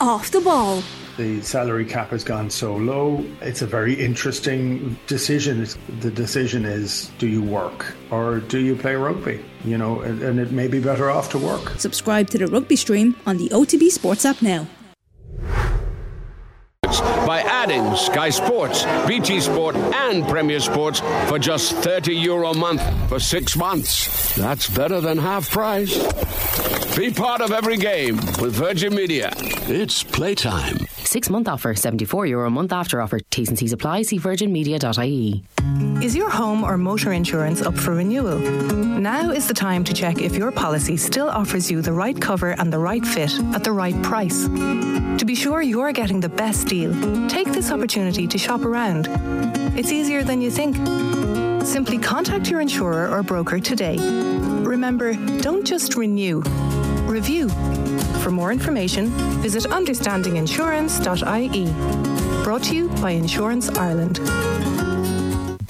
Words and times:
Off 0.00 0.30
the 0.30 0.40
ball. 0.40 0.82
The 1.16 1.40
salary 1.40 1.86
cap 1.86 2.10
has 2.10 2.22
gone 2.22 2.50
so 2.50 2.76
low. 2.76 3.24
It's 3.40 3.62
a 3.62 3.66
very 3.66 3.94
interesting 3.94 4.98
decision. 5.06 5.66
The 6.00 6.10
decision 6.10 6.66
is 6.66 7.10
do 7.18 7.26
you 7.26 7.42
work 7.42 7.94
or 8.10 8.40
do 8.40 8.58
you 8.58 8.76
play 8.76 8.96
rugby? 8.96 9.42
You 9.64 9.78
know, 9.78 10.00
and, 10.00 10.22
and 10.22 10.38
it 10.38 10.52
may 10.52 10.68
be 10.68 10.80
better 10.80 11.10
off 11.10 11.30
to 11.30 11.38
work. 11.38 11.70
Subscribe 11.78 12.28
to 12.30 12.38
the 12.38 12.46
rugby 12.46 12.76
stream 12.76 13.16
on 13.24 13.38
the 13.38 13.48
OTB 13.48 13.88
Sports 13.90 14.26
app 14.26 14.42
now 14.42 14.66
by 14.66 14.75
adding 17.66 17.96
Sky 17.96 18.30
Sports, 18.30 18.84
BT 19.08 19.40
Sport, 19.40 19.74
and 19.74 20.26
Premier 20.28 20.60
Sports 20.60 21.00
for 21.28 21.36
just 21.36 21.72
30 21.72 22.14
euro 22.14 22.50
a 22.50 22.56
month 22.56 22.80
for 23.08 23.18
six 23.18 23.56
months. 23.56 24.36
That's 24.36 24.70
better 24.70 25.00
than 25.00 25.18
half 25.18 25.50
price. 25.50 25.96
Be 26.96 27.12
part 27.12 27.40
of 27.40 27.50
every 27.50 27.76
game 27.76 28.18
with 28.40 28.54
Virgin 28.54 28.94
Media. 28.94 29.32
It's 29.36 30.04
playtime. 30.04 30.85
Six 31.06 31.30
month 31.30 31.46
offer, 31.46 31.72
74 31.72 32.26
euro 32.26 32.48
a 32.48 32.50
month 32.50 32.72
after 32.72 33.00
offer. 33.00 33.20
T's 33.30 33.48
and 33.48 33.56
C's 33.56 33.72
apply. 33.72 34.02
See 34.02 34.18
virginmedia.ie. 34.18 35.44
Is 36.04 36.16
your 36.16 36.28
home 36.28 36.64
or 36.64 36.76
motor 36.76 37.12
insurance 37.12 37.62
up 37.62 37.78
for 37.78 37.94
renewal? 37.94 38.38
Now 38.40 39.30
is 39.30 39.46
the 39.46 39.54
time 39.54 39.84
to 39.84 39.94
check 39.94 40.20
if 40.20 40.34
your 40.34 40.50
policy 40.50 40.96
still 40.96 41.28
offers 41.28 41.70
you 41.70 41.80
the 41.80 41.92
right 41.92 42.20
cover 42.20 42.56
and 42.58 42.72
the 42.72 42.80
right 42.80 43.06
fit 43.06 43.32
at 43.54 43.62
the 43.62 43.70
right 43.70 44.02
price. 44.02 44.48
To 44.48 45.24
be 45.24 45.36
sure 45.36 45.62
you're 45.62 45.92
getting 45.92 46.18
the 46.18 46.28
best 46.28 46.66
deal, 46.66 46.92
take 47.28 47.52
this 47.52 47.70
opportunity 47.70 48.26
to 48.26 48.36
shop 48.36 48.64
around. 48.64 49.06
It's 49.78 49.92
easier 49.92 50.24
than 50.24 50.40
you 50.40 50.50
think. 50.50 50.74
Simply 51.64 51.98
contact 51.98 52.50
your 52.50 52.60
insurer 52.60 53.08
or 53.08 53.22
broker 53.22 53.60
today. 53.60 53.96
Remember, 54.64 55.14
don't 55.40 55.64
just 55.64 55.94
renew, 55.94 56.40
review. 57.06 57.48
For 58.26 58.32
more 58.32 58.50
information, 58.50 59.10
visit 59.40 59.70
understandinginsurance.ie. 59.70 62.42
Brought 62.42 62.64
to 62.64 62.74
you 62.74 62.88
by 63.00 63.10
Insurance 63.10 63.68
Ireland. 63.68 64.18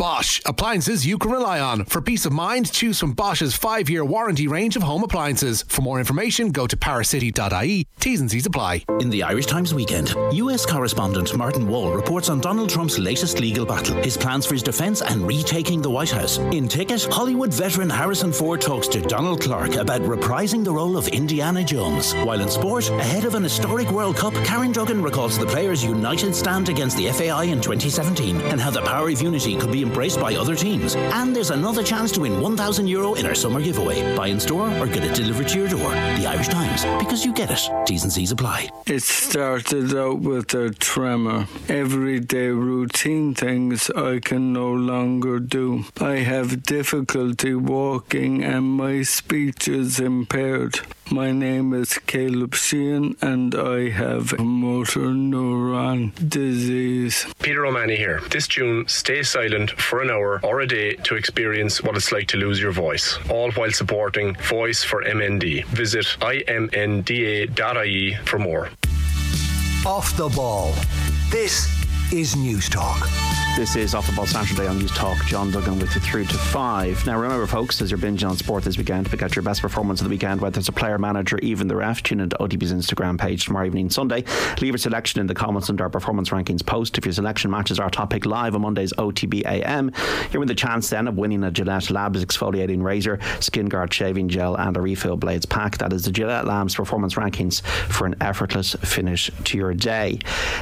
Bosch, 0.07 0.41
appliances 0.47 1.05
you 1.05 1.19
can 1.19 1.33
rely 1.33 1.59
on. 1.59 1.85
For 1.85 2.01
peace 2.01 2.27
of 2.27 2.33
mind, 2.33 2.71
choose 2.71 3.01
from 3.01 3.12
Bosch's 3.12 3.57
five 3.57 3.91
year 3.91 4.05
warranty 4.05 4.47
range 4.47 4.77
of 4.77 4.85
home 4.85 5.03
appliances. 5.03 5.65
For 5.67 5.83
more 5.83 5.99
information, 5.99 6.53
go 6.53 6.69
to 6.69 6.77
powercity.ie. 6.77 7.89
T's 7.99 8.21
and 8.21 8.31
C's 8.31 8.47
apply. 8.47 8.84
In 9.01 9.11
the 9.11 9.25
Irish 9.25 9.47
Times 9.47 9.75
weekend, 9.75 10.15
US 10.31 10.65
correspondent 10.65 11.37
Martin 11.37 11.67
Wall 11.67 11.93
reports 11.93 12.29
on 12.29 12.39
Donald 12.39 12.71
Trump's 12.71 13.01
latest 13.01 13.41
legal 13.41 13.67
battle, 13.67 13.97
his 13.97 14.17
plans 14.17 14.47
for 14.47 14.55
his 14.55 14.62
defense, 14.62 15.03
and 15.03 15.27
retaking 15.27 15.83
the 15.83 15.91
White 15.91 16.11
House. 16.11 16.39
In 16.39 16.69
Ticket, 16.69 17.09
Hollywood 17.11 17.53
veteran 17.53 17.91
Harrison 17.91 18.33
Ford 18.33 18.61
talks 18.61 18.87
to 18.87 19.01
Donald 19.01 19.41
Clarke 19.41 19.75
about 19.75 20.03
reprising 20.03 20.62
the 20.62 20.73
role 20.73 20.97
of 20.97 21.09
Indiana 21.09 21.65
Jones. 21.65 22.15
While 22.19 22.43
in 22.43 22.49
sport, 22.49 22.89
ahead 22.91 23.25
of 23.25 23.34
an 23.34 23.43
historic 23.43 23.91
World 23.91 24.19
Cup, 24.19 24.34
Karen 24.45 24.71
Duggan 24.71 25.03
recalls 25.03 25.37
the 25.37 25.47
players' 25.47 25.83
united 25.83 26.33
stand 26.33 26.69
against 26.69 26.97
the 26.97 27.11
FAI 27.11 27.47
in 27.47 27.61
2017 27.61 28.41
and 28.43 28.61
how 28.61 28.71
the 28.71 28.83
power 28.83 29.09
of 29.09 29.21
unity 29.21 29.57
could 29.57 29.73
be 29.73 29.83
embraced 29.97 30.20
by 30.20 30.36
other 30.36 30.55
teams. 30.55 30.94
And 30.94 31.34
there's 31.34 31.50
another 31.50 31.83
chance 31.83 32.12
to 32.12 32.20
win 32.20 32.39
1,000 32.39 32.86
euro 32.86 33.14
in 33.14 33.25
our 33.25 33.34
summer 33.34 33.62
giveaway. 33.62 34.14
Buy 34.14 34.27
in 34.27 34.38
store 34.38 34.69
or 34.78 34.86
get 34.86 35.03
it 35.03 35.14
delivered 35.14 35.48
to 35.48 35.58
your 35.58 35.69
door. 35.69 35.91
The 36.19 36.27
Irish 36.27 36.48
Times, 36.48 36.84
because 37.03 37.25
you 37.25 37.33
get 37.33 37.50
it. 37.50 37.86
T's 37.86 38.03
and 38.03 38.12
C's 38.12 38.30
apply. 38.30 38.69
It 38.86 39.03
started 39.03 39.97
out 39.97 40.19
with 40.19 40.53
a 40.53 40.69
tremor. 40.69 41.47
Everyday 41.70 42.48
routine 42.48 43.34
things 43.34 43.88
I 43.88 44.20
can 44.20 44.53
no 44.53 44.70
longer 44.70 45.41
do. 45.41 45.86
I 45.98 46.16
have 46.16 46.62
difficulty 46.64 47.55
walking 47.55 48.44
and 48.44 48.64
my 48.77 49.00
speech 49.00 49.66
is 49.66 49.98
impaired. 49.98 50.81
My 51.11 51.31
name 51.31 51.73
is 51.73 51.99
Caleb 52.07 52.57
Sheehan 52.57 53.17
and 53.23 53.55
I 53.55 53.91
have 53.91 54.37
motor 54.41 55.12
neuron 55.12 56.12
disease. 56.29 57.27
Peter 57.41 57.65
O'Mahony 57.65 57.97
here. 57.97 58.21
This 58.31 58.49
June, 58.49 58.89
stay 58.89 59.23
silent 59.23 59.71
for 59.71 60.03
an 60.03 60.11
hour 60.11 60.41
or 60.43 60.61
a 60.61 60.67
day 60.67 60.95
to 60.95 61.15
experience 61.15 61.81
what 61.81 61.97
it's 61.97 62.11
like 62.11 62.27
to 62.28 62.37
lose 62.37 62.61
your 62.61 62.72
voice, 62.72 63.19
all 63.31 63.53
while 63.53 63.71
supporting 63.71 64.34
Voice 64.34 64.83
for 64.83 65.05
MND. 65.05 65.65
Visit 65.66 66.06
imnda.ie 66.21 67.55
for 68.25 68.39
more. 68.39 68.71
Off 69.87 70.16
the 70.16 70.28
ball. 70.31 70.75
This 71.31 71.69
is 72.12 72.34
News 72.34 72.69
Talk. 72.69 73.09
This 73.56 73.75
is 73.75 73.94
Off 73.94 74.06
the 74.06 74.12
Ball 74.12 74.27
Saturday 74.27 74.67
on 74.67 74.78
News 74.78 74.91
Talk. 74.91 75.17
John 75.25 75.50
Duggan 75.50 75.78
with 75.78 75.94
you 75.94 76.00
through 76.03 76.27
to 76.27 76.37
five. 76.37 77.06
Now, 77.06 77.19
remember, 77.19 77.47
folks, 77.47 77.81
as 77.81 77.91
you're 77.91 77.97
binging 77.97 78.28
on 78.28 78.37
sport 78.37 78.65
this 78.65 78.77
weekend, 78.77 79.09
pick 79.09 79.22
out 79.22 79.34
your 79.34 79.43
best 79.43 79.62
performance 79.62 80.03
of 80.03 80.05
the 80.05 80.11
weekend, 80.11 80.43
whether 80.43 80.59
it's 80.59 80.69
a 80.69 80.72
player, 80.72 80.99
manager, 80.99 81.39
even 81.39 81.66
the 81.66 81.75
ref. 81.75 82.03
Tune 82.03 82.21
into 82.21 82.37
OTB's 82.37 82.71
Instagram 82.71 83.19
page 83.19 83.47
tomorrow 83.47 83.65
evening, 83.65 83.89
Sunday. 83.89 84.25
Leave 84.61 84.72
your 84.72 84.77
selection 84.77 85.22
in 85.22 85.27
the 85.27 85.34
comments 85.34 85.71
under 85.71 85.84
our 85.84 85.89
performance 85.89 86.28
rankings 86.28 86.65
post. 86.65 86.99
If 86.99 87.06
your 87.06 87.15
selection 87.15 87.50
matches 87.50 87.81
our 87.81 87.89
top 87.89 88.11
pick 88.11 88.27
live 88.27 88.55
on 88.55 88.61
Monday's 88.61 88.93
OTB 88.99 89.47
AM, 89.47 89.91
you're 90.33 90.43
in 90.43 90.49
the 90.49 90.55
chance 90.55 90.91
then 90.91 91.09
of 91.09 91.16
winning 91.16 91.43
a 91.43 91.50
Gillette 91.50 91.91
Labs 91.91 92.22
exfoliating 92.22 92.83
razor, 92.83 93.19
skin 93.41 93.71
guard 93.71 93.91
shaving 93.91 94.28
gel, 94.28 94.56
and 94.56 94.77
a 94.77 94.83
refill 94.83 95.16
blades 95.16 95.47
pack. 95.47 95.78
That 95.78 95.95
is 95.95 96.05
the 96.05 96.12
Gillette 96.12 96.45
Labs 96.45 96.75
performance 96.75 97.15
rankings 97.15 97.62
for 97.62 98.06
an 98.06 98.16
effortless 98.21 98.75
finish 98.83 99.31
to 99.45 99.56
your 99.56 99.72
day. 99.72 100.19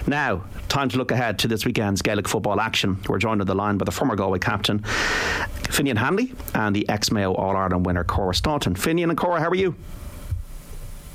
Now, 0.07 0.45
time 0.69 0.89
to 0.91 0.97
look 0.97 1.11
ahead 1.11 1.41
to 1.41 1.49
this 1.49 1.65
weekend's 1.65 2.01
Gaelic 2.01 2.29
football 2.29 2.61
action. 2.61 2.84
We're 3.09 3.19
joined 3.19 3.41
on 3.41 3.47
the 3.47 3.55
line 3.55 3.79
by 3.79 3.85
the 3.85 3.91
former 3.91 4.17
Galway 4.17 4.39
captain, 4.39 4.81
Finian 4.81 5.97
Hanley, 5.97 6.33
and 6.55 6.75
the 6.75 6.89
ex 6.89 7.11
Mayo 7.11 7.35
All 7.35 7.57
Ireland 7.57 7.87
winner, 7.87 8.05
Cora 8.05 8.35
Staunton. 8.35 8.75
Finian 8.75 9.09
and 9.09 9.17
Cora, 9.17 9.41
how 9.41 9.49
are 9.49 9.55
you? 9.55 9.75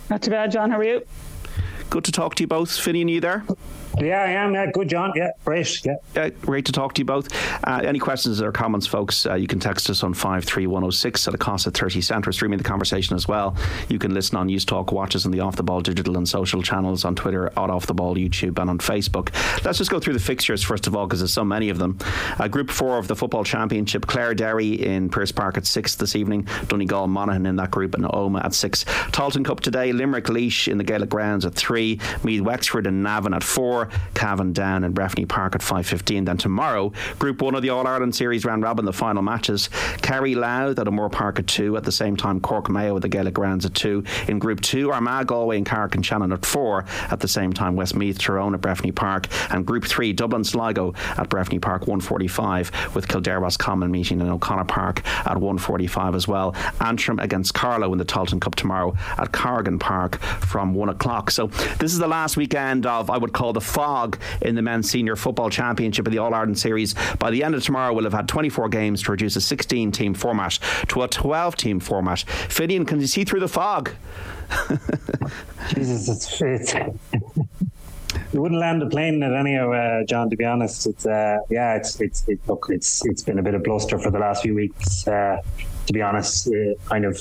Not 0.09 0.21
too 0.21 0.31
bad, 0.31 0.51
John. 0.51 0.71
How 0.71 0.79
are 0.79 0.83
you? 0.83 1.05
Good 1.89 2.03
to 2.03 2.11
talk 2.11 2.35
to 2.35 2.43
you 2.43 2.47
both. 2.47 2.69
Finian, 2.69 3.09
you 3.09 3.19
there? 3.19 3.43
Yeah, 3.97 4.21
I 4.21 4.29
am. 4.29 4.53
Yeah, 4.53 4.67
good, 4.71 4.87
John. 4.87 5.11
Yeah, 5.15 5.31
great. 5.43 5.83
Yeah, 5.83 5.95
yeah 6.15 6.29
great 6.29 6.65
to 6.65 6.71
talk 6.71 6.93
to 6.93 7.01
you 7.01 7.05
both. 7.05 7.27
Uh, 7.65 7.81
any 7.83 7.99
questions 7.99 8.41
or 8.41 8.51
comments, 8.51 8.85
folks? 8.85 9.25
Uh, 9.25 9.33
you 9.33 9.47
can 9.47 9.59
text 9.59 9.89
us 9.89 10.03
on 10.03 10.13
53106 10.13 11.27
at 11.27 11.33
a 11.33 11.37
cost 11.37 11.67
of 11.67 11.73
thirty 11.73 11.99
cent. 11.99 12.25
We're 12.25 12.31
streaming 12.31 12.59
the 12.59 12.63
conversation 12.63 13.15
as 13.15 13.27
well. 13.27 13.57
You 13.89 13.99
can 13.99 14.13
listen 14.13 14.37
on 14.37 14.47
News 14.47 14.63
Talk, 14.65 14.91
watch 14.91 15.15
us 15.15 15.25
on 15.25 15.31
the 15.31 15.39
Off 15.39 15.55
the 15.55 15.63
Ball 15.63 15.81
digital 15.81 16.17
and 16.17 16.29
social 16.29 16.61
channels 16.61 17.03
on 17.03 17.15
Twitter, 17.15 17.47
at 17.47 17.57
Off 17.57 17.87
the 17.87 17.93
Ball, 17.93 18.15
YouTube, 18.15 18.59
and 18.59 18.69
on 18.69 18.77
Facebook. 18.77 19.33
Let's 19.65 19.79
just 19.79 19.91
go 19.91 19.99
through 19.99 20.13
the 20.13 20.19
fixtures 20.19 20.63
first 20.63 20.87
of 20.87 20.95
all, 20.95 21.07
because 21.07 21.19
there's 21.19 21.33
so 21.33 21.43
many 21.43 21.69
of 21.69 21.79
them. 21.79 21.97
Uh, 22.37 22.47
group 22.47 22.69
four 22.69 22.99
of 22.99 23.07
the 23.07 23.15
football 23.15 23.43
championship: 23.43 24.05
Clare 24.05 24.35
Derry 24.35 24.73
in 24.73 25.09
Pearse 25.09 25.31
Park 25.31 25.57
at 25.57 25.65
six 25.65 25.95
this 25.95 26.15
evening. 26.15 26.47
Donegal 26.67 27.07
Monaghan 27.07 27.47
in 27.47 27.55
that 27.55 27.71
group, 27.71 27.95
and 27.95 28.05
Omagh 28.05 28.45
at 28.45 28.53
six. 28.53 28.83
Tailteann 28.85 29.43
Cup 29.43 29.59
today: 29.61 29.91
Limerick 29.91 30.29
Laois 30.29 30.67
in 30.67 30.77
the 30.77 30.83
Gaelic 30.83 31.09
grounds 31.09 31.45
at 31.45 31.55
three. 31.55 31.78
Meath 32.23 32.41
Wexford 32.41 32.87
and 32.87 33.03
Navan 33.03 33.33
at 33.33 33.43
four. 33.43 33.89
Cavan 34.13 34.53
down 34.53 34.83
and 34.83 34.95
Breffni 34.95 35.27
Park 35.27 35.55
at 35.55 35.61
5.15. 35.61 36.25
Then 36.25 36.37
tomorrow, 36.37 36.91
Group 37.17 37.41
1 37.41 37.55
of 37.55 37.61
the 37.61 37.69
All-Ireland 37.69 38.15
Series 38.15 38.45
round 38.45 38.63
robin, 38.63 38.85
the 38.85 38.93
final 38.93 39.21
matches. 39.21 39.69
Kerry 40.01 40.35
Louth 40.35 40.79
at 40.79 40.87
O'Moore 40.87 41.09
Park 41.09 41.39
at 41.39 41.47
2. 41.47 41.77
At 41.77 41.83
the 41.83 41.91
same 41.91 42.15
time, 42.15 42.39
Cork 42.39 42.69
Mayo 42.69 42.95
at 42.95 43.01
the 43.01 43.09
Gaelic 43.09 43.33
Grounds 43.33 43.65
at 43.65 43.73
2. 43.73 44.03
In 44.27 44.39
Group 44.39 44.61
2, 44.61 44.91
Armagh, 44.91 45.27
Galway 45.27 45.57
and 45.57 45.65
Carrick-on-Shannon 45.65 46.31
at 46.31 46.45
4. 46.45 46.85
At 47.09 47.19
the 47.19 47.27
same 47.27 47.53
time, 47.53 47.75
Westmeath, 47.75 48.17
Tyrone 48.17 48.53
at 48.53 48.61
Breffni 48.61 48.93
Park. 48.93 49.27
And 49.51 49.65
Group 49.65 49.85
3, 49.85 50.13
Dublin 50.13 50.43
Sligo 50.43 50.93
at 51.17 51.29
Breffni 51.29 51.61
Park 51.61 51.85
1.45 51.85 52.95
with 52.95 53.07
Kildare 53.07 53.39
Roscommon 53.39 53.91
meeting 53.91 54.21
in 54.21 54.27
O'Connor 54.27 54.65
Park 54.65 55.05
at 55.05 55.37
1.45 55.37 56.15
as 56.15 56.27
well. 56.27 56.55
Antrim 56.81 57.19
against 57.19 57.53
Carlow 57.53 57.91
in 57.91 57.97
the 57.99 58.05
Tailteann 58.05 58.41
Cup 58.41 58.55
tomorrow 58.55 58.95
at 59.17 59.31
Corrigan 59.31 59.79
Park 59.79 60.19
from 60.19 60.73
1 60.73 60.89
o'clock. 60.89 61.31
So 61.31 61.47
this 61.77 61.93
is 61.93 61.99
the 61.99 62.07
last 62.07 62.37
weekend 62.37 62.85
of, 62.85 63.09
I 63.09 63.17
would 63.17 63.33
call 63.33 63.53
the 63.53 63.61
fog 63.61 64.19
in 64.41 64.55
the 64.55 64.61
men's 64.61 64.89
senior 64.89 65.15
football 65.15 65.49
championship 65.49 66.05
of 66.07 66.11
the 66.11 66.19
All 66.19 66.33
Ireland 66.33 66.59
Series. 66.59 66.95
By 67.19 67.31
the 67.31 67.43
end 67.43 67.55
of 67.55 67.63
tomorrow, 67.63 67.93
we'll 67.93 68.05
have 68.05 68.13
had 68.13 68.27
24 68.27 68.69
games 68.69 69.03
to 69.03 69.11
reduce 69.11 69.35
a 69.35 69.41
16 69.41 69.91
team 69.91 70.13
format 70.13 70.59
to 70.89 71.03
a 71.03 71.07
12 71.07 71.55
team 71.55 71.79
format. 71.79 72.19
Finian, 72.19 72.87
can 72.87 72.99
you 72.99 73.07
see 73.07 73.23
through 73.23 73.41
the 73.41 73.47
fog? 73.47 73.91
Jesus, 75.69 76.09
it's. 76.09 76.41
it's 76.41 76.73
you 78.33 78.41
wouldn't 78.41 78.59
land 78.59 78.81
a 78.81 78.87
plane 78.87 79.15
in 79.15 79.23
it 79.23 79.35
anyhow, 79.35 79.71
uh, 79.71 80.03
John. 80.05 80.29
To 80.29 80.35
be 80.35 80.45
honest, 80.45 80.87
it's 80.87 81.05
uh, 81.05 81.37
yeah, 81.49 81.75
it's 81.75 81.99
it's 82.01 82.27
it, 82.27 82.39
look, 82.47 82.67
it's 82.69 83.05
it's 83.05 83.21
been 83.21 83.39
a 83.39 83.43
bit 83.43 83.53
of 83.53 83.63
bluster 83.63 83.99
for 83.99 84.11
the 84.11 84.19
last 84.19 84.41
few 84.41 84.55
weeks. 84.55 85.07
Uh, 85.07 85.41
to 85.87 85.93
be 85.93 86.01
honest, 86.01 86.47
uh, 86.47 86.73
kind 86.87 87.05
of 87.05 87.19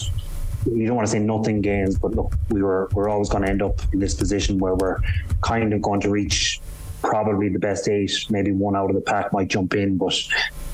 you 0.66 0.87
don't 0.87 0.96
want 0.96 1.06
to 1.06 1.12
say 1.12 1.19
nothing 1.19 1.60
gains, 1.60 1.99
but 1.99 2.12
look, 2.12 2.32
we 2.50 2.62
were 2.62 2.88
we're 2.93 3.08
always 3.08 3.28
going 3.28 3.44
to 3.44 3.50
end 3.50 3.62
up 3.62 3.81
in 3.93 3.99
this 3.99 4.14
position 4.14 4.58
where 4.58 4.75
we're 4.75 4.99
kind 5.43 5.72
of 5.72 5.82
going 5.82 6.00
to 6.00 6.10
reach 6.10 6.60
probably 7.02 7.49
the 7.49 7.58
best 7.58 7.88
eight, 7.88 8.26
maybe 8.28 8.52
one 8.52 8.76
out 8.76 8.90
of 8.90 8.94
the 8.94 9.00
pack 9.00 9.32
might 9.32 9.49
jump 9.49 9.75
in, 9.75 9.96
but 9.96 10.14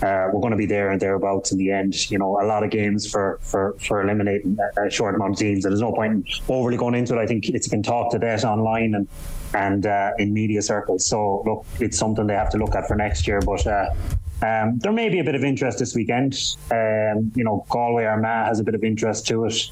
uh, 0.02 0.28
we're 0.32 0.40
going 0.40 0.52
to 0.52 0.56
be 0.56 0.66
there 0.66 0.90
and 0.90 1.00
thereabouts 1.00 1.52
in 1.52 1.58
the 1.58 1.70
end. 1.70 2.10
You 2.10 2.19
know, 2.19 2.40
a 2.40 2.46
lot 2.46 2.62
of 2.62 2.70
games 2.70 3.10
for 3.10 3.38
for 3.42 3.76
for 3.81 4.02
eliminating 4.02 4.58
a 4.76 4.90
short 4.90 5.14
amount 5.14 5.32
of 5.32 5.38
teams. 5.38 5.64
And 5.64 5.72
there's 5.72 5.81
no 5.81 5.92
point 5.92 6.12
in 6.12 6.25
overly 6.48 6.76
going 6.76 6.94
into 6.94 7.14
it. 7.14 7.19
I 7.19 7.26
think 7.26 7.48
it's 7.48 7.69
been 7.69 7.82
talked 7.82 8.12
to 8.12 8.19
death 8.19 8.44
online 8.44 8.94
and 8.94 9.08
and 9.54 9.86
uh, 9.86 10.12
in 10.19 10.32
media 10.32 10.62
circles. 10.62 11.06
So 11.06 11.42
look, 11.46 11.66
it's 11.81 11.98
something 11.98 12.26
they 12.26 12.34
have 12.34 12.50
to 12.50 12.58
look 12.58 12.75
at 12.75 12.88
for 12.88 12.96
next 12.96 13.26
year. 13.26 13.40
But 13.40 13.66
uh, 13.66 13.90
um, 14.44 14.79
there 14.79 14.93
may 14.93 15.08
be 15.08 15.20
a 15.20 15.25
bit 15.25 15.35
of 15.35 15.44
interest 15.44 15.79
this 15.79 15.94
weekend. 15.94 16.35
Um, 16.70 17.32
you 17.35 17.44
know, 17.44 17.64
Galway 17.70 18.05
Armagh 18.05 18.49
has 18.49 18.61
a 18.61 18.64
bit 18.64 18.75
of 18.75 18.85
interest 18.85 19.26
to 19.29 19.46
it. 19.46 19.70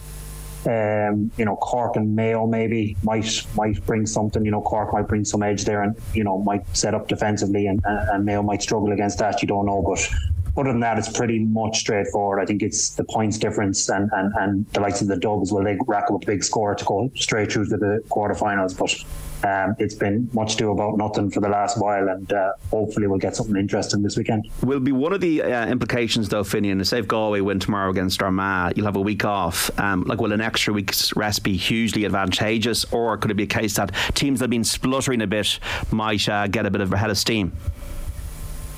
Um, 0.64 1.30
you 1.36 1.44
know, 1.44 1.56
Cork 1.56 1.96
and 1.96 2.14
Mayo 2.14 2.46
maybe 2.46 2.96
might 3.02 3.46
might 3.54 3.84
bring 3.84 4.06
something. 4.06 4.44
You 4.44 4.52
know, 4.52 4.62
Cork 4.62 4.92
might 4.92 5.08
bring 5.08 5.24
some 5.24 5.42
edge 5.42 5.64
there, 5.64 5.82
and 5.82 5.96
you 6.14 6.24
know 6.24 6.38
might 6.38 6.64
set 6.74 6.94
up 6.94 7.08
defensively, 7.08 7.66
and, 7.66 7.82
and 7.84 8.24
Mayo 8.24 8.42
might 8.42 8.62
struggle 8.62 8.92
against 8.92 9.19
that. 9.19 9.42
You 9.42 9.48
don't 9.48 9.66
know, 9.66 9.82
but 9.82 10.08
other 10.56 10.70
than 10.70 10.80
that, 10.80 10.98
it's 10.98 11.10
pretty 11.10 11.40
much 11.40 11.80
straightforward. 11.80 12.40
I 12.40 12.44
think 12.44 12.62
it's 12.62 12.90
the 12.90 13.04
points 13.04 13.38
difference 13.38 13.88
and, 13.88 14.10
and, 14.12 14.32
and 14.34 14.66
the 14.72 14.80
likes 14.80 15.00
of 15.00 15.08
the 15.08 15.16
Dubs 15.16 15.50
will 15.50 15.64
they 15.64 15.78
rack 15.86 16.10
up 16.10 16.22
a 16.22 16.26
big 16.26 16.44
score 16.44 16.74
to 16.74 16.84
go 16.84 17.10
straight 17.14 17.50
through 17.50 17.69
to 17.70 17.76
the 17.78 18.02
quarterfinals. 18.10 18.76
But 18.76 18.94
um, 19.44 19.76
it's 19.78 19.94
been 19.94 20.28
much 20.32 20.56
do 20.56 20.70
about 20.70 20.96
nothing 20.96 21.30
for 21.30 21.40
the 21.40 21.48
last 21.48 21.78
while, 21.80 22.08
and 22.08 22.32
uh, 22.32 22.52
hopefully 22.70 23.06
we'll 23.06 23.18
get 23.18 23.36
something 23.36 23.56
interesting 23.56 24.02
this 24.02 24.16
weekend. 24.16 24.48
Will 24.62 24.80
be 24.80 24.92
one 24.92 25.12
of 25.12 25.20
the 25.20 25.42
uh, 25.42 25.66
implications, 25.66 26.28
though, 26.28 26.44
Finian. 26.44 26.84
Say 26.86 26.98
if 26.98 27.08
Galway 27.08 27.40
win 27.40 27.58
tomorrow 27.58 27.90
against 27.90 28.22
Armagh, 28.22 28.76
you'll 28.76 28.86
have 28.86 28.96
a 28.96 29.00
week 29.00 29.24
off. 29.24 29.70
Um, 29.78 30.04
like, 30.04 30.20
will 30.20 30.32
an 30.32 30.40
extra 30.40 30.72
week's 30.72 31.14
rest 31.16 31.42
be 31.42 31.56
hugely 31.56 32.04
advantageous, 32.04 32.84
or 32.92 33.16
could 33.18 33.30
it 33.30 33.34
be 33.34 33.44
a 33.44 33.46
case 33.46 33.74
that 33.76 33.92
teams 34.14 34.38
that 34.38 34.44
have 34.44 34.50
been 34.50 34.64
spluttering 34.64 35.22
a 35.22 35.26
bit 35.26 35.58
might 35.90 36.28
uh, 36.28 36.46
get 36.46 36.66
a 36.66 36.70
bit 36.70 36.80
of 36.80 36.92
a 36.92 36.96
head 36.96 37.10
of 37.10 37.18
steam? 37.18 37.52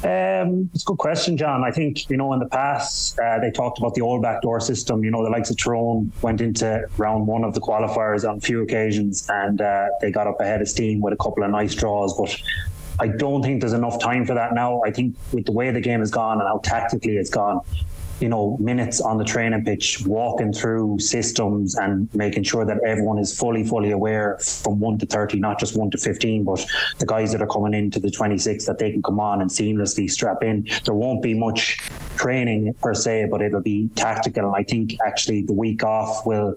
Um, 0.04 0.68
it's 0.74 0.82
a 0.82 0.86
good 0.86 0.98
question, 0.98 1.38
John. 1.38 1.64
I 1.64 1.70
think, 1.70 2.10
you 2.10 2.18
know, 2.18 2.34
in 2.34 2.38
the 2.38 2.46
past, 2.46 3.18
uh, 3.18 3.38
they 3.38 3.50
talked 3.50 3.78
about 3.78 3.94
the 3.94 4.02
old 4.02 4.20
backdoor 4.20 4.60
system. 4.60 5.02
You 5.02 5.10
know, 5.10 5.24
the 5.24 5.30
likes 5.30 5.48
of 5.48 5.56
Tyrone 5.56 6.12
went 6.20 6.42
into 6.42 6.86
round 6.98 7.26
one 7.26 7.42
of 7.42 7.54
the 7.54 7.60
qualifiers 7.60 8.28
on 8.28 8.36
a 8.36 8.40
few 8.40 8.62
occasions 8.62 9.26
and 9.30 9.62
uh, 9.62 9.86
they 10.02 10.10
got 10.10 10.26
up 10.26 10.40
ahead 10.40 10.60
of 10.60 10.68
steam 10.68 11.00
with 11.00 11.14
a 11.14 11.16
couple 11.16 11.42
of 11.42 11.50
nice 11.50 11.74
draws. 11.74 12.14
But 12.18 12.36
I 13.00 13.08
don't 13.08 13.42
think 13.42 13.60
there's 13.60 13.72
enough 13.72 13.98
time 13.98 14.26
for 14.26 14.34
that 14.34 14.54
now. 14.54 14.82
I 14.84 14.90
think 14.90 15.16
with 15.32 15.46
the 15.46 15.52
way 15.52 15.70
the 15.70 15.80
game 15.80 16.00
has 16.00 16.10
gone 16.10 16.38
and 16.38 16.46
how 16.46 16.58
tactically 16.58 17.16
it's 17.16 17.30
gone, 17.30 17.60
you 18.20 18.28
know, 18.28 18.56
minutes 18.60 19.00
on 19.00 19.18
the 19.18 19.24
training 19.24 19.64
pitch, 19.64 20.04
walking 20.06 20.52
through 20.52 20.98
systems 20.98 21.74
and 21.74 22.08
making 22.14 22.42
sure 22.42 22.64
that 22.64 22.78
everyone 22.84 23.18
is 23.18 23.36
fully, 23.36 23.64
fully 23.64 23.90
aware 23.90 24.38
from 24.38 24.78
one 24.78 24.98
to 24.98 25.06
30, 25.06 25.40
not 25.40 25.58
just 25.58 25.76
one 25.76 25.90
to 25.90 25.98
15, 25.98 26.44
but 26.44 26.64
the 26.98 27.06
guys 27.06 27.32
that 27.32 27.42
are 27.42 27.46
coming 27.46 27.74
into 27.74 27.98
the 27.98 28.10
26 28.10 28.66
that 28.66 28.78
they 28.78 28.92
can 28.92 29.02
come 29.02 29.20
on 29.20 29.40
and 29.40 29.50
seamlessly 29.50 30.10
strap 30.10 30.42
in. 30.42 30.68
There 30.84 30.94
won't 30.94 31.22
be 31.22 31.34
much 31.34 31.78
training 32.16 32.74
per 32.74 32.94
se, 32.94 33.28
but 33.30 33.42
it'll 33.42 33.60
be 33.60 33.88
tactical. 33.96 34.46
And 34.46 34.56
I 34.56 34.62
think 34.62 34.96
actually 35.04 35.42
the 35.42 35.52
week 35.52 35.82
off 35.82 36.24
will 36.24 36.56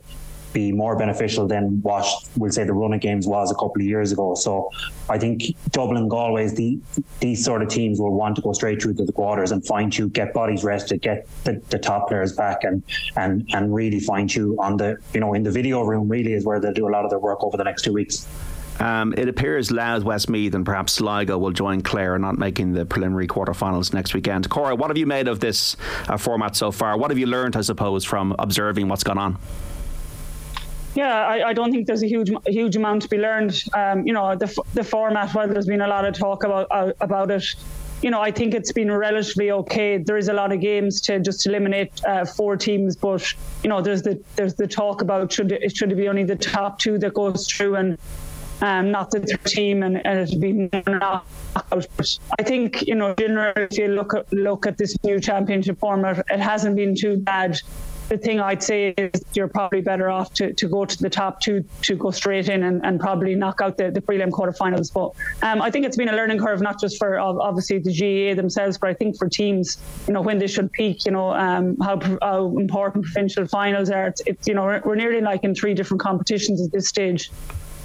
be 0.53 0.71
more 0.71 0.97
beneficial 0.97 1.47
than 1.47 1.81
what 1.81 2.05
we'll 2.35 2.51
say 2.51 2.63
the 2.63 2.73
running 2.73 2.99
games 2.99 3.27
was 3.27 3.51
a 3.51 3.55
couple 3.55 3.75
of 3.77 3.83
years 3.83 4.11
ago. 4.11 4.35
So 4.35 4.71
I 5.09 5.17
think 5.17 5.55
Dublin, 5.71 6.09
Galway's 6.09 6.53
the 6.53 6.79
these 7.19 7.43
sort 7.43 7.61
of 7.61 7.69
teams 7.69 7.99
will 7.99 8.13
want 8.13 8.35
to 8.37 8.41
go 8.41 8.53
straight 8.53 8.81
through 8.81 8.95
to 8.95 9.05
the 9.05 9.11
quarters 9.11 9.51
and 9.51 9.65
find 9.65 9.91
tune, 9.91 10.09
get 10.09 10.33
bodies 10.33 10.63
rested, 10.63 11.01
get 11.01 11.27
the, 11.43 11.61
the 11.69 11.79
top 11.79 12.07
players 12.07 12.33
back, 12.33 12.63
and 12.63 12.83
and 13.15 13.47
and 13.53 13.73
really 13.73 13.99
find 13.99 14.29
tune 14.29 14.57
on 14.59 14.77
the 14.77 14.97
you 15.13 15.19
know 15.19 15.33
in 15.33 15.43
the 15.43 15.51
video 15.51 15.81
room. 15.83 16.07
Really 16.07 16.33
is 16.33 16.45
where 16.45 16.59
they'll 16.59 16.73
do 16.73 16.87
a 16.87 16.91
lot 16.91 17.03
of 17.03 17.09
their 17.09 17.19
work 17.19 17.43
over 17.43 17.57
the 17.57 17.63
next 17.63 17.83
two 17.83 17.93
weeks. 17.93 18.27
Um, 18.79 19.13
it 19.17 19.27
appears 19.27 19.71
Louth, 19.71 20.03
Westmeath, 20.03 20.53
and 20.53 20.65
perhaps 20.65 20.93
Sligo 20.93 21.37
will 21.37 21.51
join 21.51 21.81
Clare, 21.81 22.19
not 22.19 22.37
making 22.37 22.73
the 22.73 22.85
preliminary 22.85 23.27
quarterfinals 23.27 23.93
next 23.93 24.13
weekend. 24.13 24.47
Cora, 24.49 24.75
what 24.75 24.89
have 24.91 24.97
you 24.97 25.07
made 25.07 25.27
of 25.27 25.39
this 25.39 25.75
uh, 26.07 26.17
format 26.17 26.55
so 26.55 26.71
far? 26.71 26.95
What 26.97 27.09
have 27.09 27.17
you 27.17 27.25
learned, 27.25 27.55
I 27.55 27.61
suppose, 27.61 28.05
from 28.05 28.35
observing 28.37 28.87
what's 28.87 29.03
gone 29.03 29.17
on? 29.17 29.37
Yeah, 30.97 31.27
I, 31.27 31.49
I, 31.49 31.53
don't 31.53 31.71
think 31.71 31.85
there's 31.85 32.01
a 32.01 32.07
huge 32.07 32.31
huge 32.47 32.75
amount 32.75 33.03
to 33.03 33.07
be 33.07 33.19
learned. 33.19 33.61
Um, 33.75 34.07
you 34.07 34.13
know, 34.13 34.35
the 34.35 34.49
the 34.73 34.83
format. 34.83 35.31
While 35.35 35.47
there's 35.47 35.67
been 35.67 35.81
a 35.81 35.87
lot 35.87 36.05
of 36.05 36.15
talk 36.15 36.43
about 36.43 36.65
uh, 36.71 36.91
about 36.99 37.29
it, 37.29 37.45
you 38.01 38.09
know, 38.09 38.19
I 38.19 38.31
think 38.31 38.55
it's 38.55 38.71
been 38.71 38.91
relatively 38.91 39.51
okay. 39.51 39.99
There 39.99 40.17
is 40.17 40.27
a 40.27 40.33
lot 40.33 40.51
of 40.51 40.59
games 40.59 40.99
to 41.01 41.19
just 41.19 41.45
eliminate 41.45 42.03
uh, 42.03 42.25
four 42.25 42.57
teams, 42.57 42.95
but 42.95 43.31
you 43.61 43.69
know, 43.69 43.79
there's 43.79 44.01
the 44.01 44.19
there's 44.37 44.55
the 44.55 44.65
talk 44.65 45.03
about 45.03 45.31
should 45.31 45.51
it 45.51 45.77
should 45.77 45.91
it 45.91 45.95
be 45.95 46.07
only 46.09 46.23
the 46.23 46.35
top 46.35 46.79
two 46.79 46.97
that 46.97 47.13
goes 47.13 47.47
through 47.47 47.75
and 47.75 47.99
um, 48.61 48.89
not 48.89 49.11
the 49.11 49.19
third 49.19 49.45
team, 49.45 49.83
and, 49.83 50.03
and 50.03 50.19
it'd 50.21 50.41
be. 50.41 50.67
I 52.39 52.43
think 52.43 52.87
you 52.87 52.95
know, 52.95 53.13
generally, 53.13 53.67
if 53.69 53.77
you 53.77 53.89
look 53.89 54.15
at 54.15 54.33
look 54.33 54.65
at 54.65 54.79
this 54.79 54.97
new 55.03 55.19
championship 55.19 55.77
format, 55.77 56.25
it 56.27 56.39
hasn't 56.39 56.75
been 56.75 56.95
too 56.95 57.17
bad 57.17 57.61
the 58.09 58.17
thing 58.17 58.39
I'd 58.39 58.63
say 58.63 58.93
is 58.97 59.23
you're 59.33 59.47
probably 59.47 59.81
better 59.81 60.09
off 60.09 60.33
to, 60.35 60.53
to 60.53 60.67
go 60.67 60.85
to 60.85 60.97
the 60.97 61.09
top 61.09 61.41
two 61.41 61.63
to 61.83 61.95
go 61.95 62.11
straight 62.11 62.49
in 62.49 62.63
and, 62.63 62.85
and 62.85 62.99
probably 62.99 63.35
knock 63.35 63.61
out 63.61 63.77
the, 63.77 63.91
the 63.91 64.01
prelim 64.01 64.29
quarterfinals. 64.29 64.93
But 64.93 65.11
um, 65.45 65.61
I 65.61 65.69
think 65.69 65.85
it's 65.85 65.97
been 65.97 66.09
a 66.09 66.15
learning 66.15 66.39
curve, 66.39 66.61
not 66.61 66.79
just 66.79 66.97
for 66.97 67.19
obviously 67.19 67.79
the 67.79 67.91
GAA 67.91 68.35
themselves, 68.35 68.77
but 68.77 68.89
I 68.89 68.93
think 68.93 69.17
for 69.17 69.27
teams, 69.27 69.77
you 70.07 70.13
know, 70.13 70.21
when 70.21 70.39
they 70.39 70.47
should 70.47 70.71
peak, 70.71 71.05
you 71.05 71.11
know, 71.11 71.33
um, 71.33 71.77
how, 71.81 71.99
how 72.21 72.57
important 72.57 73.05
provincial 73.05 73.45
finals 73.47 73.89
are. 73.89 74.07
It's, 74.07 74.21
it's 74.25 74.47
you 74.47 74.53
know, 74.53 74.63
we're, 74.63 74.81
we're 74.85 74.95
nearly 74.95 75.21
like 75.21 75.43
in 75.43 75.53
three 75.53 75.73
different 75.73 76.01
competitions 76.01 76.65
at 76.65 76.71
this 76.71 76.87
stage 76.87 77.29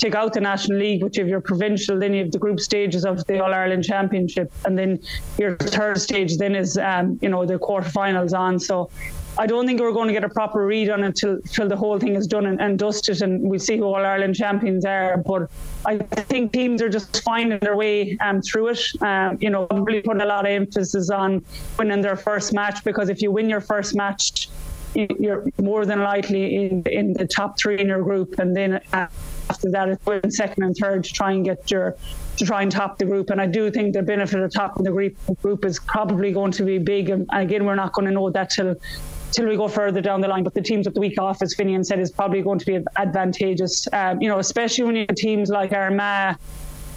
take 0.02 0.14
out 0.16 0.32
the 0.32 0.40
National 0.40 0.78
League, 0.78 1.02
which 1.02 1.16
you 1.16 1.22
have 1.22 1.28
your 1.28 1.40
provincial, 1.40 1.96
then 1.96 2.12
you 2.12 2.22
have 2.24 2.32
the 2.32 2.38
group 2.38 2.58
stages 2.58 3.04
of 3.04 3.24
the 3.26 3.42
All 3.42 3.54
Ireland 3.54 3.84
Championship, 3.84 4.52
and 4.64 4.76
then 4.76 5.00
your 5.38 5.56
third 5.56 6.00
stage 6.00 6.38
then 6.38 6.56
is 6.56 6.76
um, 6.76 7.18
you 7.22 7.28
know 7.28 7.46
the 7.46 7.58
quarterfinals 7.58 8.36
on. 8.36 8.58
So 8.58 8.90
I 9.38 9.46
don't 9.46 9.66
think 9.66 9.80
we're 9.80 9.92
going 9.92 10.08
to 10.08 10.12
get 10.12 10.24
a 10.24 10.28
proper 10.28 10.66
read 10.66 10.90
on 10.90 11.02
it 11.02 11.06
until, 11.06 11.36
until 11.36 11.68
the 11.68 11.76
whole 11.76 11.98
thing 11.98 12.16
is 12.16 12.26
done 12.26 12.46
and, 12.46 12.60
and 12.60 12.78
dusted, 12.78 13.22
and 13.22 13.40
we 13.42 13.58
see 13.58 13.78
who 13.78 13.84
all 13.84 13.96
Ireland 13.96 14.34
champions 14.34 14.84
are. 14.84 15.16
But 15.16 15.50
I 15.86 15.98
think 15.98 16.52
teams 16.52 16.82
are 16.82 16.90
just 16.90 17.22
finding 17.22 17.58
their 17.60 17.76
way 17.76 18.18
um, 18.20 18.42
through 18.42 18.68
it. 18.68 18.82
Um, 19.00 19.38
you 19.40 19.48
know, 19.48 19.66
probably 19.66 20.02
putting 20.02 20.20
a 20.20 20.26
lot 20.26 20.44
of 20.44 20.52
emphasis 20.52 21.08
on 21.08 21.44
winning 21.78 22.02
their 22.02 22.16
first 22.16 22.52
match 22.52 22.84
because 22.84 23.08
if 23.08 23.22
you 23.22 23.30
win 23.30 23.48
your 23.48 23.62
first 23.62 23.94
match, 23.94 24.48
you're 24.94 25.46
more 25.58 25.86
than 25.86 26.00
likely 26.00 26.54
in 26.56 26.82
in 26.84 27.14
the 27.14 27.26
top 27.26 27.58
three 27.58 27.80
in 27.80 27.88
your 27.88 28.02
group, 28.02 28.38
and 28.38 28.54
then 28.54 28.80
after 28.92 29.70
that, 29.70 29.88
it's 29.88 30.04
win 30.04 30.30
second 30.30 30.62
and 30.62 30.76
third 30.76 31.04
to 31.04 31.12
try 31.12 31.32
and 31.32 31.44
get 31.44 31.70
your 31.70 31.96
to 32.36 32.44
try 32.44 32.62
and 32.62 32.70
top 32.70 32.98
the 32.98 33.04
group. 33.04 33.30
And 33.30 33.40
I 33.40 33.46
do 33.46 33.70
think 33.70 33.94
the 33.94 34.02
benefit 34.02 34.40
of 34.40 34.52
topping 34.52 34.84
the 34.84 34.90
group 34.90 35.16
group 35.42 35.64
is 35.64 35.78
probably 35.78 36.32
going 36.32 36.52
to 36.52 36.62
be 36.62 36.78
big. 36.78 37.08
And 37.08 37.26
again, 37.32 37.64
we're 37.64 37.74
not 37.74 37.92
going 37.92 38.06
to 38.06 38.12
know 38.12 38.30
that 38.30 38.50
till 38.50 38.76
till 39.32 39.48
we 39.48 39.56
go 39.56 39.68
further 39.68 40.00
down 40.00 40.20
the 40.20 40.28
line. 40.28 40.44
But 40.44 40.54
the 40.54 40.62
teams 40.62 40.86
with 40.86 40.94
the 40.94 41.00
week 41.00 41.20
off, 41.20 41.42
as 41.42 41.54
Finian 41.54 41.84
said, 41.84 41.98
is 41.98 42.10
probably 42.10 42.42
going 42.42 42.58
to 42.58 42.66
be 42.66 42.78
advantageous. 42.96 43.88
Um, 43.92 44.20
you 44.20 44.28
know, 44.28 44.38
especially 44.38 44.84
when 44.84 44.96
you 44.96 45.06
have 45.08 45.16
teams 45.16 45.50
like 45.50 45.72
Armagh 45.72 46.36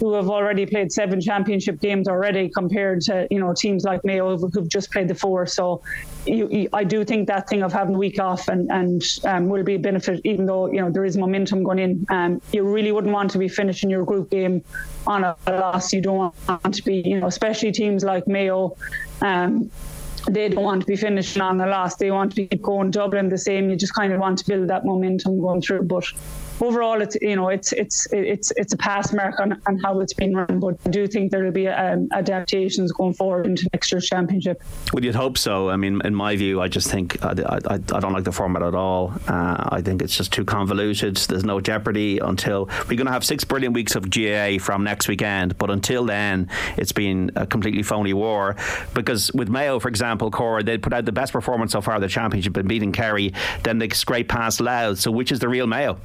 who 0.00 0.12
have 0.14 0.28
already 0.28 0.66
played 0.66 0.92
seven 0.92 1.20
championship 1.20 1.80
games 1.80 2.06
already 2.08 2.48
compared 2.50 3.00
to 3.00 3.26
you 3.30 3.40
know 3.40 3.54
teams 3.54 3.84
like 3.84 4.04
Mayo 4.04 4.36
who've 4.36 4.68
just 4.68 4.90
played 4.92 5.08
the 5.08 5.14
four. 5.14 5.46
So 5.46 5.82
you, 6.26 6.48
you, 6.48 6.68
I 6.72 6.84
do 6.84 7.04
think 7.04 7.28
that 7.28 7.48
thing 7.48 7.62
of 7.62 7.72
having 7.72 7.94
a 7.94 7.98
week 7.98 8.20
off 8.20 8.48
and 8.48 8.70
and 8.70 9.02
um, 9.24 9.48
will 9.48 9.62
be 9.62 9.74
a 9.74 9.78
benefit, 9.78 10.20
even 10.24 10.46
though 10.46 10.66
you 10.70 10.80
know 10.80 10.90
there 10.90 11.04
is 11.04 11.16
momentum 11.16 11.62
going 11.62 11.78
in. 11.78 12.06
Um, 12.10 12.42
you 12.52 12.62
really 12.62 12.92
wouldn't 12.92 13.12
want 13.12 13.30
to 13.32 13.38
be 13.38 13.48
finishing 13.48 13.90
your 13.90 14.04
group 14.04 14.30
game 14.30 14.62
on 15.06 15.24
a 15.24 15.36
loss. 15.46 15.92
You 15.92 16.02
don't 16.02 16.34
want 16.48 16.74
to 16.74 16.82
be, 16.82 17.02
you 17.04 17.20
know, 17.20 17.26
especially 17.26 17.72
teams 17.72 18.04
like 18.04 18.26
Mayo. 18.26 18.76
Um, 19.22 19.70
they 20.30 20.48
don't 20.48 20.64
want 20.64 20.80
to 20.82 20.86
be 20.86 20.96
finishing 20.96 21.42
on 21.42 21.58
the 21.58 21.66
loss. 21.66 21.96
They 21.96 22.10
want 22.10 22.34
to 22.34 22.46
be 22.46 22.56
going 22.56 22.90
Dublin 22.90 23.28
the 23.28 23.38
same. 23.38 23.70
You 23.70 23.76
just 23.76 23.94
kind 23.94 24.12
of 24.12 24.20
want 24.20 24.38
to 24.38 24.46
build 24.46 24.68
that 24.68 24.84
momentum 24.84 25.40
going 25.40 25.62
through. 25.62 25.84
But 25.84 26.04
overall, 26.60 27.00
it's 27.00 27.16
you 27.20 27.36
know 27.36 27.48
it's 27.48 27.72
it's 27.72 28.06
it's 28.12 28.52
it's 28.56 28.72
a 28.72 28.76
pass 28.76 29.12
mark 29.12 29.40
on, 29.40 29.60
on 29.66 29.78
how 29.78 30.00
it's 30.00 30.12
been 30.12 30.34
run. 30.34 30.60
But 30.60 30.78
I 30.84 30.90
do 30.90 31.06
think 31.06 31.30
there 31.30 31.44
will 31.44 31.52
be 31.52 31.68
um, 31.68 32.08
adaptations 32.12 32.92
going 32.92 33.14
forward 33.14 33.46
into 33.46 33.68
next 33.72 33.92
year's 33.92 34.06
championship. 34.06 34.62
Well, 34.92 35.04
you'd 35.04 35.14
hope 35.14 35.38
so. 35.38 35.70
I 35.70 35.76
mean, 35.76 36.00
in 36.04 36.14
my 36.14 36.36
view, 36.36 36.60
I 36.60 36.68
just 36.68 36.90
think 36.90 37.22
I, 37.24 37.32
I, 37.46 37.74
I 37.74 37.78
don't 37.78 38.12
like 38.12 38.24
the 38.24 38.32
format 38.32 38.62
at 38.62 38.74
all. 38.74 39.12
Uh, 39.28 39.68
I 39.70 39.82
think 39.82 40.02
it's 40.02 40.16
just 40.16 40.32
too 40.32 40.44
convoluted. 40.44 41.16
There's 41.16 41.44
no 41.44 41.60
jeopardy 41.60 42.18
until 42.18 42.66
we're 42.88 42.96
going 42.96 43.06
to 43.06 43.12
have 43.12 43.24
six 43.24 43.44
brilliant 43.44 43.74
weeks 43.74 43.94
of 43.94 44.10
GAA 44.10 44.58
from 44.58 44.84
next 44.84 45.08
weekend. 45.08 45.58
But 45.58 45.70
until 45.70 46.04
then, 46.04 46.48
it's 46.76 46.92
been 46.92 47.30
a 47.36 47.46
completely 47.46 47.82
phony 47.82 48.12
war. 48.12 48.56
Because 48.94 49.32
with 49.32 49.48
Mayo, 49.48 49.78
for 49.78 49.88
example, 49.88 50.30
Cora, 50.30 50.62
they 50.62 50.78
put 50.78 50.92
out 50.92 51.04
the 51.04 51.12
best 51.12 51.32
performance 51.32 51.72
so 51.72 51.80
far 51.80 51.96
of 51.96 52.00
the 52.00 52.08
championship 52.08 52.56
in 52.56 52.66
beating 52.66 52.92
Kerry. 52.92 53.32
Then 53.62 53.78
they 53.78 53.88
scrape 53.90 54.28
past 54.28 54.60
Louth. 54.60 54.98
So 54.98 55.10
which 55.10 55.32
is 55.32 55.38
the 55.38 55.48
real 55.48 55.66
Mayo? 55.66 55.98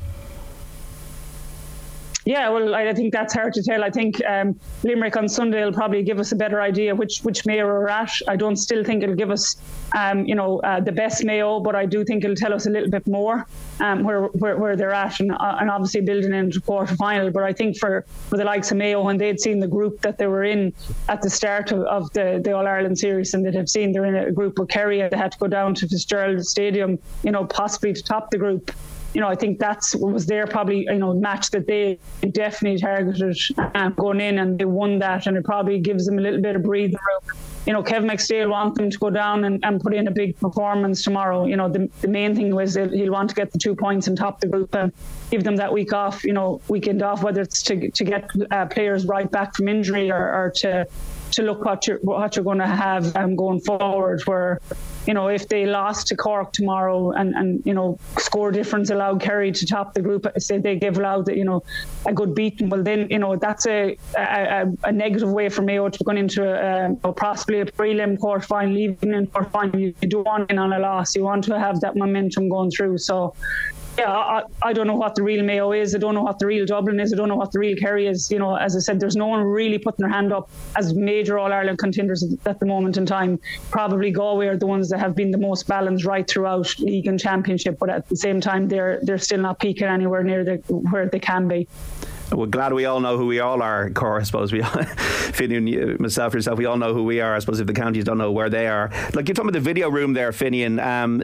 Yeah, 2.25 2.49
well, 2.49 2.75
I 2.75 2.93
think 2.93 3.11
that's 3.11 3.33
hard 3.33 3.53
to 3.53 3.63
tell. 3.63 3.83
I 3.83 3.89
think 3.89 4.23
um, 4.25 4.59
Limerick 4.83 5.17
on 5.17 5.27
Sunday 5.27 5.63
will 5.65 5.73
probably 5.73 6.03
give 6.03 6.19
us 6.19 6.31
a 6.31 6.35
better 6.35 6.61
idea 6.61 6.93
which 6.93 7.21
which 7.21 7.45
Mayo 7.47 7.65
we're 7.65 7.87
at. 7.87 8.11
I 8.27 8.35
don't 8.35 8.57
still 8.57 8.83
think 8.83 9.01
it'll 9.01 9.15
give 9.15 9.31
us, 9.31 9.55
um, 9.95 10.25
you 10.25 10.35
know, 10.35 10.59
uh, 10.59 10.79
the 10.79 10.91
best 10.91 11.25
Mayo, 11.25 11.59
but 11.59 11.75
I 11.75 11.87
do 11.87 12.03
think 12.03 12.23
it'll 12.23 12.35
tell 12.35 12.53
us 12.53 12.67
a 12.67 12.69
little 12.69 12.91
bit 12.91 13.07
more 13.07 13.47
um, 13.79 14.03
where, 14.03 14.25
where, 14.25 14.55
where 14.57 14.75
they're 14.75 14.93
at, 14.93 15.19
and, 15.19 15.31
uh, 15.31 15.57
and 15.59 15.71
obviously 15.71 16.01
building 16.01 16.33
into 16.33 16.61
quarter 16.61 16.95
final. 16.95 17.31
But 17.31 17.43
I 17.43 17.53
think 17.53 17.77
for, 17.79 18.05
for 18.29 18.37
the 18.37 18.43
likes 18.43 18.69
of 18.69 18.77
Mayo, 18.77 19.03
when 19.03 19.17
they'd 19.17 19.39
seen 19.39 19.59
the 19.59 19.67
group 19.67 20.01
that 20.01 20.19
they 20.19 20.27
were 20.27 20.43
in 20.43 20.73
at 21.09 21.23
the 21.23 21.29
start 21.29 21.71
of, 21.71 21.81
of 21.85 22.13
the, 22.13 22.39
the 22.43 22.51
All 22.51 22.67
Ireland 22.67 22.99
series, 22.99 23.33
and 23.33 23.43
they'd 23.43 23.55
have 23.55 23.69
seen 23.69 23.93
they're 23.93 24.05
in 24.05 24.15
a 24.15 24.31
group 24.31 24.59
with 24.59 24.69
Kerry, 24.69 25.01
they 25.09 25.17
had 25.17 25.31
to 25.31 25.39
go 25.39 25.47
down 25.47 25.73
to 25.75 25.87
Fitzgerald 25.87 26.45
Stadium, 26.45 26.99
you 27.23 27.31
know, 27.31 27.45
possibly 27.45 27.93
to 27.93 28.03
top 28.03 28.29
the 28.29 28.37
group 28.37 28.71
you 29.13 29.21
know, 29.21 29.27
I 29.27 29.35
think 29.35 29.59
that's 29.59 29.95
what 29.95 30.13
was 30.13 30.25
their 30.25 30.47
probably 30.47 30.81
you 30.81 30.97
know 30.97 31.13
match 31.13 31.51
that 31.51 31.67
they 31.67 31.99
definitely 32.31 32.79
targeted 32.79 33.37
um, 33.75 33.93
going 33.93 34.21
in, 34.21 34.39
and 34.39 34.57
they 34.57 34.65
won 34.65 34.99
that, 34.99 35.27
and 35.27 35.37
it 35.37 35.43
probably 35.43 35.79
gives 35.79 36.05
them 36.05 36.17
a 36.17 36.21
little 36.21 36.41
bit 36.41 36.55
of 36.55 36.63
breathing 36.63 36.99
room 37.07 37.37
you 37.65 37.73
know, 37.73 37.83
Kevin 37.83 38.09
McStay 38.09 38.49
want 38.49 38.75
them 38.75 38.89
to 38.89 38.97
go 38.97 39.11
down 39.11 39.43
and, 39.43 39.63
and 39.63 39.79
put 39.79 39.93
in 39.93 40.07
a 40.07 40.11
big 40.11 40.37
performance 40.39 41.03
tomorrow. 41.03 41.45
You 41.45 41.55
know, 41.55 41.69
the, 41.69 41.89
the 42.01 42.07
main 42.07 42.35
thing 42.35 42.55
was 42.55 42.73
he'll 42.73 43.11
want 43.11 43.29
to 43.29 43.35
get 43.35 43.51
the 43.51 43.59
two 43.59 43.75
points 43.75 44.07
and 44.07 44.17
top 44.17 44.39
the 44.39 44.47
group 44.47 44.73
and 44.73 44.91
give 45.29 45.43
them 45.43 45.57
that 45.57 45.71
week 45.71 45.93
off, 45.93 46.23
you 46.23 46.33
know, 46.33 46.59
weekend 46.67 47.03
off, 47.03 47.21
whether 47.21 47.41
it's 47.41 47.61
to, 47.63 47.91
to 47.91 48.03
get 48.03 48.29
uh, 48.49 48.65
players 48.65 49.05
right 49.05 49.29
back 49.29 49.55
from 49.55 49.67
injury 49.67 50.11
or, 50.11 50.17
or 50.17 50.51
to 50.57 50.87
to 51.31 51.43
look 51.43 51.63
what 51.63 51.87
you're 51.87 51.97
what 51.99 52.35
you're 52.35 52.43
going 52.43 52.57
to 52.57 52.67
have 52.67 53.15
um, 53.15 53.35
going 53.35 53.61
forward. 53.61 54.21
Where 54.25 54.59
you 55.07 55.13
know 55.13 55.27
if 55.27 55.47
they 55.47 55.65
lost 55.65 56.07
to 56.07 56.15
Cork 56.15 56.53
tomorrow 56.53 57.11
and 57.11 57.33
and 57.35 57.61
you 57.65 57.73
know 57.73 57.97
score 58.17 58.51
difference 58.51 58.89
allowed 58.89 59.21
Kerry 59.21 59.51
to 59.51 59.65
top 59.65 59.93
the 59.93 60.01
group, 60.01 60.27
say 60.37 60.57
they 60.57 60.75
give 60.75 60.97
Louth 60.97 61.29
you 61.29 61.45
know 61.45 61.63
a 62.05 62.13
good 62.13 62.35
beating, 62.35 62.69
well 62.69 62.83
then 62.83 63.07
you 63.09 63.19
know 63.19 63.35
that's 63.35 63.65
a 63.67 63.97
a, 64.17 64.65
a 64.83 64.91
negative 64.91 65.31
way 65.31 65.49
for 65.49 65.61
Mayo 65.61 65.89
to 65.89 66.03
go 66.03 66.11
into 66.11 66.43
a, 66.43 66.95
a, 67.03 67.13
possibly 67.13 67.61
a 67.61 67.65
prelim 67.65 68.19
quarter 68.19 68.45
final, 68.45 68.77
even 68.77 69.13
in 69.13 69.27
quarter 69.27 69.49
final. 69.49 69.79
You, 69.79 69.93
you 70.01 70.07
do 70.07 70.19
want 70.21 70.49
in 70.51 70.57
on 70.57 70.73
a 70.73 70.79
loss. 70.79 71.15
You 71.15 71.23
want 71.23 71.43
to 71.45 71.59
have 71.59 71.81
that 71.81 71.95
momentum 71.95 72.49
going 72.49 72.71
through. 72.71 72.97
So 72.99 73.33
yeah, 73.97 74.09
I, 74.09 74.43
I, 74.61 74.73
don't 74.73 74.87
know 74.87 74.95
what 74.95 75.15
the 75.15 75.23
real 75.23 75.43
Mayo 75.43 75.71
is. 75.73 75.93
I 75.93 75.97
don't 75.97 76.15
know 76.15 76.23
what 76.23 76.39
the 76.39 76.45
real 76.45 76.65
Dublin 76.65 76.99
is. 76.99 77.13
I 77.13 77.17
don't 77.17 77.27
know 77.27 77.35
what 77.35 77.51
the 77.51 77.59
real 77.59 77.75
Kerry 77.75 78.07
is. 78.07 78.31
You 78.31 78.39
know, 78.39 78.55
as 78.55 78.75
I 78.75 78.79
said, 78.79 78.99
there's 78.99 79.15
no 79.15 79.27
one 79.27 79.43
really 79.43 79.77
putting 79.77 80.03
their 80.03 80.11
hand 80.11 80.31
up 80.31 80.49
as 80.77 80.93
major 80.93 81.37
All 81.37 81.51
Ireland 81.51 81.77
contenders 81.77 82.23
at 82.45 82.59
the 82.59 82.65
moment 82.65 82.97
in 82.97 83.05
time. 83.05 83.39
Probably 83.69 84.11
Galway 84.11 84.47
are 84.47 84.57
the 84.57 84.67
ones 84.67 84.89
that 84.89 84.99
have 84.99 85.15
been 85.15 85.31
the 85.31 85.37
most 85.37 85.67
balanced 85.67 86.05
right 86.05 86.27
throughout 86.27 86.79
league 86.79 87.07
and 87.07 87.19
championship, 87.19 87.77
but 87.79 87.89
at 87.89 88.07
the 88.07 88.15
same 88.15 88.39
time, 88.39 88.67
they're 88.67 88.99
they're 89.03 89.17
still 89.17 89.41
not 89.41 89.59
peaking 89.59 89.87
anywhere 89.87 90.23
near 90.23 90.43
the, 90.43 90.55
where 90.67 91.07
they 91.07 91.19
can 91.19 91.47
be 91.47 91.67
we're 92.31 92.45
glad 92.47 92.73
we 92.73 92.85
all 92.85 92.99
know 92.99 93.17
who 93.17 93.25
we 93.25 93.39
all 93.39 93.61
are. 93.61 93.89
Cora, 93.89 94.21
I 94.21 94.23
suppose 94.23 94.51
we, 94.51 94.59
Finian, 94.61 95.99
myself, 95.99 96.33
yourself, 96.33 96.57
we 96.57 96.65
all 96.65 96.77
know 96.77 96.93
who 96.93 97.03
we 97.03 97.19
are. 97.21 97.35
I 97.35 97.39
suppose 97.39 97.59
if 97.59 97.67
the 97.67 97.73
counties 97.73 98.03
don't 98.03 98.17
know 98.17 98.31
where 98.31 98.49
they 98.49 98.67
are, 98.67 98.89
like 99.13 99.27
you're 99.27 99.35
talking 99.35 99.49
about 99.49 99.53
the 99.53 99.59
video 99.59 99.89
room 99.89 100.13
there, 100.13 100.31
Finian. 100.31 100.83
Um, 100.83 101.23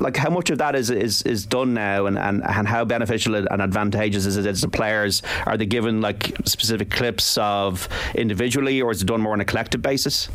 like 0.00 0.16
how 0.16 0.30
much 0.30 0.50
of 0.50 0.58
that 0.58 0.74
is 0.74 0.90
is, 0.90 1.22
is 1.22 1.46
done 1.46 1.74
now, 1.74 2.06
and, 2.06 2.18
and, 2.18 2.42
and 2.44 2.68
how 2.68 2.84
beneficial 2.84 3.34
and 3.34 3.62
advantageous 3.62 4.26
is 4.26 4.36
it 4.36 4.54
to 4.54 4.68
players? 4.68 5.22
Are 5.46 5.56
they 5.56 5.66
given 5.66 6.00
like 6.00 6.36
specific 6.44 6.90
clips 6.90 7.36
of 7.38 7.88
individually, 8.14 8.80
or 8.80 8.90
is 8.90 9.02
it 9.02 9.06
done 9.06 9.20
more 9.20 9.32
on 9.32 9.40
a 9.40 9.44
collective 9.44 9.82
basis? 9.82 10.28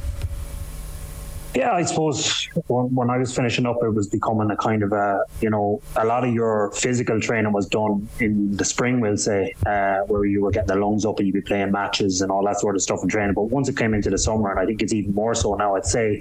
Yeah, 1.55 1.73
I 1.73 1.83
suppose 1.83 2.45
when, 2.67 3.09
I 3.11 3.17
was 3.17 3.35
finishing 3.35 3.67
up, 3.67 3.77
it 3.83 3.89
was 3.89 4.07
becoming 4.07 4.49
a 4.49 4.57
kind 4.57 4.81
of 4.81 4.91
a, 4.91 5.23
you 5.39 5.51
know, 5.51 5.81
a 5.95 6.03
lot 6.03 6.27
of 6.27 6.33
your 6.33 6.71
physical 6.71 7.19
training 7.19 7.53
was 7.53 7.67
done 7.67 8.07
in 8.19 8.57
the 8.57 8.65
spring, 8.65 8.99
we'll 8.99 9.17
say, 9.17 9.53
uh, 9.67 9.99
where 10.07 10.25
you 10.25 10.41
were 10.41 10.49
getting 10.49 10.67
the 10.67 10.75
lungs 10.75 11.05
up 11.05 11.19
and 11.19 11.27
you'd 11.27 11.33
be 11.33 11.41
playing 11.41 11.71
matches 11.71 12.21
and 12.21 12.31
all 12.31 12.43
that 12.45 12.59
sort 12.59 12.75
of 12.75 12.81
stuff 12.81 13.03
and 13.03 13.11
training. 13.11 13.35
But 13.35 13.43
once 13.43 13.69
it 13.69 13.77
came 13.77 13.93
into 13.93 14.09
the 14.09 14.17
summer, 14.17 14.49
and 14.49 14.59
I 14.59 14.65
think 14.65 14.81
it's 14.81 14.93
even 14.93 15.13
more 15.13 15.35
so 15.35 15.53
now, 15.53 15.75
I'd 15.75 15.85
say 15.85 16.19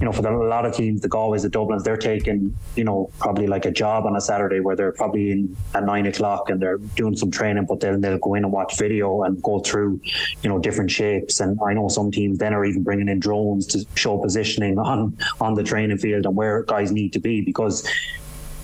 you 0.00 0.04
know, 0.04 0.12
for 0.12 0.22
the, 0.22 0.30
a 0.30 0.48
lot 0.48 0.64
of 0.64 0.74
teams, 0.74 1.00
the 1.00 1.08
Galways, 1.08 1.42
the 1.42 1.50
Dublins, 1.50 1.82
they're 1.82 1.96
taking, 1.96 2.56
you 2.76 2.84
know, 2.84 3.10
probably 3.18 3.46
like 3.46 3.64
a 3.64 3.70
job 3.70 4.06
on 4.06 4.14
a 4.14 4.20
Saturday 4.20 4.60
where 4.60 4.76
they're 4.76 4.92
probably 4.92 5.32
in 5.32 5.56
at 5.74 5.84
nine 5.84 6.06
o'clock 6.06 6.50
and 6.50 6.60
they're 6.60 6.78
doing 6.78 7.16
some 7.16 7.30
training, 7.30 7.66
but 7.66 7.80
then 7.80 8.00
they'll 8.00 8.18
go 8.18 8.34
in 8.34 8.44
and 8.44 8.52
watch 8.52 8.78
video 8.78 9.24
and 9.24 9.42
go 9.42 9.58
through, 9.58 10.00
you 10.42 10.48
know, 10.48 10.58
different 10.58 10.90
shapes. 10.90 11.40
And 11.40 11.58
I 11.66 11.72
know 11.72 11.88
some 11.88 12.12
teams 12.12 12.38
then 12.38 12.54
are 12.54 12.64
even 12.64 12.84
bringing 12.84 13.08
in 13.08 13.18
drones 13.18 13.66
to 13.68 13.84
show 13.96 14.18
positioning 14.18 14.78
on 14.88 15.16
on 15.40 15.54
the 15.54 15.64
training 15.64 15.98
field 15.98 16.26
and 16.26 16.36
where 16.36 16.62
guys 16.62 16.92
need 16.92 17.12
to 17.14 17.18
be 17.18 17.40
because 17.40 17.88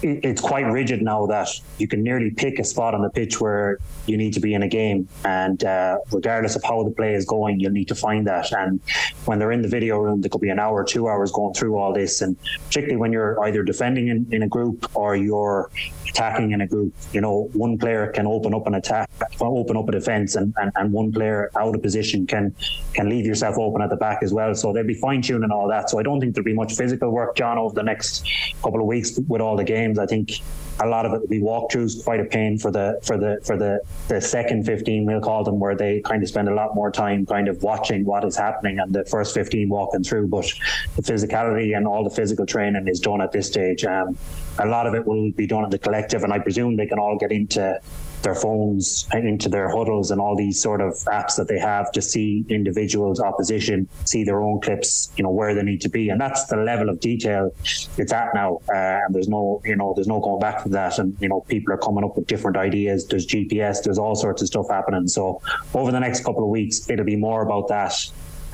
it's 0.04 0.40
quite 0.40 0.66
rigid 0.66 1.00
now 1.02 1.26
that 1.26 1.48
you 1.78 1.88
can 1.88 2.02
nearly 2.02 2.30
pick 2.30 2.58
a 2.58 2.64
spot 2.64 2.94
on 2.94 3.02
the 3.02 3.10
pitch 3.10 3.40
where 3.40 3.78
you 4.06 4.16
need 4.16 4.34
to 4.34 4.40
be 4.40 4.52
in 4.54 4.62
a 4.62 4.68
game, 4.68 5.08
and 5.24 5.64
uh, 5.64 5.96
regardless 6.12 6.56
of 6.56 6.62
how 6.62 6.84
the 6.84 6.90
play 6.90 7.14
is 7.14 7.24
going, 7.24 7.58
you'll 7.58 7.72
need 7.72 7.88
to 7.88 7.94
find 7.94 8.26
that. 8.26 8.52
And 8.52 8.80
when 9.24 9.38
they're 9.38 9.52
in 9.52 9.62
the 9.62 9.68
video 9.68 9.98
room, 9.98 10.20
there 10.20 10.28
could 10.28 10.42
be 10.42 10.50
an 10.50 10.58
hour, 10.58 10.84
two 10.84 11.08
hours 11.08 11.32
going 11.32 11.54
through 11.54 11.76
all 11.76 11.92
this, 11.92 12.20
and 12.20 12.36
particularly 12.66 12.96
when 12.96 13.12
you're 13.12 13.42
either 13.44 13.62
defending 13.62 14.08
in, 14.08 14.26
in 14.30 14.42
a 14.42 14.48
group 14.48 14.94
or 14.94 15.16
you're 15.16 15.70
attacking 16.08 16.52
in 16.52 16.60
a 16.60 16.66
group. 16.66 16.94
You 17.12 17.20
know, 17.20 17.48
one 17.54 17.78
player 17.78 18.12
can 18.12 18.26
open 18.26 18.54
up 18.54 18.66
an 18.66 18.74
attack, 18.74 19.10
open 19.40 19.76
up 19.76 19.88
a 19.88 19.92
defence, 19.92 20.36
and, 20.36 20.54
and, 20.58 20.70
and 20.76 20.92
one 20.92 21.12
player 21.12 21.50
out 21.56 21.74
of 21.74 21.82
position 21.82 22.26
can 22.26 22.54
can 22.92 23.08
leave 23.08 23.26
yourself 23.26 23.56
open 23.58 23.82
at 23.82 23.90
the 23.90 23.96
back 23.96 24.22
as 24.22 24.32
well. 24.32 24.54
So 24.54 24.72
they'll 24.72 24.86
be 24.86 24.94
fine 24.94 25.22
tuning 25.22 25.50
all 25.50 25.68
that. 25.68 25.90
So 25.90 25.98
I 25.98 26.02
don't 26.02 26.20
think 26.20 26.34
there'll 26.34 26.44
be 26.44 26.54
much 26.54 26.74
physical 26.74 27.10
work, 27.10 27.36
John, 27.36 27.58
over 27.58 27.74
the 27.74 27.82
next 27.82 28.24
couple 28.62 28.80
of 28.80 28.86
weeks 28.86 29.18
with 29.28 29.40
all 29.40 29.56
the 29.56 29.64
games. 29.64 29.93
I 29.98 30.06
think 30.06 30.40
a 30.80 30.86
lot 30.86 31.06
of 31.06 31.12
it 31.12 31.20
will 31.20 31.28
be 31.28 31.40
walkthroughs, 31.40 32.02
quite 32.02 32.20
a 32.20 32.24
pain 32.24 32.58
for 32.58 32.70
the 32.70 32.98
for 33.02 33.16
the 33.16 33.40
for 33.44 33.56
the 33.56 33.80
the 34.08 34.20
second 34.20 34.66
15 34.66 35.06
we'll 35.06 35.20
call 35.20 35.44
them 35.44 35.60
where 35.60 35.76
they 35.76 36.00
kind 36.00 36.22
of 36.22 36.28
spend 36.28 36.48
a 36.48 36.54
lot 36.54 36.74
more 36.74 36.90
time 36.90 37.24
kind 37.24 37.48
of 37.48 37.62
watching 37.62 38.04
what 38.04 38.24
is 38.24 38.36
happening 38.36 38.78
and 38.80 38.92
the 38.92 39.04
first 39.04 39.34
15 39.34 39.68
walking 39.68 40.02
through 40.02 40.26
but 40.26 40.52
the 40.96 41.02
physicality 41.02 41.76
and 41.76 41.86
all 41.86 42.02
the 42.02 42.10
physical 42.10 42.44
training 42.44 42.88
is 42.88 43.00
done 43.00 43.20
at 43.20 43.30
this 43.32 43.46
stage. 43.46 43.84
Um, 43.84 44.16
a 44.58 44.66
lot 44.66 44.86
of 44.86 44.94
it 44.94 45.06
will 45.06 45.30
be 45.32 45.46
done 45.46 45.64
in 45.64 45.70
the 45.70 45.78
collective 45.78 46.24
and 46.24 46.32
I 46.32 46.38
presume 46.38 46.76
they 46.76 46.86
can 46.86 46.98
all 46.98 47.16
get 47.16 47.32
into 47.32 47.80
their 48.24 48.34
phones 48.34 49.06
into 49.12 49.48
their 49.48 49.68
huddles 49.68 50.10
and 50.10 50.20
all 50.20 50.34
these 50.36 50.60
sort 50.60 50.80
of 50.80 50.92
apps 51.04 51.36
that 51.36 51.46
they 51.46 51.58
have 51.58 51.92
to 51.92 52.02
see 52.02 52.44
individuals 52.48 53.20
opposition 53.20 53.88
see 54.04 54.24
their 54.24 54.42
own 54.42 54.60
clips 54.60 55.12
you 55.16 55.22
know 55.22 55.30
where 55.30 55.54
they 55.54 55.62
need 55.62 55.80
to 55.80 55.88
be. 55.88 56.08
And 56.08 56.20
that's 56.20 56.46
the 56.46 56.56
level 56.56 56.88
of 56.88 56.98
detail 57.00 57.54
it's 57.62 58.12
at 58.12 58.34
now. 58.34 58.60
Uh, 58.68 59.04
and 59.04 59.14
there's 59.14 59.28
no 59.28 59.62
you 59.64 59.76
know 59.76 59.92
there's 59.94 60.08
no 60.08 60.20
going 60.20 60.40
back 60.40 60.62
from 60.62 60.72
that. 60.72 60.98
And 60.98 61.16
you 61.20 61.28
know 61.28 61.42
people 61.42 61.72
are 61.72 61.78
coming 61.78 62.02
up 62.02 62.16
with 62.16 62.26
different 62.26 62.56
ideas. 62.56 63.06
There's 63.06 63.26
gps 63.26 63.84
there's 63.84 63.98
all 63.98 64.16
sorts 64.16 64.42
of 64.42 64.48
stuff 64.48 64.66
happening. 64.68 65.06
So 65.06 65.40
over 65.74 65.92
the 65.92 66.00
next 66.00 66.24
couple 66.24 66.42
of 66.42 66.50
weeks 66.50 66.90
it'll 66.90 67.04
be 67.04 67.16
more 67.16 67.42
about 67.42 67.68
that 67.68 67.94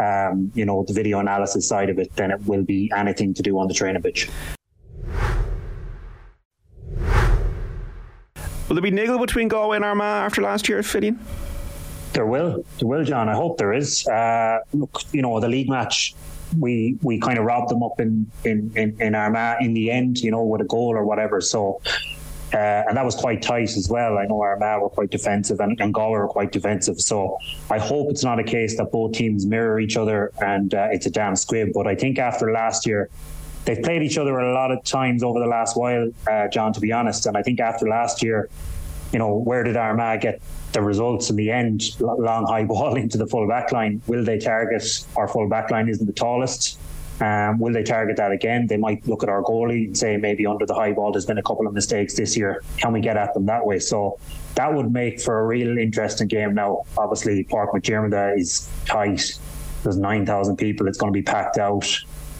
um, 0.00 0.50
you 0.54 0.64
know 0.64 0.84
the 0.86 0.92
video 0.92 1.20
analysis 1.20 1.68
side 1.68 1.90
of 1.90 1.98
it 1.98 2.14
than 2.16 2.30
it 2.30 2.40
will 2.46 2.64
be 2.64 2.90
anything 2.96 3.34
to 3.34 3.42
do 3.42 3.58
on 3.58 3.68
the 3.68 3.74
training 3.74 4.02
pitch 4.02 4.28
Will 8.70 8.76
there 8.76 8.82
be 8.82 8.92
niggle 8.92 9.18
between 9.18 9.48
Galway 9.48 9.74
and 9.74 9.84
Armagh 9.84 10.24
after 10.26 10.40
last 10.42 10.68
year, 10.68 10.80
Finian? 10.80 11.18
There 12.12 12.24
will, 12.24 12.64
there 12.78 12.86
will, 12.86 13.02
John. 13.02 13.28
I 13.28 13.34
hope 13.34 13.58
there 13.58 13.72
is. 13.72 14.06
Uh, 14.06 14.60
look, 14.72 15.02
you 15.10 15.22
know, 15.22 15.40
the 15.40 15.48
league 15.48 15.68
match, 15.68 16.14
we 16.56 16.96
we 17.02 17.18
kind 17.18 17.36
of 17.36 17.46
robbed 17.46 17.68
them 17.68 17.82
up 17.82 17.98
in 17.98 18.30
in 18.44 18.70
in, 18.76 18.96
in 19.00 19.16
Armagh 19.16 19.60
in 19.60 19.74
the 19.74 19.90
end, 19.90 20.18
you 20.20 20.30
know, 20.30 20.44
with 20.44 20.60
a 20.60 20.64
goal 20.64 20.90
or 20.90 21.04
whatever. 21.04 21.40
So. 21.40 21.82
Uh, 22.52 22.82
and 22.88 22.96
that 22.96 23.04
was 23.04 23.14
quite 23.14 23.40
tight 23.42 23.76
as 23.76 23.88
well. 23.88 24.18
I 24.18 24.26
know 24.26 24.40
Armagh 24.40 24.82
were 24.82 24.88
quite 24.88 25.10
defensive 25.10 25.60
and, 25.60 25.80
and 25.80 25.94
Galway 25.94 26.18
were 26.18 26.26
quite 26.26 26.50
defensive. 26.50 27.00
So 27.00 27.38
I 27.70 27.78
hope 27.78 28.10
it's 28.10 28.24
not 28.24 28.40
a 28.40 28.42
case 28.42 28.76
that 28.78 28.90
both 28.90 29.12
teams 29.12 29.46
mirror 29.46 29.78
each 29.78 29.96
other 29.96 30.32
and 30.40 30.74
uh, 30.74 30.88
it's 30.90 31.06
a 31.06 31.10
damn 31.10 31.36
squib. 31.36 31.68
But 31.72 31.86
I 31.86 31.94
think 31.94 32.18
after 32.18 32.50
last 32.50 32.88
year, 32.88 33.08
they've 33.64 33.82
played 33.82 34.02
each 34.02 34.18
other 34.18 34.38
a 34.38 34.54
lot 34.54 34.70
of 34.70 34.82
times 34.84 35.22
over 35.22 35.38
the 35.38 35.46
last 35.46 35.76
while, 35.76 36.10
uh, 36.30 36.48
John. 36.48 36.72
To 36.72 36.80
be 36.80 36.92
honest, 36.92 37.26
and 37.26 37.36
I 37.36 37.42
think 37.42 37.60
after 37.60 37.88
last 37.88 38.22
year, 38.22 38.48
you 39.12 39.18
know, 39.18 39.36
where 39.36 39.62
did 39.62 39.76
Armagh 39.76 40.20
get 40.20 40.42
the 40.72 40.82
results 40.82 41.30
in 41.30 41.36
the 41.36 41.50
end? 41.50 42.00
Long 42.00 42.46
high 42.46 42.64
ball 42.72 42.96
into 42.96 43.18
the 43.18 43.26
full 43.26 43.46
back 43.48 43.72
line. 43.72 44.02
Will 44.06 44.24
they 44.24 44.38
target 44.38 45.04
our 45.16 45.28
full 45.28 45.48
back 45.48 45.70
line? 45.70 45.88
Isn't 45.88 46.06
the 46.06 46.12
tallest. 46.12 46.78
Um, 47.20 47.58
will 47.58 47.72
they 47.72 47.82
target 47.82 48.16
that 48.16 48.32
again? 48.32 48.66
They 48.66 48.78
might 48.78 49.06
look 49.06 49.22
at 49.22 49.28
our 49.28 49.42
goalie 49.42 49.86
and 49.86 49.98
say 49.98 50.16
maybe 50.16 50.46
under 50.46 50.64
the 50.64 50.74
high 50.74 50.92
ball 50.92 51.12
there's 51.12 51.26
been 51.26 51.36
a 51.36 51.42
couple 51.42 51.66
of 51.66 51.74
mistakes 51.74 52.14
this 52.14 52.34
year. 52.34 52.62
Can 52.78 52.92
we 52.92 53.00
get 53.00 53.18
at 53.18 53.34
them 53.34 53.44
that 53.46 53.66
way? 53.66 53.78
So 53.78 54.18
that 54.54 54.72
would 54.72 54.90
make 54.90 55.20
for 55.20 55.40
a 55.40 55.46
real 55.46 55.76
interesting 55.76 56.28
game. 56.28 56.54
Now, 56.54 56.84
obviously, 56.96 57.44
Páirc 57.44 57.72
McDiarmid 57.72 58.38
is 58.38 58.70
tight. 58.86 59.38
There's 59.82 59.98
9,000 59.98 60.56
people. 60.56 60.88
It's 60.88 60.96
going 60.96 61.12
to 61.12 61.16
be 61.16 61.22
packed 61.22 61.58
out 61.58 61.86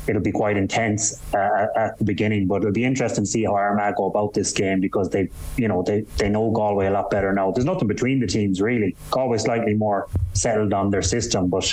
it'll 0.06 0.22
be 0.22 0.32
quite 0.32 0.56
intense 0.56 1.20
uh, 1.34 1.66
at 1.76 1.98
the 1.98 2.04
beginning, 2.04 2.46
but 2.46 2.62
it'll 2.62 2.72
be 2.72 2.84
interesting 2.84 3.24
to 3.24 3.30
see 3.30 3.44
how 3.44 3.54
Armagh 3.54 3.96
go 3.96 4.06
about 4.06 4.34
this 4.34 4.52
game 4.52 4.80
because 4.80 5.10
they, 5.10 5.28
you 5.56 5.68
know, 5.68 5.82
they, 5.82 6.02
they 6.18 6.28
know 6.28 6.50
Galway 6.50 6.86
a 6.86 6.90
lot 6.90 7.10
better 7.10 7.32
now. 7.32 7.50
There's 7.50 7.64
nothing 7.64 7.88
between 7.88 8.20
the 8.20 8.26
teams 8.26 8.60
really. 8.60 8.96
Galway 9.10 9.38
slightly 9.38 9.74
more 9.74 10.08
settled 10.32 10.72
on 10.72 10.90
their 10.90 11.02
system, 11.02 11.48
but 11.48 11.64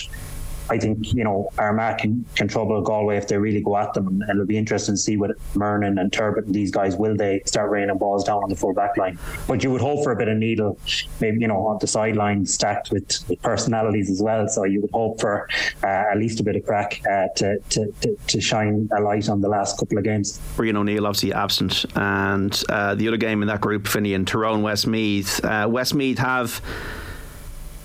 I 0.69 0.77
think 0.77 1.13
you 1.13 1.23
know 1.23 1.49
Armagh 1.57 1.99
can, 1.99 2.25
can 2.35 2.47
trouble 2.47 2.81
Galway 2.81 3.17
if 3.17 3.27
they 3.27 3.37
really 3.37 3.61
go 3.61 3.77
at 3.77 3.93
them, 3.93 4.07
and 4.07 4.23
it'll 4.29 4.45
be 4.45 4.57
interesting 4.57 4.95
to 4.95 4.99
see 4.99 5.17
what 5.17 5.31
Murnin 5.53 5.99
and 5.99 6.11
Turbitt 6.11 6.45
and 6.45 6.55
these 6.55 6.71
guys 6.71 6.95
will 6.95 7.15
they 7.15 7.41
start 7.45 7.71
raining 7.71 7.97
balls 7.97 8.23
down 8.23 8.43
on 8.43 8.49
the 8.49 8.55
full 8.55 8.73
back 8.73 8.97
line. 8.97 9.17
But 9.47 9.63
you 9.63 9.71
would 9.71 9.81
hope 9.81 10.03
for 10.03 10.11
a 10.11 10.15
bit 10.15 10.27
of 10.27 10.37
needle, 10.37 10.79
maybe 11.19 11.39
you 11.39 11.47
know 11.47 11.67
on 11.67 11.77
the 11.79 11.87
sideline 11.87 12.45
stacked 12.45 12.91
with, 12.91 13.27
with 13.29 13.41
personalities 13.41 14.09
as 14.09 14.21
well. 14.21 14.47
So 14.47 14.63
you 14.63 14.81
would 14.81 14.91
hope 14.91 15.19
for 15.19 15.47
uh, 15.83 15.87
at 15.87 16.17
least 16.17 16.39
a 16.39 16.43
bit 16.43 16.55
of 16.55 16.65
crack 16.65 17.01
uh, 17.09 17.27
to, 17.35 17.59
to, 17.59 17.93
to, 18.01 18.17
to 18.27 18.41
shine 18.41 18.89
a 18.95 19.01
light 19.01 19.29
on 19.29 19.41
the 19.41 19.49
last 19.49 19.77
couple 19.79 19.97
of 19.97 20.03
games. 20.03 20.39
Rian 20.57 20.75
O'Neill 20.75 21.05
obviously 21.05 21.33
absent, 21.33 21.85
and 21.95 22.63
uh, 22.69 22.95
the 22.95 23.07
other 23.07 23.17
game 23.17 23.41
in 23.41 23.47
that 23.47 23.61
group, 23.61 23.83
Finian 23.83 24.25
Tyrone 24.25 24.61
Westmeath. 24.61 25.43
Uh, 25.43 25.67
Westmeath 25.69 26.17
have 26.17 26.61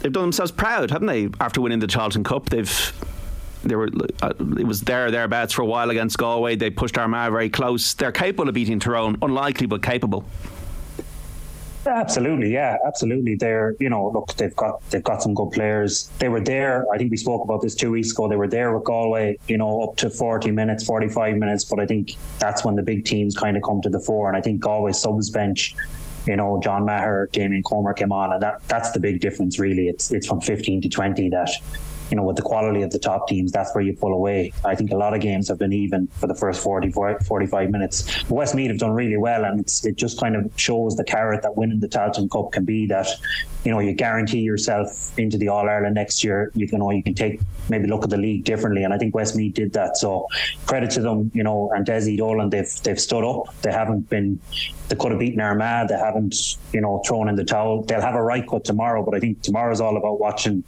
they've 0.03 0.13
done 0.13 0.25
themselves 0.25 0.53
proud, 0.53 0.91
haven't 0.91 1.07
they? 1.07 1.29
After 1.41 1.61
winning 1.61 1.79
the 1.79 1.87
Tailteann 1.87 2.25
Cup, 2.25 2.51
they've 2.51 2.93
they 3.65 3.77
were 3.77 3.89
uh, 4.21 4.33
it 4.59 4.67
was 4.67 4.81
there 4.81 5.11
thereabouts 5.11 5.53
for 5.53 5.63
a 5.63 5.67
while 5.67 5.91
against 5.91 6.19
Galway. 6.19 6.57
They 6.57 6.71
pushed 6.71 6.99
Armagh 6.99 7.31
very 7.31 7.49
close. 7.49 7.95
They're 7.95 8.13
capable 8.13 8.49
of 8.49 8.55
beating 8.55 8.81
Tyrone, 8.81 9.17
unlikely 9.23 9.67
but 9.67 9.83
capable. 9.83 10.25
Absolutely, 11.85 12.53
yeah, 12.53 12.77
absolutely. 12.87 13.35
They're 13.35 13.75
you 13.81 13.89
know 13.89 14.11
look 14.11 14.35
they've 14.35 14.55
got 14.55 14.89
they've 14.91 15.03
got 15.03 15.23
some 15.23 15.35
good 15.35 15.51
players. 15.51 16.11
They 16.19 16.29
were 16.29 16.41
there. 16.41 16.87
I 16.93 16.99
think 16.99 17.11
we 17.11 17.17
spoke 17.17 17.45
about 17.45 17.63
this 17.63 17.75
two 17.75 17.91
weeks 17.91 18.13
ago. 18.13 18.29
They 18.29 18.37
were 18.37 18.49
there 18.49 18.77
with 18.77 18.85
Galway, 18.85 19.39
you 19.49 19.59
know, 19.59 19.83
up 19.83 19.97
to 19.99 20.11
forty 20.11 20.51
minutes, 20.51 20.85
forty 20.85 21.09
five 21.09 21.37
minutes. 21.37 21.65
But 21.65 21.81
I 21.81 21.87
think 21.87 22.17
that's 22.39 22.65
when 22.65 22.77
the 22.77 22.83
big 22.83 23.05
teams 23.05 23.37
kind 23.37 23.57
of 23.57 23.63
come 23.63 23.81
to 23.83 23.91
the 23.91 24.01
fore. 24.01 24.29
And 24.29 24.37
I 24.37 24.41
think 24.41 24.61
Galway 24.61 24.93
subs 24.93 25.31
bench 25.31 25.75
you 26.27 26.37
know, 26.37 26.61
John 26.63 26.85
Maher, 26.85 27.29
Damien 27.33 27.63
Comer 27.63 27.93
came 27.95 28.13
on, 28.13 28.33
and 28.33 28.43
that 28.43 28.67
that's 28.69 28.93
the 28.93 29.01
big 29.01 29.21
difference. 29.21 29.59
Really, 29.59 29.89
it's 29.89 30.11
it's 30.11 30.27
from 30.27 30.41
15 30.41 30.83
to 30.83 30.89
20 30.89 31.29
that 31.31 31.51
you 32.13 32.17
know, 32.17 32.25
with 32.25 32.37
the 32.37 32.43
quality 32.43 32.83
of 32.83 32.91
the 32.91 32.99
top 32.99 33.27
teams, 33.27 33.51
that's 33.51 33.75
where 33.75 33.83
you 33.83 33.97
pull 33.97 34.13
away. 34.13 34.53
I 34.67 34.75
think 34.75 34.91
a 34.91 34.97
lot 34.97 35.15
of 35.15 35.23
games 35.23 35.49
have 35.49 35.59
been 35.59 35.73
even 35.73 36.09
for 36.09 36.27
the 36.27 36.35
first 36.35 36.63
40, 36.63 36.93
45 36.93 37.71
minutes. 37.71 38.23
But 38.25 38.33
Westmeath 38.33 38.69
have 38.69 38.79
done 38.79 38.91
really 38.91 39.17
well, 39.17 39.47
and 39.47 39.61
it 39.61 39.97
just 39.97 40.21
kind 40.21 40.37
of 40.37 40.53
shows 40.57 40.95
the 40.95 41.05
carrot 41.05 41.41
that 41.41 41.57
winning 41.57 41.81
the 41.81 41.89
Tailteann 41.89 42.31
Cup 42.31 42.53
can 42.53 42.67
be 42.67 42.85
that, 42.89 43.09
you 43.65 43.71
know, 43.71 43.79
you 43.79 43.95
guarantee 43.95 44.41
yourself 44.41 45.19
into 45.19 45.39
the 45.39 45.49
All 45.49 45.67
Ireland 45.67 45.95
next 45.95 46.23
year. 46.23 46.53
You 46.55 46.69
can, 46.69 46.81
know, 46.81 46.91
you 46.91 47.03
can 47.03 47.15
take 47.15 47.41
maybe 47.71 47.89
look 47.89 48.05
at 48.05 48.11
the 48.11 48.19
league 48.19 48.45
differently, 48.45 48.85
and 48.85 48.93
I 48.93 48.99
think 48.99 49.15
Westmeath 49.15 49.55
did 49.55 49.73
that. 49.73 49.97
So 49.97 50.29
credit 50.67 50.91
to 50.91 51.01
them, 51.01 51.31
you 51.33 51.43
know, 51.43 51.73
and 51.75 51.87
Dessie 51.87 52.19
Dolan, 52.19 52.51
they've 52.51 52.71
they've 52.83 53.01
stood 53.01 53.25
up. 53.25 53.55
They 53.63 53.73
haven't 53.73 54.11
been. 54.11 54.39
They 54.91 54.97
could 54.97 55.13
have 55.13 55.21
beaten 55.21 55.41
Armagh. 55.41 55.89
They 55.89 55.97
haven't, 55.97 56.59
you 56.75 56.83
know, 56.83 57.03
thrown 57.07 57.31
in 57.31 57.37
the 57.37 57.45
towel. 57.45 57.85
They'll 57.85 58.03
have 58.03 58.17
a 58.17 58.23
right 58.23 58.47
cut 58.47 58.65
tomorrow, 58.65 59.03
but 59.03 59.15
I 59.15 59.21
think 59.21 59.41
tomorrow's 59.41 59.81
all 59.81 59.97
about 59.97 60.21
watching 60.21 60.63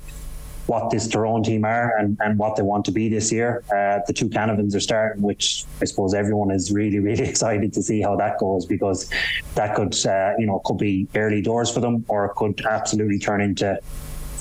what 0.66 0.90
this 0.90 1.06
Tyrone 1.08 1.42
team 1.42 1.64
are 1.64 1.96
and, 1.98 2.16
and 2.20 2.38
what 2.38 2.56
they 2.56 2.62
want 2.62 2.84
to 2.86 2.92
be 2.92 3.08
this 3.08 3.30
year. 3.30 3.62
Uh, 3.70 4.00
the 4.06 4.12
two 4.12 4.28
Canavans 4.28 4.74
are 4.74 4.80
starting, 4.80 5.22
which 5.22 5.64
I 5.80 5.84
suppose 5.84 6.14
everyone 6.14 6.50
is 6.50 6.72
really, 6.72 6.98
really 6.98 7.24
excited 7.28 7.72
to 7.74 7.82
see 7.82 8.00
how 8.00 8.16
that 8.16 8.38
goes 8.38 8.66
because 8.66 9.10
that 9.54 9.74
could, 9.74 9.94
uh, 10.06 10.32
you 10.38 10.46
know, 10.46 10.60
could 10.64 10.78
be 10.78 11.06
early 11.14 11.42
doors 11.42 11.70
for 11.70 11.80
them 11.80 12.04
or 12.08 12.26
it 12.26 12.34
could 12.36 12.64
absolutely 12.66 13.18
turn 13.18 13.40
into 13.40 13.78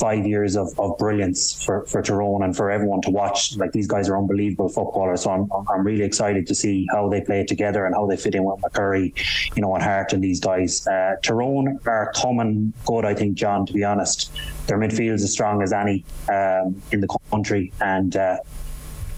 five 0.03 0.27
years 0.27 0.57
of, 0.57 0.67
of 0.77 0.97
brilliance 0.97 1.63
for, 1.63 1.85
for 1.85 2.01
Tyrone 2.01 2.43
and 2.43 2.53
for 2.57 2.69
everyone 2.69 3.01
to 3.03 3.09
watch. 3.09 3.55
Like 3.55 3.71
these 3.71 3.87
guys 3.87 4.09
are 4.09 4.17
unbelievable 4.17 4.67
footballers. 4.67 5.23
So 5.23 5.31
I'm, 5.31 5.43
I'm 5.71 5.83
really 5.89 6.03
excited 6.03 6.45
to 6.47 6.55
see 6.63 6.85
how 6.91 7.07
they 7.07 7.21
play 7.21 7.45
together 7.45 7.85
and 7.85 7.95
how 7.95 8.05
they 8.05 8.17
fit 8.17 8.35
in 8.35 8.43
with 8.43 8.59
McCurry, 8.59 9.05
you 9.55 9.61
know, 9.61 9.73
and 9.75 9.81
Hart 9.81 10.11
and 10.11 10.21
these 10.21 10.41
guys. 10.41 10.85
Uh, 10.85 11.15
Tyrone 11.23 11.79
are 11.85 12.11
coming 12.21 12.73
good, 12.85 13.05
I 13.05 13.13
think, 13.13 13.35
John, 13.35 13.65
to 13.65 13.71
be 13.71 13.85
honest. 13.85 14.29
Their 14.67 14.77
midfield 14.77 15.13
is 15.13 15.23
as 15.23 15.31
strong 15.31 15.63
as 15.63 15.71
any 15.71 16.03
um, 16.27 16.81
in 16.91 16.99
the 16.99 17.07
country. 17.31 17.71
And, 17.79 18.17
uh, 18.17 18.39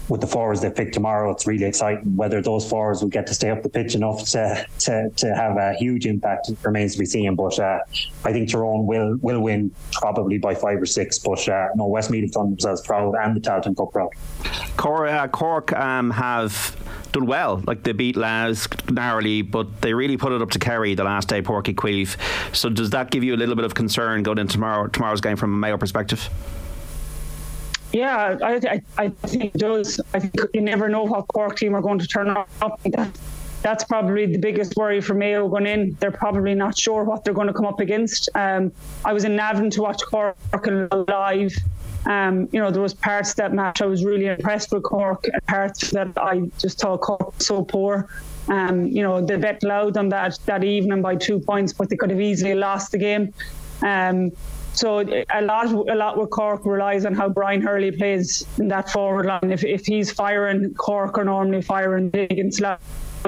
with 0.08 0.20
the 0.20 0.26
forwards 0.26 0.60
they 0.60 0.70
pick 0.70 0.92
tomorrow, 0.92 1.30
it's 1.30 1.46
really 1.46 1.64
exciting. 1.64 2.16
Whether 2.16 2.40
those 2.40 2.68
forwards 2.68 3.02
will 3.02 3.08
get 3.08 3.26
to 3.28 3.34
stay 3.34 3.50
up 3.50 3.62
the 3.62 3.68
pitch 3.68 3.94
enough 3.94 4.24
to 4.30 4.66
to, 4.80 5.10
to 5.10 5.34
have 5.34 5.56
a 5.56 5.74
huge 5.74 6.06
impact 6.06 6.50
remains 6.62 6.92
to 6.92 6.98
be 6.98 7.06
seen. 7.06 7.34
But 7.34 7.58
uh, 7.58 7.80
I 8.24 8.32
think 8.32 8.50
Tyrone 8.50 8.86
will 8.86 9.16
will 9.20 9.40
win 9.40 9.72
probably 9.92 10.38
by 10.38 10.54
five 10.54 10.80
or 10.80 10.86
six. 10.86 11.18
But 11.18 11.48
uh, 11.48 11.68
no, 11.74 11.86
Westmeath 11.86 12.24
have 12.24 12.32
done 12.32 12.50
themselves 12.50 12.82
proud 12.82 13.14
and 13.14 13.36
the 13.36 13.40
Tailteann 13.40 13.76
Cup 13.76 13.92
proud. 13.92 14.10
Cork, 14.76 15.10
uh, 15.10 15.28
Cork 15.28 15.72
um, 15.72 16.10
have 16.10 16.76
done 17.12 17.26
well. 17.26 17.62
Like 17.66 17.82
they 17.82 17.92
beat 17.92 18.16
Louth 18.16 18.90
narrowly, 18.90 19.42
but 19.42 19.80
they 19.80 19.94
really 19.94 20.16
put 20.16 20.32
it 20.32 20.42
up 20.42 20.50
to 20.50 20.58
Kerry 20.58 20.94
the 20.94 21.04
last 21.04 21.28
day, 21.28 21.42
Páirc 21.42 21.64
Uí 21.64 21.74
Chaoimh. 21.74 22.16
So 22.54 22.68
does 22.68 22.90
that 22.90 23.10
give 23.10 23.24
you 23.24 23.34
a 23.34 23.38
little 23.38 23.56
bit 23.56 23.64
of 23.64 23.74
concern 23.74 24.22
going 24.22 24.38
into 24.38 24.54
tomorrow 24.54 24.86
tomorrow's 24.88 25.20
game 25.20 25.36
from 25.36 25.54
a 25.54 25.56
Mayo 25.56 25.78
perspective? 25.78 26.28
Yeah, 27.92 28.36
I, 28.42 28.54
I, 28.54 28.82
I 28.98 29.08
think 29.08 29.54
it 29.54 29.58
does. 29.58 30.00
I 30.12 30.20
think 30.20 30.34
you 30.52 30.60
never 30.60 30.88
know 30.88 31.04
what 31.04 31.28
Cork 31.28 31.56
team 31.56 31.74
are 31.74 31.80
going 31.80 31.98
to 31.98 32.06
turn 32.06 32.28
up. 32.28 32.48
That, 32.84 33.16
that's 33.62 33.84
probably 33.84 34.26
the 34.26 34.38
biggest 34.38 34.76
worry 34.76 35.00
for 35.00 35.14
Mayo 35.14 35.48
going 35.48 35.66
in. 35.66 35.96
They're 35.98 36.10
probably 36.10 36.54
not 36.54 36.76
sure 36.76 37.04
what 37.04 37.24
they're 37.24 37.34
going 37.34 37.46
to 37.48 37.54
come 37.54 37.66
up 37.66 37.80
against. 37.80 38.28
Um, 38.34 38.72
I 39.04 39.12
was 39.12 39.24
in 39.24 39.34
Navan 39.34 39.70
to 39.70 39.82
watch 39.82 40.02
Cork 40.04 40.36
live. 41.08 41.52
Um, 42.06 42.48
you 42.52 42.60
know, 42.60 42.70
there 42.70 42.82
was 42.82 42.94
parts 42.94 43.34
that 43.34 43.52
match 43.52 43.82
I 43.82 43.86
was 43.86 44.04
really 44.04 44.26
impressed 44.26 44.72
with 44.72 44.84
Cork, 44.84 45.26
and 45.32 45.44
parts 45.46 45.90
that 45.90 46.16
I 46.16 46.48
just 46.58 46.80
thought 46.80 47.00
Cork 47.00 47.34
so 47.42 47.64
poor. 47.64 48.08
Um, 48.48 48.86
you 48.86 49.02
know, 49.02 49.20
they 49.20 49.36
bet 49.36 49.62
Louth 49.64 49.96
on 49.96 50.08
that 50.10 50.38
that 50.46 50.62
evening 50.62 51.02
by 51.02 51.16
two 51.16 51.40
points, 51.40 51.72
but 51.72 51.88
they 51.88 51.96
could 51.96 52.10
have 52.10 52.20
easily 52.20 52.54
lost 52.54 52.92
the 52.92 52.98
game. 52.98 53.34
Um, 53.82 54.30
so 54.76 55.00
a 55.00 55.42
lot, 55.42 55.66
a 55.72 55.94
lot 55.94 56.18
with 56.18 56.30
Cork 56.30 56.66
relies 56.66 57.06
on 57.06 57.14
how 57.14 57.28
Brian 57.28 57.62
Hurley 57.62 57.90
plays 57.90 58.46
in 58.58 58.68
that 58.68 58.90
forward 58.90 59.26
line. 59.26 59.50
If, 59.50 59.64
if 59.64 59.86
he's 59.86 60.12
firing, 60.12 60.74
Cork 60.74 61.18
are 61.18 61.24
normally 61.24 61.62
firing 61.62 62.10
big 62.10 62.38
and 62.38 62.54
slow. 62.54 62.76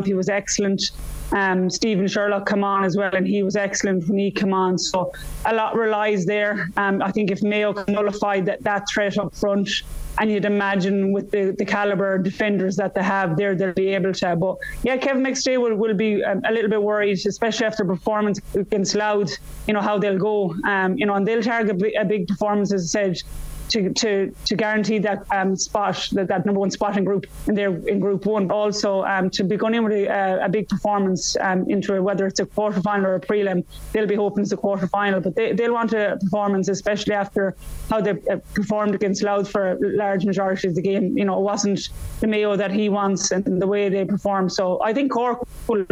He 0.04 0.14
was 0.14 0.28
excellent. 0.28 0.90
Um, 1.32 1.68
Stephen 1.68 2.06
Sherlock 2.06 2.46
come 2.46 2.64
on 2.64 2.84
as 2.84 2.96
well, 2.96 3.14
and 3.14 3.26
he 3.26 3.42
was 3.42 3.56
excellent 3.56 4.08
when 4.08 4.18
he 4.18 4.30
came 4.30 4.52
on. 4.52 4.78
So 4.78 5.12
a 5.44 5.54
lot 5.54 5.74
relies 5.74 6.24
there. 6.24 6.70
Um, 6.76 7.02
I 7.02 7.10
think 7.12 7.30
if 7.30 7.42
Mayo 7.42 7.72
can 7.72 7.94
nullify 7.94 8.40
that, 8.42 8.62
that 8.62 8.84
threat 8.92 9.18
up 9.18 9.34
front, 9.34 9.82
and 10.20 10.30
you'd 10.30 10.44
imagine 10.44 11.12
with 11.12 11.30
the, 11.30 11.54
the 11.58 11.64
caliber 11.64 12.18
defenders 12.18 12.76
that 12.76 12.94
they 12.94 13.02
have 13.02 13.36
there, 13.36 13.54
they'll 13.54 13.72
be 13.72 13.94
able 13.94 14.12
to. 14.12 14.36
But 14.36 14.56
yeah, 14.82 14.96
Kevin 14.96 15.22
McStay 15.22 15.60
will, 15.60 15.76
will 15.76 15.94
be 15.94 16.22
um, 16.24 16.42
a 16.48 16.52
little 16.52 16.70
bit 16.70 16.82
worried, 16.82 17.18
especially 17.26 17.66
after 17.66 17.84
performance 17.84 18.40
against 18.54 18.94
Louth, 18.94 19.36
you 19.66 19.74
know, 19.74 19.80
how 19.80 19.98
they'll 19.98 20.18
go. 20.18 20.54
Um, 20.64 20.96
you 20.96 21.06
know, 21.06 21.14
and 21.14 21.26
they'll 21.26 21.42
target 21.42 21.80
a 21.98 22.04
big 22.04 22.26
performance, 22.26 22.72
as 22.72 22.94
I 22.94 23.04
said, 23.04 23.22
to 23.68 23.92
to 23.94 24.34
to 24.44 24.56
guarantee 24.56 24.98
that 24.98 25.24
um, 25.30 25.56
spot, 25.56 26.08
that, 26.12 26.28
that 26.28 26.46
number 26.46 26.60
one 26.60 26.70
spot 26.70 26.96
in 26.96 27.04
group 27.04 27.26
in 27.46 27.54
their 27.54 27.76
in 27.88 28.00
group 28.00 28.26
one. 28.26 28.50
Also, 28.50 29.02
um, 29.04 29.30
to 29.30 29.44
be 29.44 29.56
going 29.56 29.74
in 29.74 29.84
with 29.84 29.92
a, 29.92 30.44
a 30.44 30.48
big 30.48 30.68
performance 30.68 31.36
um, 31.40 31.68
into 31.68 32.00
whether 32.02 32.26
it's 32.26 32.40
a 32.40 32.46
quarter 32.46 32.80
final 32.80 33.06
or 33.06 33.14
a 33.16 33.20
prelim, 33.20 33.64
they'll 33.92 34.06
be 34.06 34.14
hoping 34.14 34.42
it's 34.42 34.52
a 34.52 34.56
quarter 34.56 34.86
final. 34.86 35.20
But 35.20 35.34
they 35.34 35.52
they'll 35.52 35.74
want 35.74 35.92
a 35.92 36.18
performance, 36.20 36.68
especially 36.68 37.14
after 37.14 37.56
how 37.90 38.00
they 38.00 38.12
uh, 38.30 38.38
performed 38.54 38.94
against 38.94 39.22
Louth 39.22 39.50
for 39.50 39.72
a 39.72 39.78
large 39.80 40.24
majority 40.24 40.68
of 40.68 40.74
the 40.74 40.82
game. 40.82 41.16
You 41.16 41.24
know, 41.24 41.38
it 41.38 41.42
wasn't 41.42 41.88
the 42.20 42.26
Mayo 42.26 42.56
that 42.56 42.70
he 42.70 42.88
wants 42.88 43.30
and 43.30 43.60
the 43.60 43.66
way 43.66 43.88
they 43.88 44.04
performed. 44.04 44.52
So 44.52 44.82
I 44.82 44.92
think 44.92 45.12
Cork 45.12 45.46
will. 45.66 45.86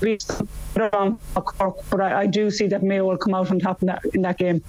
be 0.00 0.18
Cork, 1.34 1.76
but 1.88 2.00
I, 2.00 2.22
I 2.22 2.26
do 2.26 2.50
see 2.50 2.66
that 2.66 2.82
Mayo 2.82 3.06
will 3.06 3.16
come 3.16 3.34
out 3.34 3.50
on 3.50 3.58
top 3.58 3.80
in 3.82 3.86
that 3.86 4.04
in 4.12 4.22
that 4.22 4.38
game. 4.38 4.62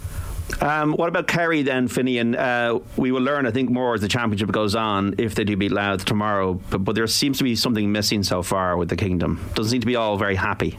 Um, 0.62 0.94
what 0.94 1.10
about 1.10 1.28
Kerry 1.28 1.64
then, 1.64 1.88
Finian? 1.88 2.36
Uh, 2.38 2.80
we 2.98 3.12
will 3.12 3.22
learn, 3.22 3.46
I 3.46 3.52
think, 3.52 3.70
more 3.70 3.94
as 3.94 4.02
the 4.02 4.08
championship 4.08 4.52
goes 4.52 4.76
on 4.76 5.16
if 5.18 5.36
they 5.36 5.44
do 5.44 5.58
beat 5.58 5.72
Louth 5.72 6.06
tomorrow. 6.06 6.54
But, 6.70 6.80
but 6.80 6.96
there 6.96 7.08
seems 7.08 7.40
to 7.40 7.44
be 7.44 7.56
something 7.56 7.92
missing 7.92 8.24
so 8.24 8.44
far 8.44 8.78
with 8.78 8.90
the 8.90 8.96
Kingdom. 8.96 9.44
Doesn't 9.56 9.72
seem 9.72 9.82
to 9.82 9.88
be 9.88 9.96
all 9.96 10.18
very 10.18 10.36
happy. 10.36 10.78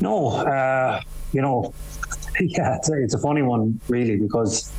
No, 0.00 0.28
uh, 0.30 1.00
you 1.32 1.42
know, 1.42 1.74
yeah, 2.40 2.76
it's 2.76 2.88
a, 2.88 3.02
it's 3.02 3.14
a 3.14 3.18
funny 3.18 3.42
one, 3.42 3.80
really, 3.88 4.16
because 4.16 4.72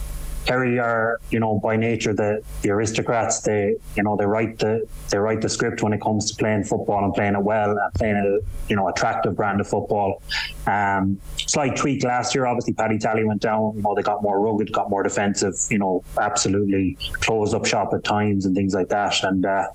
Kerry 0.46 0.78
are, 0.80 1.20
you 1.30 1.40
know, 1.40 1.60
by 1.60 1.78
nature 1.78 2.14
the, 2.14 2.44
the 2.62 2.70
aristocrats. 2.70 3.42
They, 3.42 3.76
you 3.96 4.04
know, 4.04 4.18
they 4.18 4.26
write 4.26 4.60
the 4.60 4.88
they 5.10 5.18
write 5.18 5.42
the 5.42 5.50
script 5.50 5.82
when 5.82 5.94
it 5.94 6.02
comes 6.02 6.32
to 6.32 6.38
playing 6.38 6.66
football 6.66 7.04
and 7.04 7.14
playing 7.14 7.36
it 7.36 7.42
well 7.42 7.72
and 7.72 7.94
playing 7.94 8.16
a, 8.18 8.70
you 8.70 8.76
know, 8.76 8.90
attractive 8.90 9.36
brand 9.36 9.62
of 9.62 9.68
football. 9.68 10.22
Um, 10.68 11.20
slight 11.38 11.76
tweak 11.76 12.04
last 12.04 12.36
year. 12.36 12.46
Obviously, 12.46 12.74
Paddy 12.74 12.98
Tally 12.98 13.24
went 13.24 13.42
down. 13.42 13.74
You 13.76 13.82
know, 13.82 13.96
they 13.96 14.02
got 14.02 14.22
more 14.22 14.40
rugged, 14.40 14.72
got 14.74 14.90
more 14.90 15.04
defensive. 15.04 15.56
You 15.70 15.80
know, 15.80 16.04
absolutely 16.20 16.98
closed 17.14 17.54
up 17.54 17.66
shop 17.66 17.94
at 17.94 18.04
times 18.04 18.46
and 18.46 18.56
things 18.56 18.74
like 18.74 18.90
that. 18.90 19.24
And 19.24 19.46
uh, 19.46 19.68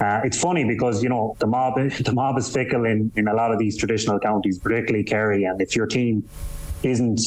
uh, 0.00 0.20
it's 0.24 0.40
funny 0.40 0.64
because 0.64 1.02
you 1.02 1.08
know 1.08 1.36
the 1.38 1.46
mob 1.46 1.74
the 2.04 2.12
mob 2.12 2.38
is 2.38 2.52
fickle 2.52 2.86
in, 2.86 3.12
in 3.14 3.28
a 3.28 3.34
lot 3.34 3.52
of 3.52 3.58
these 3.58 3.76
traditional 3.76 4.18
counties, 4.18 4.58
particularly 4.58 5.04
Kerry. 5.04 5.44
And 5.44 5.60
if 5.60 5.76
your 5.76 5.86
team 5.86 6.28
isn't 6.82 7.20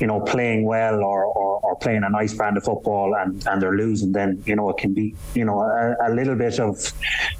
you 0.00 0.06
know, 0.06 0.20
playing 0.20 0.64
well 0.64 1.02
or, 1.02 1.24
or, 1.24 1.60
or, 1.60 1.76
playing 1.76 2.04
a 2.04 2.08
nice 2.08 2.34
brand 2.34 2.56
of 2.56 2.64
football 2.64 3.14
and, 3.14 3.46
and 3.46 3.62
they're 3.62 3.76
losing, 3.76 4.12
then, 4.12 4.42
you 4.46 4.54
know, 4.54 4.68
it 4.70 4.76
can 4.76 4.92
be, 4.94 5.14
you 5.34 5.44
know, 5.44 5.60
a, 5.60 5.96
a 6.08 6.10
little 6.14 6.34
bit 6.34 6.58
of 6.60 6.92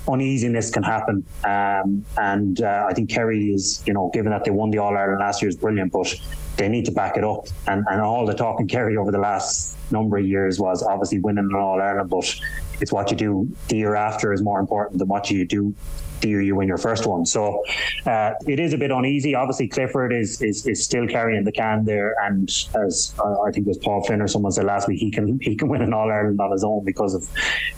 uneasiness 0.08 0.70
can 0.70 0.82
happen. 0.82 1.24
Um, 1.44 2.04
and 2.16 2.60
uh, 2.60 2.86
I 2.88 2.94
think 2.94 3.10
Kerry 3.10 3.50
is, 3.50 3.82
you 3.86 3.92
know, 3.92 4.10
given 4.12 4.30
that 4.32 4.44
they 4.44 4.50
won 4.50 4.70
the 4.70 4.78
All 4.78 4.96
Ireland 4.96 5.20
last 5.20 5.42
year 5.42 5.48
is 5.48 5.56
brilliant, 5.56 5.92
but 5.92 6.14
they 6.56 6.68
need 6.68 6.84
to 6.86 6.92
back 6.92 7.16
it 7.16 7.24
up. 7.24 7.46
And, 7.66 7.84
and 7.88 8.00
all 8.00 8.26
the 8.26 8.34
talk 8.34 8.60
in 8.60 8.68
Kerry 8.68 8.96
over 8.96 9.12
the 9.12 9.18
last 9.18 9.76
number 9.90 10.18
of 10.18 10.26
years 10.26 10.58
was 10.58 10.82
obviously 10.82 11.20
winning 11.20 11.48
an 11.50 11.56
All 11.56 11.80
Ireland, 11.80 12.10
but 12.10 12.34
it's 12.80 12.92
what 12.92 13.10
you 13.10 13.16
do 13.16 13.48
the 13.68 13.76
year 13.76 13.94
after 13.94 14.32
is 14.32 14.42
more 14.42 14.60
important 14.60 14.98
than 14.98 15.08
what 15.08 15.30
you 15.30 15.44
do 15.44 15.74
year 16.24 16.40
you 16.40 16.54
win 16.56 16.68
your 16.68 16.78
first 16.78 17.06
one. 17.06 17.26
So 17.26 17.62
uh, 18.06 18.32
it 18.46 18.60
is 18.60 18.72
a 18.72 18.78
bit 18.78 18.90
uneasy. 18.90 19.34
Obviously, 19.34 19.68
Clifford 19.68 20.12
is, 20.12 20.40
is 20.42 20.66
is 20.66 20.84
still 20.84 21.06
carrying 21.06 21.44
the 21.44 21.52
can 21.52 21.84
there, 21.84 22.14
and 22.22 22.48
as 22.74 23.14
uh, 23.18 23.40
I 23.42 23.50
think 23.50 23.66
it 23.66 23.68
was 23.68 23.78
Paul 23.78 24.02
Flynn 24.04 24.20
or 24.20 24.28
someone 24.28 24.52
said 24.52 24.64
last 24.64 24.88
week, 24.88 25.00
he 25.00 25.10
can 25.10 25.38
he 25.40 25.54
can 25.56 25.68
win 25.68 25.82
an 25.82 25.92
All 25.92 26.10
Ireland 26.10 26.40
on 26.40 26.52
his 26.52 26.64
own 26.64 26.84
because 26.84 27.14
of 27.14 27.28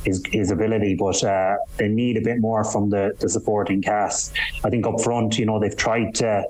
his 0.04 0.22
his 0.26 0.50
ability. 0.50 0.94
But 0.94 1.22
uh, 1.24 1.56
they 1.76 1.88
need 1.88 2.16
a 2.16 2.22
bit 2.22 2.40
more 2.40 2.64
from 2.64 2.90
the 2.90 3.16
the 3.18 3.28
supporting 3.28 3.82
cast. 3.82 4.32
I 4.64 4.70
think 4.70 4.86
up 4.86 5.00
front, 5.00 5.38
you 5.38 5.46
know, 5.46 5.58
they've 5.58 5.76
tried 5.76 6.14
to 6.16 6.44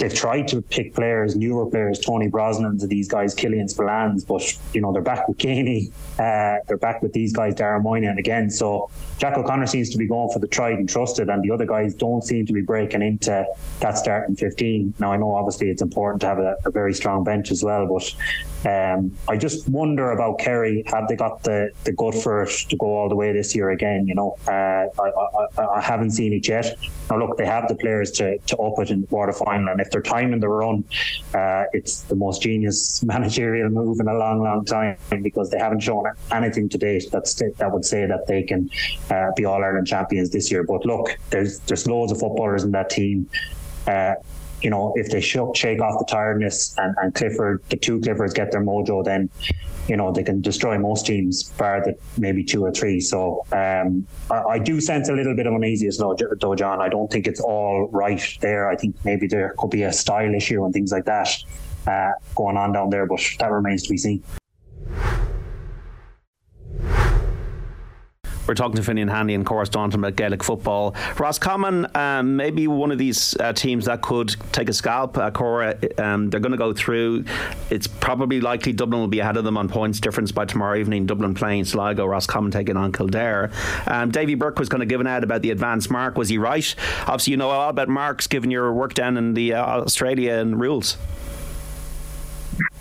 they've 0.00 0.14
tried 0.14 0.48
to 0.48 0.62
pick 0.62 0.94
players, 0.94 1.36
newer 1.36 1.66
players, 1.66 2.00
Tony 2.00 2.28
Brosnans 2.28 2.80
these 2.88 3.06
guys, 3.06 3.34
Killian 3.34 3.66
Spillanes, 3.68 4.26
but 4.26 4.42
you 4.74 4.80
know 4.80 4.92
they're 4.92 5.02
back 5.02 5.28
with 5.28 5.38
Geaney, 5.38 5.92
uh, 6.18 6.64
they're 6.66 6.78
back 6.78 7.02
with 7.02 7.12
these 7.12 7.32
guys, 7.32 7.54
Dara 7.54 7.80
Moynihan 7.80 8.18
again. 8.18 8.50
So 8.50 8.90
Jack 9.18 9.36
O'Connor 9.36 9.66
seems 9.66 9.90
to 9.90 9.98
be 9.98 10.08
going 10.08 10.30
for 10.32 10.38
the 10.38 10.48
tried 10.48 10.78
and 10.78 10.88
trusted, 10.88 11.28
and 11.28 11.44
the 11.44 11.52
other 11.52 11.66
guys 11.66 11.94
don't 11.94 12.24
seem 12.24 12.46
to 12.46 12.52
be 12.52 12.62
breaking 12.62 13.02
into 13.02 13.46
that 13.80 13.98
starting 13.98 14.34
15. 14.34 14.94
Now 14.98 15.12
I 15.12 15.18
know 15.18 15.34
obviously 15.34 15.68
it's 15.70 15.82
important 15.82 16.22
to 16.22 16.26
have 16.26 16.38
a, 16.38 16.56
a 16.64 16.70
very 16.70 16.94
strong 16.94 17.22
bench 17.22 17.50
as 17.50 17.62
well, 17.62 17.86
but 17.86 18.12
um, 18.66 19.16
I 19.28 19.36
just 19.36 19.68
wonder 19.68 20.12
about 20.12 20.38
Kerry. 20.38 20.82
Have 20.86 21.08
they 21.08 21.16
got 21.16 21.42
the, 21.42 21.70
the 21.84 21.92
gut 21.92 22.14
for 22.14 22.42
it 22.42 22.50
to 22.68 22.76
go 22.76 22.86
all 22.86 23.08
the 23.08 23.16
way 23.16 23.32
this 23.32 23.54
year 23.54 23.70
again? 23.70 24.06
You 24.06 24.14
know, 24.14 24.36
uh, 24.46 24.86
I, 25.00 25.10
I, 25.58 25.76
I, 25.76 25.80
haven't 25.80 26.10
seen 26.10 26.32
it 26.32 26.46
yet. 26.46 26.76
Now 27.08 27.18
look, 27.18 27.38
they 27.38 27.46
have 27.46 27.68
the 27.68 27.74
players 27.74 28.10
to, 28.12 28.38
to 28.38 28.56
up 28.58 28.78
it 28.78 28.90
in 28.90 29.02
the 29.02 29.06
quarter 29.06 29.32
final, 29.32 29.68
and 29.68 29.80
if 29.80 29.90
they're 29.90 30.02
timing 30.02 30.40
the 30.40 30.48
run, 30.48 30.84
uh, 31.34 31.64
it's 31.72 32.02
the 32.02 32.16
most 32.16 32.42
genius 32.42 33.02
managerial 33.04 33.70
move 33.70 33.98
in 34.00 34.08
a 34.08 34.14
long, 34.14 34.42
long 34.42 34.64
time 34.64 34.96
because 35.22 35.50
they 35.50 35.58
haven't 35.58 35.80
shown 35.80 36.04
anything 36.30 36.68
to 36.68 36.78
date 36.78 37.10
that's 37.10 37.34
that 37.34 37.72
would 37.72 37.84
say 37.84 38.06
that 38.06 38.26
they 38.26 38.42
can 38.42 38.70
uh, 39.10 39.30
be 39.36 39.44
All 39.44 39.62
Ireland 39.62 39.86
champions 39.86 40.30
this 40.30 40.50
year. 40.50 40.64
But 40.64 40.84
look, 40.84 41.18
there's 41.30 41.60
there's 41.60 41.86
loads 41.86 42.12
of 42.12 42.18
footballers 42.18 42.64
in 42.64 42.72
that 42.72 42.90
team. 42.90 43.28
Uh, 43.86 44.14
you 44.62 44.70
know, 44.70 44.92
if 44.96 45.10
they 45.10 45.20
sh- 45.20 45.38
shake 45.54 45.80
off 45.80 45.98
the 45.98 46.06
tiredness 46.08 46.74
and, 46.78 46.94
and 47.02 47.14
Clifford, 47.14 47.62
the 47.68 47.76
two 47.76 48.00
Cliffords 48.00 48.34
get 48.34 48.52
their 48.52 48.62
mojo, 48.62 49.04
then 49.04 49.30
you 49.88 49.96
know 49.96 50.12
they 50.12 50.22
can 50.22 50.40
destroy 50.40 50.78
most 50.78 51.06
teams, 51.06 51.50
bar 51.52 51.82
the 51.84 51.96
maybe 52.18 52.44
two 52.44 52.64
or 52.64 52.72
three. 52.72 53.00
So 53.00 53.44
um, 53.52 54.06
I, 54.30 54.42
I, 54.54 54.58
do 54.58 54.80
sense 54.80 55.08
a 55.08 55.12
little 55.12 55.34
bit 55.34 55.46
of 55.46 55.54
uneasiness, 55.54 55.98
though, 55.98 56.16
though, 56.40 56.54
John. 56.54 56.80
I 56.80 56.88
don't 56.88 57.10
think 57.10 57.26
it's 57.26 57.40
all 57.40 57.88
right 57.92 58.22
there. 58.40 58.68
I 58.68 58.76
think 58.76 58.96
maybe 59.04 59.26
there 59.26 59.54
could 59.58 59.70
be 59.70 59.82
a 59.82 59.92
style 59.92 60.34
issue 60.34 60.64
and 60.64 60.72
things 60.72 60.92
like 60.92 61.06
that 61.06 61.28
uh, 61.86 62.12
going 62.34 62.56
on 62.56 62.72
down 62.72 62.90
there, 62.90 63.06
but 63.06 63.20
that 63.38 63.50
remains 63.50 63.82
to 63.84 63.90
be 63.90 63.96
seen. 63.96 64.22
We're 68.50 68.54
talking 68.54 68.82
to 68.82 68.82
Finian 68.82 69.08
Hanley 69.08 69.34
and 69.34 69.46
Cora 69.46 69.64
Staunton 69.64 70.00
about 70.00 70.16
Gaelic 70.16 70.42
football. 70.42 70.96
Roscommon, 71.16 71.86
um, 71.96 72.34
maybe 72.34 72.66
one 72.66 72.90
of 72.90 72.98
these 72.98 73.36
uh, 73.36 73.52
teams 73.52 73.84
that 73.84 74.02
could 74.02 74.34
take 74.50 74.68
a 74.68 74.72
scalp. 74.72 75.16
Uh, 75.16 75.30
Cora, 75.30 75.78
um, 75.98 76.30
they're 76.30 76.40
going 76.40 76.50
to 76.50 76.58
go 76.58 76.72
through. 76.72 77.26
It's 77.70 77.86
probably 77.86 78.40
likely 78.40 78.72
Dublin 78.72 79.02
will 79.02 79.06
be 79.06 79.20
ahead 79.20 79.36
of 79.36 79.44
them 79.44 79.56
on 79.56 79.68
points 79.68 80.00
difference 80.00 80.32
by 80.32 80.46
tomorrow 80.46 80.76
evening. 80.78 81.06
Dublin 81.06 81.32
playing 81.32 81.64
Sligo, 81.64 82.04
Roscommon 82.06 82.50
taking 82.50 82.76
on 82.76 82.90
Kildare. 82.90 83.52
Um, 83.86 84.10
Davy 84.10 84.34
Burke 84.34 84.58
was 84.58 84.68
kind 84.68 84.82
of 84.82 84.88
giving 84.88 85.06
out 85.06 85.22
about 85.22 85.42
the 85.42 85.52
advanced 85.52 85.88
mark. 85.88 86.18
Was 86.18 86.28
he 86.28 86.36
right? 86.36 86.74
Obviously, 87.02 87.30
you 87.30 87.36
know 87.36 87.50
all 87.50 87.70
about 87.70 87.88
marks 87.88 88.26
given 88.26 88.50
your 88.50 88.72
work 88.72 88.94
down 88.94 89.16
in 89.16 89.34
the 89.34 89.54
uh, 89.54 89.64
Australian 89.82 90.58
rules. 90.58 90.96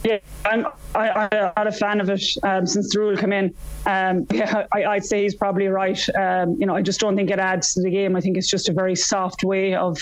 Yeah, 0.03 0.19
I'm 0.45 0.65
I, 0.95 1.27
am 1.31 1.51
not 1.57 1.67
a 1.67 1.71
fan 1.71 1.99
of 1.99 2.09
it 2.09 2.23
um, 2.43 2.65
since 2.65 2.93
the 2.93 2.99
rule 2.99 3.17
came 3.17 3.33
in. 3.33 3.53
Um, 3.85 4.25
yeah, 4.31 4.65
I, 4.71 4.95
would 4.95 5.05
say 5.05 5.23
he's 5.23 5.35
probably 5.35 5.67
right. 5.67 5.99
Um, 6.15 6.55
you 6.59 6.65
know, 6.65 6.75
I 6.75 6.81
just 6.81 6.99
don't 6.99 7.15
think 7.15 7.29
it 7.29 7.39
adds 7.39 7.73
to 7.73 7.81
the 7.81 7.89
game. 7.89 8.15
I 8.15 8.21
think 8.21 8.37
it's 8.37 8.49
just 8.49 8.69
a 8.69 8.73
very 8.73 8.95
soft 8.95 9.43
way 9.43 9.75
of 9.75 9.97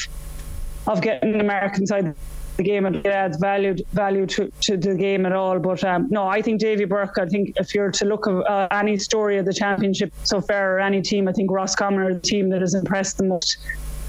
of 0.86 1.01
getting 1.01 1.33
the 1.33 1.39
American 1.39 1.86
side 1.86 2.15
the 2.57 2.63
game 2.63 2.86
and 2.86 2.95
it 2.97 3.05
adds 3.05 3.38
value 3.38 3.75
value 3.93 4.25
to, 4.25 4.51
to 4.62 4.75
the 4.75 4.95
game 4.95 5.25
at 5.25 5.31
all. 5.31 5.60
But 5.60 5.83
um, 5.83 6.07
no, 6.10 6.27
I 6.27 6.41
think 6.41 6.60
Davy 6.60 6.86
Burke. 6.86 7.17
I 7.19 7.25
think 7.27 7.53
if 7.57 7.73
you're 7.73 7.91
to 7.91 8.05
look 8.05 8.27
at 8.27 8.33
uh, 8.33 8.67
any 8.71 8.97
story 8.97 9.38
of 9.38 9.45
the 9.45 9.53
championship 9.53 10.12
so 10.23 10.41
far 10.41 10.75
or 10.75 10.79
any 10.79 11.01
team, 11.01 11.27
I 11.27 11.31
think 11.31 11.51
Roscommon 11.51 11.99
are 11.99 12.13
the 12.13 12.19
team 12.19 12.49
that 12.49 12.62
has 12.62 12.73
impressed 12.73 13.17
the 13.17 13.23
most 13.23 13.57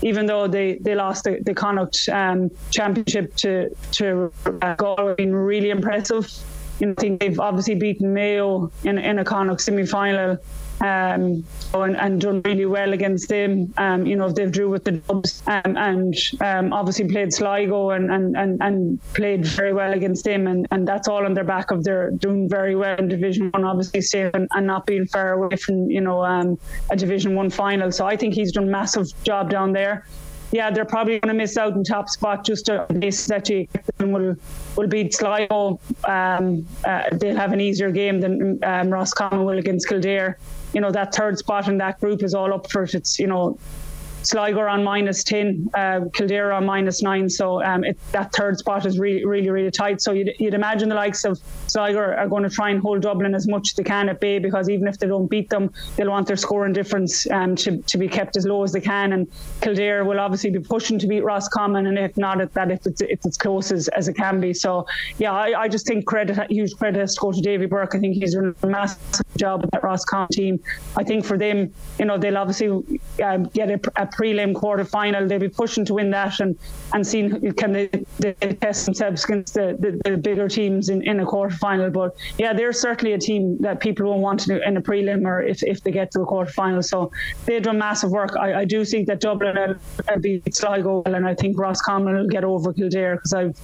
even 0.02 0.26
though 0.26 0.46
they, 0.46 0.78
they 0.78 0.94
lost 0.94 1.24
the, 1.24 1.38
the 1.42 1.54
Connacht 1.54 2.08
um, 2.08 2.50
championship 2.70 3.34
to 3.36 3.70
to 3.92 4.32
uh, 4.62 4.74
Galway, 4.74 5.14
been 5.14 5.34
really 5.34 5.70
impressive. 5.70 6.30
You 6.80 6.88
know, 6.88 6.94
I 6.96 7.00
think 7.00 7.20
they've 7.20 7.40
obviously 7.40 7.74
beaten 7.74 8.12
Mayo 8.12 8.70
in 8.84 8.98
in 8.98 9.18
a 9.18 9.24
Connacht 9.24 9.60
semi 9.60 9.86
final 9.86 10.38
um, 10.80 11.44
and, 11.74 11.96
and, 11.96 12.20
done 12.20 12.42
really 12.44 12.66
well 12.66 12.92
against 12.92 13.28
them. 13.28 13.72
Um, 13.76 14.06
you 14.06 14.16
know, 14.16 14.30
they've 14.30 14.50
drew 14.50 14.68
with 14.68 14.84
the 14.84 14.92
Dubs 14.92 15.42
um, 15.46 15.76
and 15.76 16.14
um, 16.40 16.72
obviously 16.72 17.08
played 17.08 17.32
Sligo 17.32 17.90
and, 17.90 18.10
and, 18.10 18.36
and, 18.36 18.62
and, 18.62 19.00
played 19.14 19.44
very 19.44 19.72
well 19.72 19.92
against 19.92 20.24
them. 20.24 20.46
And, 20.46 20.66
and 20.70 20.86
that's 20.86 21.08
all 21.08 21.24
on 21.24 21.34
their 21.34 21.44
back 21.44 21.70
of 21.70 21.84
their 21.84 22.10
doing 22.12 22.48
very 22.48 22.76
well 22.76 22.96
in 22.96 23.08
Division 23.08 23.50
One, 23.50 23.64
obviously 23.64 24.00
staying 24.02 24.30
and, 24.34 24.48
and, 24.52 24.66
not 24.66 24.86
being 24.86 25.06
far 25.06 25.32
away 25.32 25.56
from 25.56 25.90
you 25.90 26.00
know 26.00 26.24
um, 26.24 26.58
a 26.90 26.96
Division 26.96 27.34
One 27.34 27.50
final. 27.50 27.90
So 27.90 28.06
I 28.06 28.16
think 28.16 28.34
he's 28.34 28.52
done 28.52 28.70
massive 28.70 29.06
job 29.24 29.50
down 29.50 29.72
there 29.72 30.04
yeah, 30.50 30.70
they're 30.70 30.84
probably 30.84 31.18
going 31.20 31.34
to 31.34 31.38
miss 31.38 31.56
out 31.56 31.74
in 31.74 31.84
top 31.84 32.08
spot 32.08 32.44
just 32.44 32.70
on 32.70 32.86
the 32.88 32.94
basis 32.94 33.26
that 33.26 33.48
you 33.50 33.66
will 34.00 34.36
will 34.76 34.86
beat 34.86 35.14
Sligo. 35.14 35.78
Um, 36.04 36.66
uh, 36.84 37.04
they'll 37.12 37.36
have 37.36 37.52
an 37.52 37.60
easier 37.60 37.90
game 37.90 38.20
than 38.20 38.58
um, 38.64 38.90
Roscommon 38.90 39.44
will 39.44 39.58
against 39.58 39.88
Kildare. 39.88 40.38
You 40.72 40.80
know 40.80 40.90
that 40.90 41.14
third 41.14 41.38
spot 41.38 41.68
in 41.68 41.78
that 41.78 42.00
group 42.00 42.22
is 42.22 42.34
all 42.34 42.52
up 42.52 42.70
for 42.70 42.82
it. 42.82 42.94
It's 42.94 43.18
you 43.18 43.26
know 43.26 43.58
Sligo 44.28 44.60
on 44.60 44.84
minus 44.84 45.24
10, 45.24 45.70
uh, 45.72 46.00
Kildare 46.12 46.52
on 46.52 46.66
minus 46.66 47.02
9. 47.02 47.30
So 47.30 47.62
um, 47.62 47.82
it, 47.82 47.96
that 48.12 48.30
third 48.34 48.58
spot 48.58 48.84
is 48.84 48.98
really, 48.98 49.24
really, 49.24 49.48
really 49.48 49.70
tight. 49.70 50.02
So 50.02 50.12
you'd, 50.12 50.34
you'd 50.38 50.52
imagine 50.52 50.90
the 50.90 50.94
likes 50.94 51.24
of 51.24 51.40
Sligo 51.66 51.98
are, 51.98 52.28
going 52.28 52.42
to 52.42 52.50
try 52.50 52.68
and 52.68 52.78
hold 52.78 53.00
Dublin 53.00 53.34
as 53.34 53.48
much 53.48 53.70
as 53.70 53.76
they 53.76 53.84
can 53.84 54.10
at 54.10 54.20
bay 54.20 54.38
because 54.38 54.68
even 54.68 54.86
if 54.86 54.98
they 54.98 55.06
don't 55.06 55.28
beat 55.28 55.48
them, 55.48 55.72
they'll 55.96 56.10
want 56.10 56.26
their 56.26 56.36
scoring 56.36 56.74
difference 56.74 57.28
um, 57.30 57.56
to, 57.56 57.80
to 57.82 57.96
be 57.96 58.06
kept 58.06 58.36
as 58.36 58.44
low 58.44 58.62
as 58.62 58.70
they 58.70 58.82
can. 58.82 59.14
And 59.14 59.28
Kildare 59.62 60.04
will 60.04 60.20
obviously 60.20 60.50
be 60.50 60.60
pushing 60.60 60.98
to 60.98 61.06
beat 61.06 61.24
Roscommon, 61.24 61.86
and 61.86 61.98
if 61.98 62.14
not, 62.18 62.42
at 62.42 62.52
that 62.52 62.70
if 62.70 62.84
it's, 62.84 63.00
it's 63.00 63.38
close 63.38 63.72
as, 63.72 63.88
as 63.88 64.08
it 64.08 64.14
can 64.14 64.40
be. 64.40 64.52
So 64.52 64.86
yeah, 65.16 65.32
I, 65.32 65.62
I 65.62 65.68
just 65.68 65.86
think 65.86 66.04
credit, 66.04 66.38
huge 66.50 66.74
credit 66.74 67.00
has 67.00 67.14
to 67.14 67.20
go 67.20 67.32
to 67.32 67.40
Davy 67.40 67.64
Burke. 67.64 67.94
I 67.94 67.98
think 67.98 68.14
he's 68.16 68.34
done 68.34 68.54
a 68.62 68.66
massive 68.66 69.24
job 69.38 69.62
with 69.62 69.70
that 69.70 69.82
Roscommon 69.82 70.28
team. 70.32 70.60
I 70.98 71.04
think 71.04 71.24
for 71.24 71.38
them, 71.38 71.72
you 71.98 72.04
know, 72.04 72.18
they'll 72.18 72.36
obviously 72.36 73.00
um, 73.24 73.44
get 73.44 73.70
a, 73.70 73.80
a 73.96 74.06
prelim 74.18 74.54
quarter 74.54 74.84
final. 74.84 75.26
They'll 75.26 75.38
be 75.38 75.48
pushing 75.48 75.84
to 75.86 75.94
win 75.94 76.10
that 76.10 76.40
and, 76.40 76.58
and 76.92 77.06
seeing 77.06 77.52
can 77.52 77.72
they, 77.72 77.88
they 78.18 78.32
test 78.32 78.86
themselves 78.86 79.24
against 79.24 79.54
the, 79.54 79.76
the, 79.78 80.10
the, 80.10 80.16
bigger 80.16 80.48
teams 80.48 80.88
in, 80.88 81.02
in 81.02 81.20
a 81.20 81.26
quarter 81.26 81.54
final. 81.56 81.90
But 81.90 82.16
yeah, 82.38 82.52
they're 82.52 82.72
certainly 82.72 83.12
a 83.14 83.18
team 83.18 83.58
that 83.60 83.80
people 83.80 84.06
won't 84.06 84.20
want 84.20 84.40
to 84.40 84.46
do 84.46 84.60
in 84.64 84.76
a 84.76 84.82
prelim 84.82 85.24
or 85.26 85.42
if, 85.42 85.62
if 85.62 85.82
they 85.82 85.90
get 85.90 86.10
to 86.12 86.22
a 86.22 86.26
quarter 86.26 86.50
final. 86.52 86.82
So 86.82 87.10
they've 87.46 87.62
done 87.62 87.78
massive 87.78 88.10
work. 88.10 88.36
I, 88.36 88.60
I 88.60 88.64
do 88.64 88.84
think 88.84 89.06
that 89.06 89.20
Dublin 89.20 89.56
will 89.56 90.20
beat 90.20 90.54
Sligo 90.54 91.02
and 91.04 91.26
I 91.26 91.34
think 91.34 91.58
Roscommon 91.58 92.14
will 92.16 92.28
get 92.28 92.44
over 92.44 92.72
Kildare 92.72 93.16
because 93.16 93.32
I've 93.32 93.56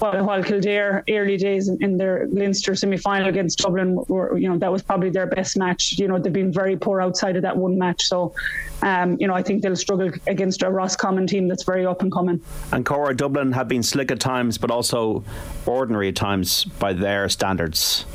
while, 0.00 0.24
while 0.24 0.42
Kildare 0.42 1.04
early 1.08 1.36
days 1.36 1.68
in, 1.68 1.82
in 1.82 1.96
their 1.96 2.26
Leinster 2.32 2.74
semi-final 2.74 3.28
against 3.28 3.58
Dublin 3.58 4.02
were, 4.08 4.36
you 4.36 4.48
know, 4.48 4.58
that 4.58 4.72
was 4.72 4.82
probably 4.82 5.10
their 5.10 5.26
best 5.26 5.56
match. 5.56 5.98
You 5.98 6.08
know, 6.08 6.18
they've 6.18 6.32
been 6.32 6.52
very 6.52 6.76
poor 6.76 7.00
outside 7.00 7.36
of 7.36 7.42
that 7.42 7.56
one 7.56 7.78
match. 7.78 8.04
So, 8.04 8.34
um, 8.82 9.16
you 9.20 9.26
know, 9.26 9.34
I 9.34 9.42
think 9.42 9.62
they'll 9.62 9.76
struggle 9.76 10.10
against 10.26 10.62
a 10.62 10.70
Roscommon 10.70 11.26
team 11.26 11.48
that's 11.48 11.64
very 11.64 11.84
up 11.84 12.02
and 12.02 12.10
coming. 12.10 12.40
And 12.72 12.84
Cora 12.84 13.14
Dublin 13.14 13.52
have 13.52 13.68
been 13.68 13.82
slick 13.82 14.10
at 14.10 14.20
times, 14.20 14.58
but 14.58 14.70
also 14.70 15.22
ordinary 15.66 16.08
at 16.08 16.16
times 16.16 16.64
by 16.64 16.92
their 16.92 17.28
standards. 17.28 18.06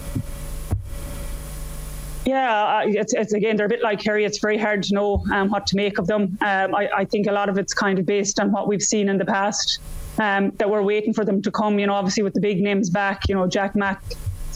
Yeah, 2.26 2.86
it's, 2.88 3.14
it's 3.14 3.34
again 3.34 3.56
they're 3.56 3.68
a 3.68 3.70
bit 3.70 3.84
like 3.84 4.00
Kerry. 4.00 4.26
It's 4.26 4.40
very 4.40 4.58
hard 4.58 4.82
to 4.84 4.96
know 4.96 5.24
um, 5.32 5.52
what 5.52 5.68
to 5.68 5.76
make 5.76 6.00
of 6.00 6.08
them. 6.08 6.36
Um, 6.42 6.74
I, 6.74 6.90
I, 6.98 7.06
think 7.06 7.28
a 7.28 7.32
lot 7.32 7.50
of 7.50 7.60
it's 7.60 7.72
kind 7.72 8.00
of 8.00 8.08
based 8.08 8.40
on 8.40 8.52
what 8.52 8.68
we've 8.68 8.82
seen 8.82 9.10
in 9.10 9.20
the 9.20 9.26
past 9.26 9.80
um, 10.20 10.52
that 10.58 10.70
we're 10.70 10.84
waiting 10.84 11.14
for 11.14 11.26
them 11.26 11.42
to 11.42 11.52
come. 11.52 11.80
You 11.80 11.88
know, 11.88 11.94
obviously 11.94 12.24
with 12.24 12.34
the 12.34 12.42
big 12.42 12.62
names 12.62 12.90
back, 12.90 13.28
you 13.30 13.36
know, 13.36 13.48
Jack 13.48 13.76
Mack 13.76 14.04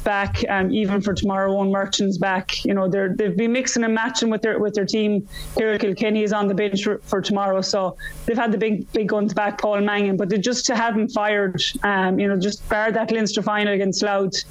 back, 0.03 0.43
um, 0.49 0.71
even 0.71 1.01
for 1.01 1.13
tomorrow, 1.13 1.53
Eoin 1.53 1.71
Murchan's 1.71 2.17
back. 2.17 2.63
You 2.65 2.73
know, 2.73 2.87
they're 2.87 3.15
they've 3.15 3.35
been 3.35 3.51
mixing 3.51 3.83
and 3.83 3.93
matching 3.93 4.29
with 4.29 4.41
their 4.41 4.59
with 4.59 4.73
their 4.73 4.85
team. 4.85 5.27
Here, 5.57 5.77
Kilkenny 5.77 6.23
is 6.23 6.33
on 6.33 6.47
the 6.47 6.53
bench 6.53 6.83
for, 6.83 6.99
for, 6.99 7.21
tomorrow, 7.21 7.61
so 7.61 7.97
they've 8.25 8.37
had 8.37 8.51
the 8.51 8.57
big 8.57 8.91
big 8.91 9.09
guns 9.09 9.33
back, 9.33 9.61
Paul 9.61 9.81
Mannion, 9.81 10.17
but 10.17 10.29
they 10.29 10.37
just 10.37 10.65
to 10.67 10.75
have 10.75 10.95
him 10.95 11.07
fired. 11.09 11.61
Um, 11.83 12.19
you 12.19 12.27
know, 12.27 12.39
just 12.39 12.67
bar 12.69 12.91
that 12.91 13.11
Leinster 13.11 13.41
final 13.41 13.73
against 13.73 14.01
Louth. 14.01 14.43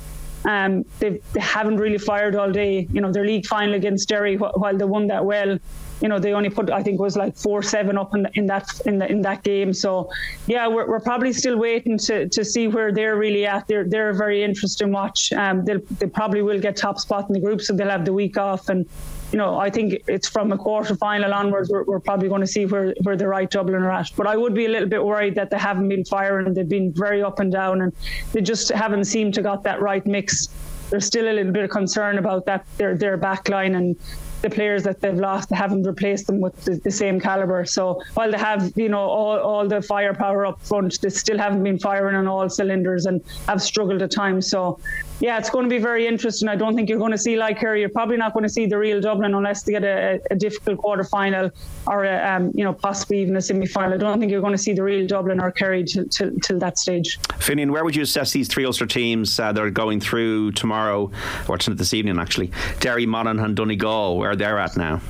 Um, 0.45 0.85
they 1.01 1.21
haven't 1.37 1.79
really 1.79 1.99
fired 1.99 2.37
all 2.37 2.53
day. 2.53 2.87
You 2.93 3.01
know, 3.01 3.13
their 3.13 3.25
league 3.25 3.47
final 3.47 3.75
against 3.75 4.09
Derry, 4.09 4.37
while 4.37 4.77
they 4.77 4.85
won 4.85 5.09
that 5.09 5.25
well, 5.25 5.59
you 6.01 6.09
know 6.09 6.19
they 6.19 6.33
only 6.33 6.51
put 6.51 6.71
I 6.71 6.83
think 6.83 6.99
it 6.99 7.03
was 7.03 7.17
like 7.17 7.37
four 7.37 7.63
seven 7.63 7.99
up 7.99 8.15
in, 8.15 8.27
in 8.35 8.47
that 8.47 8.81
in, 8.87 8.99
the, 8.99 9.11
in 9.11 9.23
that 9.23 9.43
game. 9.43 9.73
So 9.73 10.11
yeah, 10.47 10.67
we're, 10.67 10.89
we're 10.89 11.01
probably 11.01 11.33
still 11.33 11.59
waiting 11.59 11.99
to, 11.99 12.29
to 12.29 12.45
see 12.45 12.69
where 12.69 12.93
they're 12.93 13.17
really 13.17 13.47
at. 13.47 13.67
They're 13.67 13.85
they're 13.85 14.11
a 14.11 14.15
very 14.15 14.43
interesting 14.43 14.93
watch. 14.93 15.33
Um, 15.33 15.65
they 15.65 15.77
they 15.99 16.07
probably 16.07 16.43
will 16.43 16.61
get 16.61 16.77
top 16.77 16.99
spot 16.99 17.29
in 17.29 17.35
the 17.35 17.41
group, 17.41 17.61
so 17.61 17.75
they'll 17.75 17.91
have 17.91 18.05
the 18.05 18.13
week 18.13 18.37
off 18.37 18.69
and. 18.69 18.87
You 19.31 19.37
know, 19.37 19.59
I 19.59 19.69
think 19.69 20.03
it's 20.07 20.27
from 20.27 20.53
a 20.53 20.57
quarter 20.57 20.97
final 20.97 21.35
onwards. 21.35 21.69
We're, 21.69 21.83
we're 21.83 22.01
probably 22.01 22.31
going 22.31 22.41
to 22.41 22.47
see 22.47 22.65
where, 22.65 22.95
where 23.03 23.15
the 23.15 23.29
right 23.29 23.51
Dublin 23.51 23.83
are 23.83 23.91
at. 23.91 24.11
But 24.17 24.27
I 24.27 24.39
would 24.39 24.55
be 24.55 24.65
a 24.65 24.71
little 24.71 24.89
bit 24.89 25.05
worried 25.05 25.35
that 25.35 25.51
they 25.51 25.59
haven't 25.59 25.87
been 25.91 26.07
firing. 26.07 26.55
They've 26.55 26.67
been 26.67 26.95
very 26.95 27.23
up 27.23 27.39
and 27.39 27.53
down, 27.53 27.83
and 27.83 27.93
they 28.33 28.41
just 28.41 28.71
haven't 28.71 29.05
seemed 29.05 29.35
to 29.35 29.43
got 29.43 29.65
that 29.65 29.83
right 29.83 30.07
mix 30.07 30.49
there's 30.91 31.05
still 31.05 31.29
a 31.29 31.35
little 31.35 31.53
bit 31.53 31.65
of 31.65 31.71
concern 31.71 32.19
about 32.19 32.47
that 32.47 32.65
their 32.79 32.97
their 32.97 33.17
back 33.17 33.49
line 33.49 33.75
and 33.75 33.97
the 34.43 34.51
players 34.51 34.83
that 34.85 35.01
they've 35.01 35.15
lost, 35.15 35.49
they 35.49 35.57
haven't 35.57 35.85
replaced 35.85 36.27
them 36.27 36.41
with 36.41 36.55
the, 36.65 36.77
the, 36.77 36.91
same 36.91 37.21
caliber. 37.21 37.65
So 37.65 38.01
while 38.15 38.31
they 38.31 38.39
have, 38.39 38.73
you 38.77 38.89
know, 38.89 39.01
all, 39.01 39.39
all 39.39 39.69
the 39.69 39.83
firepower 39.83 40.47
up 40.47 40.61
front, 40.63 41.01
they 41.01 41.09
still 41.09 41.39
haven't 41.39 41.63
been 41.63 41.79
firing 41.79 42.15
on 42.15 42.27
all 42.27 42.49
cylinders 42.49 43.07
and 43.07 43.23
have 43.47 43.61
struggled 43.61 44.03
at 44.03 44.11
times. 44.11 44.49
So 44.49 44.79
yeah, 45.21 45.39
it's 45.39 45.51
going 45.51 45.65
to 45.65 45.69
be 45.69 45.79
very 45.79 46.07
interesting. 46.07 46.49
I 46.49 46.55
don't 46.55 46.77
think 46.77 46.89
you're 46.89 46.99
going 46.99 47.13
to 47.13 47.19
see 47.19 47.37
like 47.37 47.59
her. 47.59 47.77
You're 47.77 47.89
probably 47.89 48.17
not 48.17 48.35
going 48.35 48.45
to 48.45 48.49
see 48.49 48.67
the 48.67 48.79
real 48.79 49.01
Dublin 49.01 49.35
unless 49.35 49.65
they 49.65 49.73
get 49.73 49.83
a, 49.83 50.21
a 50.31 50.37
difficult 50.37 50.79
quarter 50.79 51.03
final 51.03 51.51
or 51.87 52.05
a, 52.05 52.25
um, 52.25 52.53
you 52.55 52.63
know 52.63 52.73
possibly 52.73 53.23
even 53.23 53.37
a 53.37 53.41
semi 53.41 53.67
final. 53.67 53.95
I 53.95 53.97
don't 53.97 54.21
think 54.21 54.31
you're 54.31 54.41
going 54.41 54.53
to 54.53 54.59
see 54.59 54.75
the 54.75 54.83
real 54.83 55.07
Dublin 55.07 55.41
or 55.41 55.51
Kerry 55.51 55.85
till, 55.85 56.07
till, 56.09 56.31
till 56.41 56.59
that 56.61 56.79
stage. 56.79 57.19
Finian, 57.39 57.71
where 57.71 57.85
would 57.85 57.97
you 57.97 58.03
assess 58.03 58.33
these 58.33 58.47
three 58.47 58.65
Ulster 58.65 58.87
teams 58.87 59.39
uh, 59.41 59.53
that 59.53 59.63
are 59.63 59.71
going 59.71 60.01
through 60.01 60.53
tomorrow 60.53 61.11
or 61.49 61.59
tonight 61.59 61.79
this 61.79 61.95
evening 61.95 62.19
actually? 62.19 62.53
Derry, 62.79 63.07
Monaghan, 63.07 63.55
Donegal, 63.55 64.19
where 64.19 64.37
they're 64.37 64.59
at 64.59 64.77
now. 64.77 65.01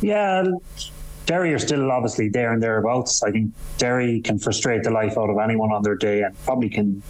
Yeah, 0.00 0.44
Derry 1.26 1.52
are 1.52 1.58
still 1.58 1.90
obviously 1.90 2.30
there 2.30 2.52
and 2.52 2.62
thereabouts. 2.62 3.22
I 3.22 3.30
think 3.30 3.52
Derry 3.76 4.20
can 4.20 4.38
frustrate 4.38 4.84
the 4.84 4.90
life 4.90 5.18
out 5.18 5.28
of 5.28 5.36
anyone 5.38 5.70
on 5.70 5.82
their 5.82 5.96
day 5.96 6.22
and 6.22 6.34
probably 6.44 6.70
can 6.70 7.02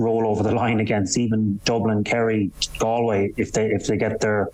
roll 0.00 0.26
over 0.26 0.42
the 0.42 0.52
line 0.52 0.80
against 0.80 1.18
even 1.18 1.60
Dublin, 1.64 2.04
Kerry, 2.04 2.50
Galway 2.78 3.32
if 3.36 3.52
they 3.52 3.66
if 3.70 3.86
they 3.86 3.96
get 3.96 4.20
their 4.20 4.48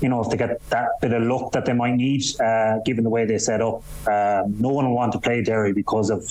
you 0.00 0.08
know 0.08 0.20
if 0.22 0.30
they 0.30 0.36
get 0.36 0.60
that 0.70 0.88
bit 1.00 1.12
of 1.12 1.22
luck 1.22 1.52
that 1.52 1.64
they 1.64 1.72
might 1.72 1.94
need 1.94 2.22
uh, 2.40 2.78
given 2.84 3.04
the 3.04 3.10
way 3.10 3.24
they 3.24 3.38
set 3.38 3.60
up. 3.60 3.82
Um, 4.08 4.56
no 4.58 4.70
one 4.70 4.86
will 4.86 4.94
want 4.94 5.12
to 5.12 5.18
play 5.18 5.42
Derry 5.42 5.72
because 5.72 6.10
of 6.10 6.22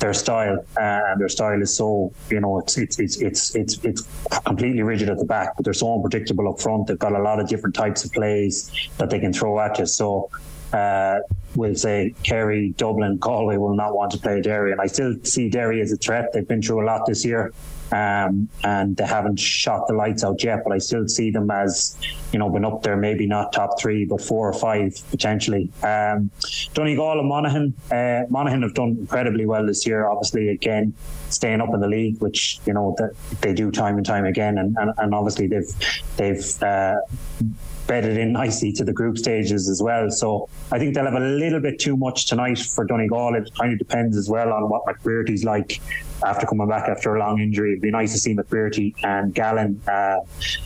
their 0.00 0.12
style 0.12 0.58
uh, 0.76 1.00
and 1.08 1.20
their 1.20 1.28
style 1.28 1.60
is 1.62 1.76
so 1.76 2.12
you 2.30 2.40
know 2.40 2.58
it's 2.58 2.76
it's 2.76 2.98
it's 2.98 3.16
it's 3.20 3.54
it's 3.54 3.84
it's 3.84 4.02
completely 4.44 4.82
rigid 4.82 5.08
at 5.08 5.18
the 5.18 5.24
back 5.24 5.56
but 5.56 5.64
they're 5.64 5.72
so 5.72 5.94
unpredictable 5.94 6.48
up 6.48 6.60
front. 6.60 6.86
They've 6.86 6.98
got 6.98 7.14
a 7.14 7.22
lot 7.22 7.40
of 7.40 7.48
different 7.48 7.74
types 7.74 8.04
of 8.04 8.12
plays 8.12 8.70
that 8.98 9.10
they 9.10 9.18
can 9.18 9.32
throw 9.32 9.58
at 9.60 9.78
you. 9.78 9.86
So 9.86 10.30
uh, 10.72 11.20
we'll 11.54 11.76
say 11.76 12.14
Kerry, 12.24 12.74
Dublin, 12.76 13.18
Galway 13.18 13.56
will 13.56 13.76
not 13.76 13.94
want 13.94 14.10
to 14.12 14.18
play 14.18 14.40
Derry 14.40 14.72
and 14.72 14.80
I 14.80 14.86
still 14.86 15.14
see 15.22 15.48
Derry 15.48 15.80
as 15.80 15.92
a 15.92 15.96
threat. 15.96 16.32
They've 16.32 16.46
been 16.46 16.62
through 16.62 16.84
a 16.84 16.86
lot 16.86 17.06
this 17.06 17.24
year 17.24 17.52
um, 17.94 18.48
and 18.64 18.96
they 18.96 19.06
haven't 19.06 19.38
shot 19.38 19.86
the 19.86 19.94
lights 19.94 20.24
out 20.24 20.42
yet. 20.42 20.64
But 20.64 20.72
I 20.72 20.78
still 20.78 21.06
see 21.06 21.30
them 21.30 21.48
as, 21.50 21.96
you 22.32 22.38
know, 22.40 22.50
been 22.50 22.64
up 22.64 22.82
there, 22.82 22.96
maybe 22.96 23.26
not 23.26 23.52
top 23.52 23.80
three, 23.80 24.04
but 24.04 24.20
four 24.20 24.48
or 24.48 24.52
five 24.52 25.00
potentially. 25.10 25.70
Um, 25.82 26.30
Donegal 26.74 27.20
and 27.20 27.28
Monaghan, 27.28 27.74
uh, 27.92 28.22
Monaghan 28.28 28.62
have 28.62 28.74
done 28.74 28.96
incredibly 29.00 29.46
well 29.46 29.64
this 29.64 29.86
year. 29.86 30.06
Obviously, 30.08 30.48
again, 30.48 30.92
staying 31.34 31.60
up 31.60 31.74
in 31.74 31.80
the 31.80 31.88
league, 31.88 32.20
which 32.20 32.60
you 32.66 32.72
know 32.72 32.94
that 32.98 33.14
they 33.40 33.52
do 33.52 33.70
time 33.70 33.96
and 33.96 34.06
time 34.06 34.24
again, 34.24 34.58
and 34.58 34.76
and, 34.78 34.92
and 34.98 35.14
obviously 35.14 35.46
they've 35.46 35.72
they've. 36.16 36.62
Uh, 36.62 36.96
bedded 37.86 38.16
in 38.16 38.32
nicely 38.32 38.72
to 38.72 38.84
the 38.84 38.92
group 38.92 39.18
stages 39.18 39.68
as 39.68 39.82
well. 39.82 40.10
So 40.10 40.48
I 40.72 40.78
think 40.78 40.94
they'll 40.94 41.04
have 41.04 41.14
a 41.14 41.20
little 41.20 41.60
bit 41.60 41.78
too 41.78 41.96
much 41.96 42.26
tonight 42.26 42.58
for 42.58 42.84
Donegal. 42.84 43.34
It 43.34 43.54
kind 43.54 43.72
of 43.72 43.78
depends 43.78 44.16
as 44.16 44.28
well 44.28 44.52
on 44.52 44.68
what 44.68 44.84
McBrearty's 44.86 45.44
like 45.44 45.80
after 46.24 46.46
coming 46.46 46.68
back 46.68 46.88
after 46.88 47.14
a 47.14 47.18
long 47.18 47.40
injury. 47.40 47.72
It'd 47.72 47.82
be 47.82 47.90
nice 47.90 48.12
to 48.12 48.18
see 48.18 48.34
McBrearty 48.34 48.94
and 49.04 49.34
Gallen 49.34 49.80
uh, 49.86 50.20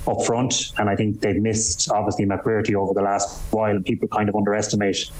up 0.06 0.22
front. 0.24 0.72
And 0.78 0.88
I 0.88 0.96
think 0.96 1.20
they've 1.20 1.40
missed, 1.40 1.90
obviously, 1.90 2.26
McBrearty 2.26 2.74
over 2.74 2.94
the 2.94 3.02
last 3.02 3.42
while, 3.52 3.74
and 3.74 3.84
people 3.84 4.08
kind 4.08 4.28
of 4.28 4.36
underestimate 4.36 5.10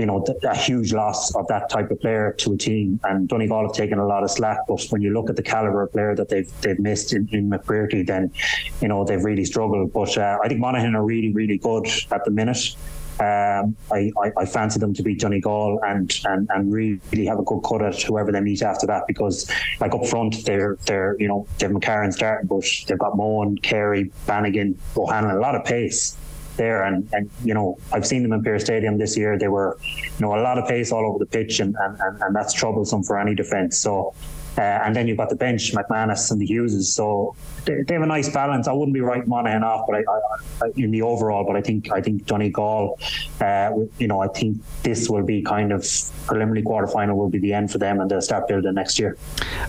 you 0.00 0.06
know, 0.06 0.24
a 0.44 0.56
huge 0.56 0.94
loss 0.94 1.34
of 1.34 1.46
that 1.48 1.68
type 1.68 1.90
of 1.90 2.00
player 2.00 2.32
to 2.38 2.54
a 2.54 2.56
team. 2.56 2.98
And 3.04 3.28
Donegal 3.28 3.66
have 3.66 3.74
taken 3.74 3.98
a 3.98 4.06
lot 4.06 4.24
of 4.24 4.30
slack, 4.30 4.60
but 4.66 4.82
when 4.88 5.02
you 5.02 5.12
look 5.12 5.28
at 5.28 5.36
the 5.36 5.42
caliber 5.42 5.82
of 5.82 5.92
player 5.92 6.14
that 6.16 6.30
they've 6.30 6.50
they've 6.62 6.78
missed 6.78 7.12
in, 7.12 7.28
in 7.32 7.50
McBrearty, 7.50 8.06
then 8.06 8.32
you 8.80 8.88
know 8.88 9.04
they've 9.04 9.22
really 9.22 9.44
struggled. 9.44 9.92
But 9.92 10.16
uh, 10.16 10.38
I 10.42 10.48
think 10.48 10.58
Monaghan 10.58 10.94
are 10.94 11.04
really 11.04 11.34
really 11.34 11.58
good 11.58 11.86
at 12.10 12.24
the 12.24 12.30
minute. 12.30 12.74
Um, 13.20 13.76
I, 13.92 14.10
I, 14.18 14.32
I, 14.38 14.46
fancy 14.46 14.80
them 14.80 14.94
to 14.94 15.02
beat 15.02 15.20
Donegal 15.20 15.78
and, 15.84 16.10
and 16.24 16.48
and 16.54 16.72
really 16.72 17.26
have 17.26 17.38
a 17.38 17.42
good 17.42 17.60
cut 17.60 17.82
at 17.82 18.00
whoever 18.00 18.32
they 18.32 18.40
meet 18.40 18.62
after 18.62 18.86
that 18.86 19.02
because 19.06 19.50
like 19.78 19.94
up 19.94 20.06
front 20.06 20.42
they're 20.46 20.78
they're 20.86 21.16
you 21.18 21.28
know 21.28 21.46
they've 21.58 21.68
McCarron 21.68 22.14
starting 22.14 22.46
but 22.46 22.64
they've 22.86 22.98
got 22.98 23.18
Mohan, 23.18 23.58
Carey, 23.58 24.10
Bannigan, 24.26 24.78
Bohannon, 24.94 25.36
a 25.36 25.38
lot 25.38 25.54
of 25.54 25.66
pace 25.66 26.16
there. 26.56 26.84
And, 26.84 27.08
and 27.12 27.30
you 27.44 27.54
know, 27.54 27.78
I've 27.92 28.06
seen 28.06 28.22
them 28.22 28.32
in 28.32 28.42
Pearse 28.42 28.64
Stadium 28.64 28.98
this 28.98 29.16
year. 29.16 29.38
They 29.38 29.48
were, 29.48 29.78
you 29.94 30.20
know, 30.20 30.34
a 30.34 30.42
lot 30.42 30.58
of 30.58 30.68
pace 30.68 30.92
all 30.92 31.04
over 31.06 31.18
the 31.18 31.26
pitch, 31.26 31.60
and, 31.60 31.76
and, 31.80 32.22
and 32.22 32.34
that's 32.34 32.52
troublesome 32.52 33.02
for 33.02 33.18
any 33.18 33.34
defence. 33.34 33.78
So, 33.78 34.14
uh, 34.58 34.60
and 34.60 34.94
then 34.94 35.06
you've 35.06 35.16
got 35.16 35.28
the 35.30 35.36
bench, 35.36 35.72
McManus 35.72 36.30
and 36.30 36.40
the 36.40 36.46
Hugheses. 36.46 36.84
So 36.84 37.34
they, 37.64 37.82
they, 37.82 37.94
have 37.94 38.02
a 38.02 38.06
nice 38.06 38.28
balance. 38.28 38.66
I 38.68 38.72
wouldn't 38.72 38.92
be 38.92 39.00
writing 39.00 39.28
Monaghan 39.28 39.62
off, 39.62 39.86
but 39.86 39.96
I, 39.96 40.00
I, 40.00 40.66
I, 40.66 40.70
in 40.76 40.90
the 40.90 41.02
overall, 41.02 41.44
but 41.44 41.56
I 41.56 41.62
think 41.62 41.92
I 41.92 42.00
think 42.00 42.26
Donegal, 42.26 42.98
uh, 43.40 43.70
you 43.98 44.08
know, 44.08 44.20
I 44.20 44.28
think 44.28 44.58
this 44.82 45.08
will 45.08 45.24
be 45.24 45.42
kind 45.42 45.72
of 45.72 45.86
preliminary 46.26 46.62
quarter 46.62 46.88
final 46.88 47.16
will 47.16 47.30
be 47.30 47.38
the 47.38 47.52
end 47.52 47.70
for 47.70 47.78
them, 47.78 48.00
and 48.00 48.10
they'll 48.10 48.20
start 48.20 48.48
building 48.48 48.74
next 48.74 48.98
year. 48.98 49.16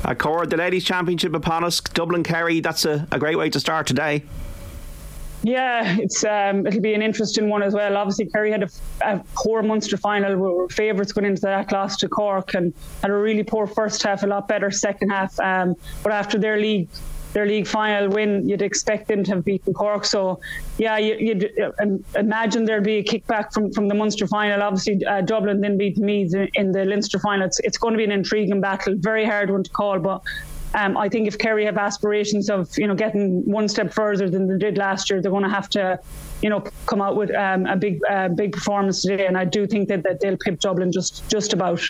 Uh, 0.04 0.15
Cora, 0.15 0.48
the 0.48 0.58
ladies' 0.58 0.84
championship 0.84 1.34
upon 1.36 1.63
us, 1.63 1.80
Dublin 1.80 2.24
Kerry. 2.24 2.60
That's 2.60 2.86
a, 2.86 3.08
a 3.12 3.20
great 3.20 3.38
way 3.38 3.50
to 3.50 3.60
start 3.60 3.88
today. 3.88 4.24
Yeah, 5.44 5.98
it's 5.98 6.24
um, 6.24 6.68
it'll 6.68 6.82
be 6.82 6.94
an 6.94 7.02
interesting 7.02 7.50
one 7.50 7.64
as 7.64 7.74
well. 7.74 7.98
Obviously, 7.98 8.28
Kerry 8.28 8.52
had 8.52 8.64
a, 8.64 8.70
a 9.02 9.24
poor 9.34 9.64
Munster 9.64 9.98
final. 9.98 10.36
We 10.36 10.42
were 10.42 10.70
favourites 10.70 11.12
going 11.14 11.26
into 11.26 11.42
that 11.42 11.72
loss 11.72 11.98
to 11.98 12.10
Cork 12.10 12.54
and 12.54 12.74
had 13.02 13.10
a 13.10 13.16
really 13.16 13.44
poor 13.44 13.66
first 13.66 14.04
half, 14.04 14.22
a 14.24 14.28
lot 14.28 14.48
better 14.48 14.70
second 14.70 15.10
half. 15.10 15.40
Um, 15.40 15.76
but 16.04 16.12
after 16.12 16.38
their 16.38 16.58
league 16.58 16.88
their 17.34 17.46
league 17.46 17.68
final 17.68 18.10
win, 18.10 18.48
you'd 18.48 18.62
expect 18.62 19.08
them 19.08 19.24
to 19.24 19.32
have 19.32 19.46
beaten 19.46 19.74
Cork. 19.74 20.06
So, 20.06 20.40
yeah, 20.78 20.98
you, 20.98 21.34
would 21.34 21.52
uh, 21.60 22.20
imagine 22.20 22.66
there'd 22.66 22.84
be 22.84 22.98
a 22.98 23.04
kickback 23.04 23.54
from, 23.54 23.72
from 23.72 23.88
the 23.88 23.96
Munster 23.96 24.28
final. 24.28 24.62
Obviously, 24.62 25.04
uh, 25.06 25.22
Dublin 25.22 25.62
then 25.62 25.78
beat 25.78 25.98
Meath 25.98 26.34
in, 26.34 26.50
in 26.56 26.72
the 26.72 26.86
Leinster 26.86 27.20
final. 27.20 27.46
It's, 27.46 27.60
it's 27.62 27.78
going 27.78 27.94
to 27.94 27.98
be 27.98 28.04
an 28.04 28.12
intriguing 28.12 28.62
battle, 28.62 28.96
very 28.98 29.26
hard 29.26 29.50
one 29.50 29.64
to 29.64 29.70
call, 29.70 30.00
but 30.00 30.22
um, 30.74 30.98
I 30.98 31.10
think 31.10 31.28
if 31.28 31.38
Kerry 31.38 31.66
have 31.66 31.78
aspirations 31.78 32.50
of 32.50 32.78
you 32.78 32.88
know 32.88 32.96
getting 32.96 33.44
one 33.46 33.68
step 33.68 33.94
further 33.94 34.30
than 34.30 34.48
they 34.48 34.58
did 34.58 34.78
last 34.78 35.10
year, 35.10 35.22
they're 35.22 35.32
going 35.32 35.44
to 35.44 35.50
have 35.50 35.70
to, 35.70 36.00
you 36.42 36.50
know, 36.50 36.64
come 36.86 37.02
out 37.02 37.16
with 37.16 37.34
um, 37.36 37.66
a 37.66 37.76
big 37.76 38.00
uh, 38.10 38.30
big 38.30 38.54
performance 38.54 39.02
today. 39.02 39.26
And 39.26 39.38
I 39.38 39.46
do 39.46 39.68
think 39.68 39.90
that, 39.90 40.04
that 40.04 40.20
they'll 40.20 40.38
pip 40.38 40.60
Dublin 40.60 40.92
just 40.92 41.30
just 41.30 41.54
about. 41.54 41.82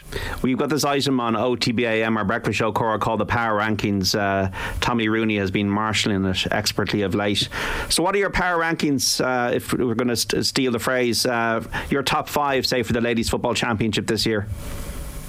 We've 0.41 0.57
got 0.57 0.69
this 0.69 0.83
item 0.83 1.19
on 1.19 1.33
OTBAM, 1.33 2.17
our 2.17 2.25
breakfast 2.25 2.57
show, 2.57 2.71
Cora, 2.71 2.97
called 2.97 3.19
the 3.19 3.25
Power 3.25 3.59
Rankings. 3.59 4.17
Uh, 4.17 4.51
Tommy 4.79 5.09
Rooney 5.09 5.37
has 5.37 5.51
been 5.51 5.69
marshalling 5.69 6.25
it 6.25 6.47
expertly 6.51 7.03
of 7.03 7.13
late. 7.13 7.49
So, 7.89 8.01
what 8.01 8.15
are 8.15 8.19
your 8.19 8.31
power 8.31 8.61
rankings? 8.61 9.23
Uh, 9.23 9.53
if 9.53 9.73
we're 9.73 9.95
going 9.95 10.07
to 10.07 10.15
st- 10.15 10.45
steal 10.45 10.71
the 10.71 10.79
phrase, 10.79 11.25
uh, 11.25 11.63
your 11.89 12.03
top 12.03 12.27
five, 12.27 12.65
say 12.65 12.83
for 12.83 12.93
the 12.93 13.01
ladies' 13.01 13.29
football 13.29 13.53
championship 13.53 14.07
this 14.07 14.25
year. 14.25 14.47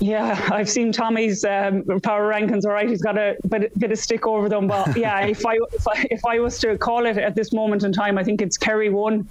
Yeah, 0.03 0.49
I've 0.53 0.69
seen 0.69 0.91
Tommy's 0.91 1.45
um, 1.45 1.85
power 2.03 2.29
rankings. 2.29 2.65
All 2.65 2.73
right, 2.73 2.89
he's 2.89 3.03
got 3.03 3.17
a 3.17 3.37
bit, 3.49 3.79
bit 3.79 3.93
of 3.93 3.99
stick 3.99 4.27
over 4.27 4.49
them. 4.49 4.67
But 4.67 4.97
yeah, 4.97 5.21
if 5.27 5.47
I, 5.47 5.55
if 5.73 5.87
I 5.87 6.07
if 6.11 6.25
I 6.27 6.41
was 6.41 6.59
to 6.61 6.77
call 6.77 7.07
it 7.07 7.17
at 7.17 7.37
this 7.37 7.53
moment 7.53 7.85
in 7.85 7.93
time, 7.93 8.19
I 8.19 8.25
think 8.25 8.43
it's 8.43 8.59
Kerry 8.59 8.91
one. 8.91 9.29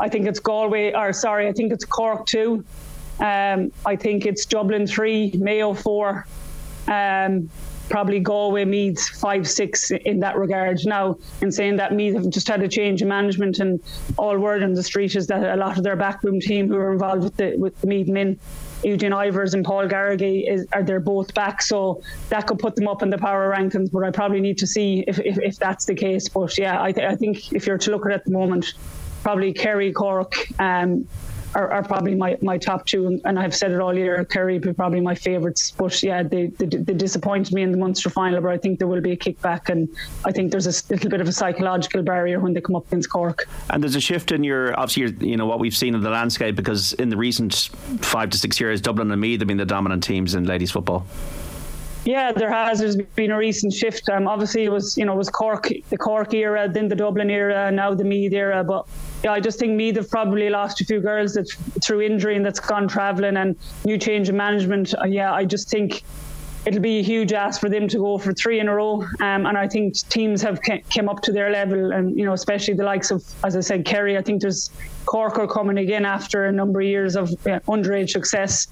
I 0.00 0.08
think 0.08 0.26
it's 0.26 0.40
Galway, 0.40 0.92
or 0.94 1.12
sorry, 1.12 1.46
I 1.46 1.52
think 1.52 1.72
it's 1.72 1.84
Cork 1.84 2.26
two. 2.26 2.64
Um, 3.20 3.70
I 3.86 3.96
think 3.96 4.26
it's 4.26 4.44
Dublin 4.46 4.86
three, 4.86 5.32
Mayo 5.38 5.74
four. 5.74 6.26
Um, 6.88 7.48
probably 7.88 8.18
Galway 8.18 8.64
Meath 8.64 9.00
five, 9.20 9.48
six 9.48 9.90
in 9.90 10.20
that 10.20 10.36
regard. 10.36 10.80
Now, 10.86 11.18
in 11.40 11.52
saying 11.52 11.76
that 11.76 11.92
Meath 11.92 12.14
have 12.14 12.30
just 12.30 12.48
had 12.48 12.62
a 12.62 12.68
change 12.68 13.00
in 13.02 13.08
management, 13.08 13.60
and 13.60 13.80
all 14.18 14.36
word 14.38 14.64
on 14.64 14.74
the 14.74 14.82
street 14.82 15.14
is 15.14 15.28
that 15.28 15.54
a 15.54 15.56
lot 15.56 15.76
of 15.76 15.84
their 15.84 15.96
backroom 15.96 16.40
team 16.40 16.66
who 16.66 16.76
are 16.76 16.92
involved 16.92 17.22
with 17.22 17.36
the 17.36 17.54
with 17.56 17.80
the 17.80 17.86
Meath 17.86 18.08
men 18.08 18.40
Eugene 18.82 19.12
Ivers 19.12 19.54
and 19.54 19.64
Paul 19.64 19.86
Garrigy 19.86 20.46
is 20.46 20.66
are 20.72 20.82
they're 20.82 21.00
both 21.00 21.34
back, 21.34 21.62
so 21.62 22.02
that 22.28 22.46
could 22.46 22.58
put 22.58 22.76
them 22.76 22.88
up 22.88 23.02
in 23.02 23.10
the 23.10 23.18
power 23.18 23.54
rankings. 23.54 23.90
But 23.90 24.04
I 24.04 24.10
probably 24.10 24.40
need 24.40 24.58
to 24.58 24.66
see 24.66 25.04
if 25.06 25.18
if, 25.20 25.38
if 25.38 25.56
that's 25.56 25.84
the 25.84 25.94
case. 25.94 26.28
But 26.28 26.56
yeah, 26.58 26.82
I, 26.82 26.92
th- 26.92 27.06
I 27.06 27.16
think 27.16 27.52
if 27.52 27.66
you're 27.66 27.78
to 27.78 27.90
look 27.90 28.06
at 28.06 28.12
it 28.12 28.14
at 28.16 28.24
the 28.24 28.32
moment, 28.32 28.74
probably 29.22 29.52
Kerry, 29.52 29.92
Cork, 29.92 30.34
um, 30.58 31.06
are, 31.54 31.70
are, 31.70 31.82
probably 31.82 32.14
my, 32.14 32.36
my 32.42 32.58
top 32.58 32.86
two, 32.86 33.20
and, 33.24 33.38
I've 33.38 33.54
said 33.54 33.72
it 33.72 33.80
all 33.80 33.94
year. 33.94 34.24
Kerry 34.24 34.54
would 34.54 34.62
be 34.62 34.72
probably 34.72 35.00
my 35.00 35.14
favourites, 35.14 35.70
but 35.70 36.02
yeah, 36.02 36.22
they, 36.22 36.46
they, 36.46 36.66
they 36.66 36.94
disappointed 36.94 37.52
me 37.54 37.62
in 37.62 37.72
the 37.72 37.78
Munster 37.78 38.10
final. 38.10 38.40
But 38.40 38.52
I 38.52 38.58
think 38.58 38.78
there 38.78 38.88
will 38.88 39.00
be 39.00 39.12
a 39.12 39.16
kickback, 39.16 39.68
and 39.68 39.88
I 40.24 40.32
think 40.32 40.50
there's 40.50 40.66
a 40.66 40.92
little 40.92 41.10
bit 41.10 41.20
of 41.20 41.28
a 41.28 41.32
psychological 41.32 42.02
barrier 42.02 42.40
when 42.40 42.52
they 42.52 42.60
come 42.60 42.76
up 42.76 42.86
against 42.88 43.10
Cork. 43.10 43.48
And 43.70 43.82
there's 43.82 43.96
a 43.96 44.00
shift 44.00 44.32
in 44.32 44.44
your 44.44 44.78
obviously 44.78 45.28
you 45.28 45.36
know 45.36 45.46
what 45.46 45.58
we've 45.58 45.76
seen 45.76 45.94
in 45.94 46.00
the 46.00 46.10
landscape 46.10 46.56
because 46.56 46.92
in 46.94 47.08
the 47.08 47.16
recent 47.16 47.70
five 48.00 48.30
to 48.30 48.38
six 48.38 48.60
years, 48.60 48.80
Dublin 48.80 49.10
and 49.10 49.20
Meath 49.20 49.40
have 49.40 49.48
been 49.48 49.56
the 49.56 49.64
dominant 49.64 50.02
teams 50.02 50.34
in 50.34 50.44
ladies 50.44 50.70
football. 50.70 51.06
Yeah, 52.04 52.32
there 52.32 52.50
has. 52.50 52.78
There's 52.78 52.96
been 52.96 53.30
a 53.30 53.36
recent 53.36 53.74
shift. 53.74 54.08
Um, 54.08 54.26
obviously, 54.26 54.64
it 54.64 54.72
was 54.72 54.96
you 54.96 55.04
know 55.04 55.12
it 55.12 55.18
was 55.18 55.28
Cork, 55.28 55.68
the 55.90 55.98
Cork 55.98 56.32
era, 56.32 56.68
then 56.68 56.88
the 56.88 56.96
Dublin 56.96 57.28
era, 57.28 57.70
now 57.70 57.94
the 57.94 58.04
Meath 58.04 58.32
era. 58.32 58.64
But 58.64 58.88
yeah, 59.22 59.32
I 59.32 59.40
just 59.40 59.58
think 59.58 59.72
Meath 59.72 59.96
have 59.96 60.08
probably 60.08 60.48
lost 60.48 60.80
a 60.80 60.84
few 60.84 61.00
girls 61.00 61.34
that 61.34 61.50
through 61.82 62.00
injury 62.00 62.36
and 62.36 62.44
that's 62.44 62.60
gone 62.60 62.88
travelling 62.88 63.36
and 63.36 63.54
new 63.84 63.98
change 63.98 64.30
in 64.30 64.36
management. 64.36 64.94
Uh, 64.98 65.04
yeah, 65.04 65.32
I 65.32 65.44
just 65.44 65.68
think 65.68 66.02
it'll 66.66 66.80
be 66.80 66.98
a 66.98 67.02
huge 67.02 67.32
ask 67.32 67.60
for 67.60 67.68
them 67.68 67.88
to 67.88 67.98
go 67.98 68.18
for 68.18 68.32
three 68.32 68.60
in 68.60 68.68
a 68.68 68.74
row. 68.74 69.02
Um, 69.20 69.46
and 69.46 69.56
I 69.56 69.66
think 69.66 69.96
teams 70.08 70.42
have 70.42 70.60
came 70.62 71.08
up 71.08 71.20
to 71.22 71.32
their 71.32 71.50
level, 71.50 71.92
and 71.92 72.18
you 72.18 72.24
know, 72.24 72.32
especially 72.32 72.74
the 72.74 72.84
likes 72.84 73.10
of, 73.10 73.22
as 73.44 73.56
I 73.56 73.60
said, 73.60 73.84
Kerry. 73.84 74.16
I 74.16 74.22
think 74.22 74.40
there's 74.40 74.70
Cork 75.04 75.38
are 75.38 75.46
coming 75.46 75.78
again 75.78 76.06
after 76.06 76.46
a 76.46 76.52
number 76.52 76.80
of 76.80 76.86
years 76.86 77.16
of 77.16 77.30
uh, 77.46 77.60
underage 77.68 78.10
success. 78.10 78.68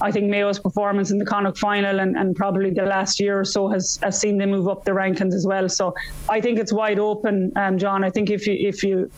I 0.00 0.12
think 0.12 0.30
Mayo's 0.30 0.58
performance 0.58 1.10
in 1.10 1.18
the 1.18 1.24
Connacht 1.24 1.58
final 1.58 2.00
and, 2.00 2.16
and 2.16 2.36
probably 2.36 2.70
the 2.70 2.82
last 2.82 3.18
year 3.20 3.40
or 3.40 3.44
so 3.44 3.68
has, 3.68 3.98
has 4.02 4.20
seen 4.20 4.38
them 4.38 4.50
move 4.50 4.68
up 4.68 4.84
the 4.84 4.92
rankings 4.92 5.34
as 5.34 5.46
well. 5.46 5.68
So 5.68 5.94
I 6.28 6.40
think 6.40 6.58
it's 6.58 6.72
wide 6.72 6.98
open, 6.98 7.52
um, 7.56 7.78
John. 7.78 8.04
I 8.04 8.10
think 8.10 8.30
if 8.30 8.46
you 8.46 8.54
if 8.54 8.82
you 8.82 9.10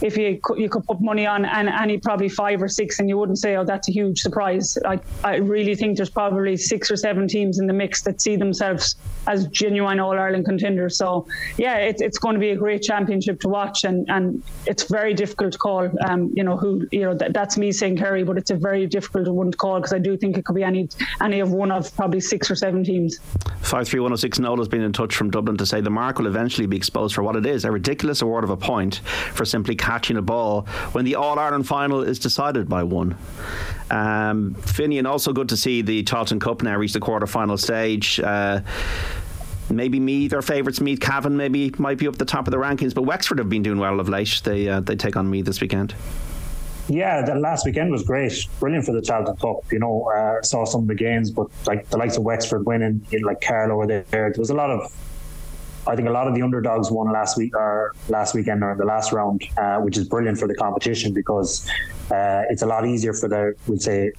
if 0.00 0.16
you 0.16 0.38
could, 0.42 0.58
you 0.58 0.68
could 0.68 0.84
put 0.84 1.00
money 1.00 1.26
on 1.26 1.44
and 1.44 1.68
any 1.68 1.98
probably 1.98 2.28
five 2.28 2.62
or 2.62 2.68
six, 2.68 2.98
and 2.98 3.08
you 3.08 3.18
wouldn't 3.18 3.38
say, 3.38 3.56
"Oh, 3.56 3.64
that's 3.64 3.88
a 3.88 3.92
huge 3.92 4.20
surprise." 4.20 4.78
I 4.84 5.00
I 5.24 5.36
really 5.36 5.74
think 5.74 5.96
there's 5.96 6.10
probably 6.10 6.56
six 6.56 6.90
or 6.90 6.96
seven 6.96 7.28
teams 7.28 7.58
in 7.58 7.66
the 7.66 7.72
mix 7.72 8.02
that 8.02 8.20
see 8.20 8.36
themselves 8.36 8.96
as 9.26 9.46
genuine 9.48 10.00
All 10.00 10.18
Ireland 10.18 10.44
contenders. 10.44 10.96
So 10.96 11.26
yeah, 11.56 11.76
it, 11.76 12.00
it's 12.00 12.18
going 12.18 12.34
to 12.34 12.40
be 12.40 12.50
a 12.50 12.56
great 12.56 12.82
championship 12.82 13.40
to 13.40 13.48
watch, 13.48 13.84
and, 13.84 14.08
and 14.08 14.42
it's 14.66 14.84
very 14.84 15.14
difficult 15.14 15.52
to 15.52 15.58
call. 15.58 15.88
Um, 16.08 16.32
you 16.34 16.44
know 16.44 16.56
who 16.56 16.86
you 16.90 17.02
know 17.02 17.14
that, 17.14 17.32
that's 17.32 17.56
me 17.56 17.72
saying 17.72 17.98
Kerry, 17.98 18.24
but 18.24 18.38
it's 18.38 18.50
a 18.50 18.56
very 18.56 18.86
difficult 18.86 19.28
one 19.28 19.50
to 19.50 19.56
call 19.56 19.76
because 19.76 19.92
I 19.92 19.98
do 19.98 20.16
think 20.16 20.38
it 20.38 20.44
could 20.44 20.56
be 20.56 20.64
any 20.64 20.88
any 21.20 21.40
of 21.40 21.52
one 21.52 21.70
of 21.70 21.94
probably 21.96 22.20
six 22.20 22.50
or 22.50 22.54
seven 22.54 22.84
teams. 22.84 23.18
Five 23.60 23.88
three 23.88 24.00
one 24.00 24.10
zero 24.10 24.16
six 24.16 24.38
Noel 24.38 24.58
has 24.58 24.68
been 24.68 24.82
in 24.82 24.92
touch 24.92 25.14
from 25.14 25.30
Dublin 25.30 25.56
to 25.58 25.66
say 25.66 25.80
the 25.80 25.90
mark 25.90 26.18
will 26.18 26.26
eventually 26.26 26.66
be 26.66 26.76
exposed 26.76 27.14
for 27.14 27.22
what 27.22 27.36
it 27.36 27.46
is—a 27.46 27.70
ridiculous 27.70 28.22
award 28.22 28.44
of 28.44 28.50
a 28.50 28.56
point 28.56 28.96
for 29.34 29.44
simply 29.44 29.74
catching 29.88 30.18
a 30.18 30.22
ball 30.22 30.62
when 30.92 31.06
the 31.06 31.14
All 31.14 31.38
Ireland 31.38 31.66
final 31.66 32.02
is 32.02 32.18
decided 32.18 32.68
by 32.68 32.82
one. 32.82 33.16
Um, 33.90 34.54
Finian, 34.60 35.06
also 35.06 35.32
good 35.32 35.48
to 35.48 35.56
see 35.56 35.80
the 35.80 36.04
Tailteann 36.04 36.42
Cup 36.42 36.62
now 36.62 36.76
reach 36.76 36.92
the 36.92 37.00
quarter 37.00 37.26
final 37.26 37.56
stage. 37.56 38.20
Uh, 38.20 38.60
maybe 39.70 39.98
Meath 39.98 40.34
are 40.34 40.42
favourites. 40.42 40.82
Meath 40.82 41.00
Cavan 41.00 41.38
maybe 41.38 41.72
might 41.78 41.96
be 41.96 42.06
up 42.06 42.18
the 42.18 42.26
top 42.26 42.46
of 42.46 42.50
the 42.50 42.58
rankings, 42.58 42.94
but 42.94 43.04
Wexford 43.04 43.38
have 43.38 43.48
been 43.48 43.62
doing 43.62 43.78
well 43.78 43.98
of 43.98 44.10
late. 44.10 44.42
They 44.44 44.68
uh, 44.68 44.80
they 44.80 44.94
take 44.94 45.16
on 45.16 45.30
Meath 45.30 45.46
this 45.46 45.62
weekend. 45.62 45.94
Yeah, 46.90 47.22
the 47.22 47.34
last 47.36 47.64
weekend 47.64 47.90
was 47.90 48.02
great, 48.02 48.46
brilliant 48.60 48.84
for 48.84 48.92
the 48.92 49.00
Tailteann 49.00 49.40
Cup. 49.40 49.72
You 49.72 49.78
know, 49.78 50.10
uh, 50.14 50.42
saw 50.42 50.66
some 50.66 50.82
of 50.82 50.88
the 50.88 50.94
games, 50.96 51.30
but 51.30 51.46
like 51.66 51.88
the 51.88 51.96
likes 51.96 52.18
of 52.18 52.24
Wexford 52.24 52.66
winning, 52.66 53.06
you 53.10 53.20
know, 53.20 53.28
like 53.28 53.40
Carlow 53.40 53.76
were 53.76 53.86
there. 53.86 54.04
There 54.10 54.34
was 54.36 54.50
a 54.50 54.54
lot 54.54 54.68
of 54.68 54.92
I 55.88 55.96
think 55.96 56.08
a 56.08 56.12
lot 56.12 56.28
of 56.28 56.34
the 56.34 56.42
underdogs 56.42 56.90
won 56.90 57.10
last 57.10 57.36
week 57.38 57.56
or 57.56 57.94
last 58.08 58.34
weekend 58.34 58.62
or 58.62 58.72
in 58.72 58.78
the 58.78 58.84
last 58.84 59.10
round, 59.12 59.42
uh, 59.56 59.78
which 59.78 59.96
is 59.96 60.06
brilliant 60.06 60.38
for 60.38 60.46
the 60.46 60.54
competition 60.54 61.14
because 61.14 61.66
uh, 62.10 62.42
it's 62.50 62.62
a 62.62 62.66
lot 62.66 62.86
easier 62.86 63.14
for 63.14 63.28
the 63.28 63.54
we'd 63.66 63.80
say 63.80 64.12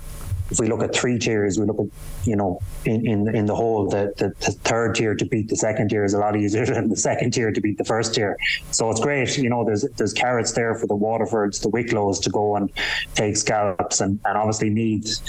if 0.52 0.60
we 0.60 0.68
look 0.68 0.82
at 0.82 0.96
three 0.96 1.20
tiers, 1.20 1.60
we 1.60 1.66
look 1.66 1.80
at 1.80 1.86
you 2.28 2.36
know 2.36 2.60
in 2.86 3.06
in, 3.06 3.36
in 3.36 3.46
the 3.46 3.56
whole 3.56 3.88
the, 3.88 4.14
the, 4.18 4.30
the 4.46 4.52
third 4.52 4.96
tier 4.96 5.14
to 5.14 5.26
beat 5.26 5.48
the 5.48 5.56
second 5.56 5.90
tier 5.90 6.04
is 6.04 6.16
a 6.16 6.20
lot 6.20 6.36
easier 6.36 6.66
than 6.74 6.90
the 6.90 6.98
second 6.98 7.32
tier 7.32 7.52
to 7.52 7.62
beat 7.62 7.78
the 7.78 7.86
first 7.86 8.16
tier. 8.16 8.36
So 8.72 8.90
it's 8.90 9.00
great, 9.00 9.38
you 9.38 9.50
know. 9.50 9.64
There's 9.64 9.84
there's 9.98 10.14
carrots 10.14 10.54
there 10.54 10.74
for 10.76 10.88
the 10.88 10.98
Waterfords, 10.98 11.62
the 11.62 11.70
Wicklow's 11.70 12.20
to 12.22 12.30
go 12.32 12.56
and 12.56 12.72
take 13.14 13.38
scalps, 13.38 14.02
and 14.02 14.20
and 14.26 14.38
obviously 14.38 14.70
Meath 14.72 15.20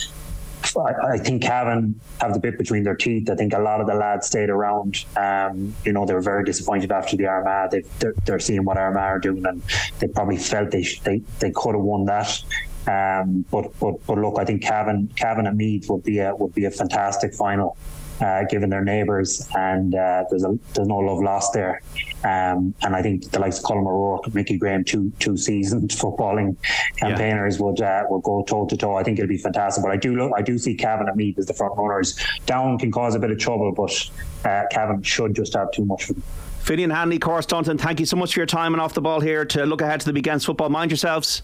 I, 0.76 1.14
I, 1.14 1.18
think 1.18 1.42
Cavan 1.42 2.00
have 2.20 2.34
the 2.34 2.40
bit 2.40 2.58
between 2.58 2.82
their 2.84 2.94
teeth. 2.94 3.30
I 3.30 3.34
think 3.34 3.52
a 3.52 3.58
lot 3.58 3.80
of 3.80 3.86
the 3.86 3.94
lads 3.94 4.26
stayed 4.26 4.50
around. 4.50 5.04
Um, 5.16 5.74
you 5.84 5.92
know, 5.92 6.04
they 6.06 6.14
were 6.14 6.20
very 6.20 6.44
disappointed 6.44 6.92
after 6.92 7.16
the 7.16 7.26
Armagh. 7.26 7.70
They, 7.70 7.82
they're, 7.98 8.14
they're 8.24 8.38
seeing 8.38 8.64
what 8.64 8.76
Armagh 8.76 9.00
are 9.00 9.18
doing, 9.18 9.44
and 9.46 9.62
they 9.98 10.08
probably 10.08 10.36
felt 10.36 10.70
they 10.70 10.86
they, 11.04 11.22
they 11.38 11.50
could 11.50 11.74
have 11.74 11.84
won 11.84 12.04
that. 12.06 12.42
Um, 12.86 13.44
but 13.50 13.78
but 13.78 14.04
but 14.06 14.18
look, 14.18 14.38
I 14.38 14.44
think 14.44 14.62
Cavan 14.62 15.12
Cavan 15.16 15.46
and 15.46 15.56
Meath 15.56 15.88
would 15.90 16.02
be 16.02 16.18
a 16.18 16.34
would 16.34 16.54
be 16.54 16.64
a 16.64 16.70
fantastic 16.70 17.34
final 17.34 17.76
uh, 18.20 18.44
given 18.48 18.70
their 18.70 18.84
neighbours, 18.84 19.48
and 19.56 19.94
uh, 19.94 20.24
there's 20.28 20.44
a 20.44 20.58
there's 20.74 20.88
no 20.88 20.98
love 20.98 21.22
lost 21.22 21.52
there. 21.52 21.82
Um, 22.22 22.74
and 22.82 22.94
I 22.94 23.02
think 23.02 23.30
the 23.30 23.38
likes 23.38 23.58
of 23.58 23.64
Colm 23.64 23.86
O'Rourke, 23.86 24.32
Mickey 24.34 24.58
Graham, 24.58 24.84
two 24.84 25.12
two 25.18 25.36
seasoned 25.36 25.90
footballing 26.00 26.56
campaigners 26.96 27.58
yeah. 27.58 27.64
would 27.64 27.80
uh, 27.80 28.02
would 28.08 28.22
go 28.22 28.42
toe 28.42 28.66
to 28.66 28.76
toe. 28.76 28.96
I 28.96 29.02
think 29.02 29.18
it'll 29.18 29.28
be 29.28 29.38
fantastic. 29.38 29.82
But 29.82 29.92
I 29.92 29.96
do 29.96 30.16
look, 30.16 30.32
I 30.36 30.42
do 30.42 30.58
see 30.58 30.74
Cavan 30.74 31.08
and 31.08 31.16
Meath 31.16 31.38
as 31.38 31.46
the 31.46 31.54
front 31.54 31.76
runners. 31.76 32.18
Down 32.46 32.78
can 32.78 32.90
cause 32.90 33.14
a 33.14 33.18
bit 33.18 33.30
of 33.30 33.38
trouble, 33.38 33.72
but 33.72 34.10
uh, 34.48 34.64
Cavan 34.70 35.02
should 35.02 35.34
just 35.34 35.54
have 35.54 35.70
too 35.72 35.84
much 35.84 36.04
for 36.04 36.14
them. 36.14 36.22
Finian 36.62 36.94
Hanley, 36.94 37.18
Cora 37.18 37.42
Staunton, 37.42 37.78
thank 37.78 37.98
you 38.00 38.06
so 38.06 38.16
much 38.16 38.34
for 38.34 38.40
your 38.40 38.46
time 38.46 38.74
and 38.74 38.82
off 38.82 38.92
the 38.92 39.00
ball 39.00 39.18
here 39.18 39.46
to 39.46 39.64
look 39.64 39.80
ahead 39.80 40.00
to 40.00 40.06
the 40.06 40.12
weekend's 40.12 40.44
football. 40.44 40.68
Mind 40.68 40.90
yourselves. 40.90 41.42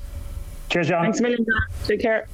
Cheers, 0.69 0.89
John. 0.89 1.05
Thanks 1.05 1.21
a 1.21 1.23
million. 1.23 1.47
Take 1.87 2.01
care. 2.01 2.29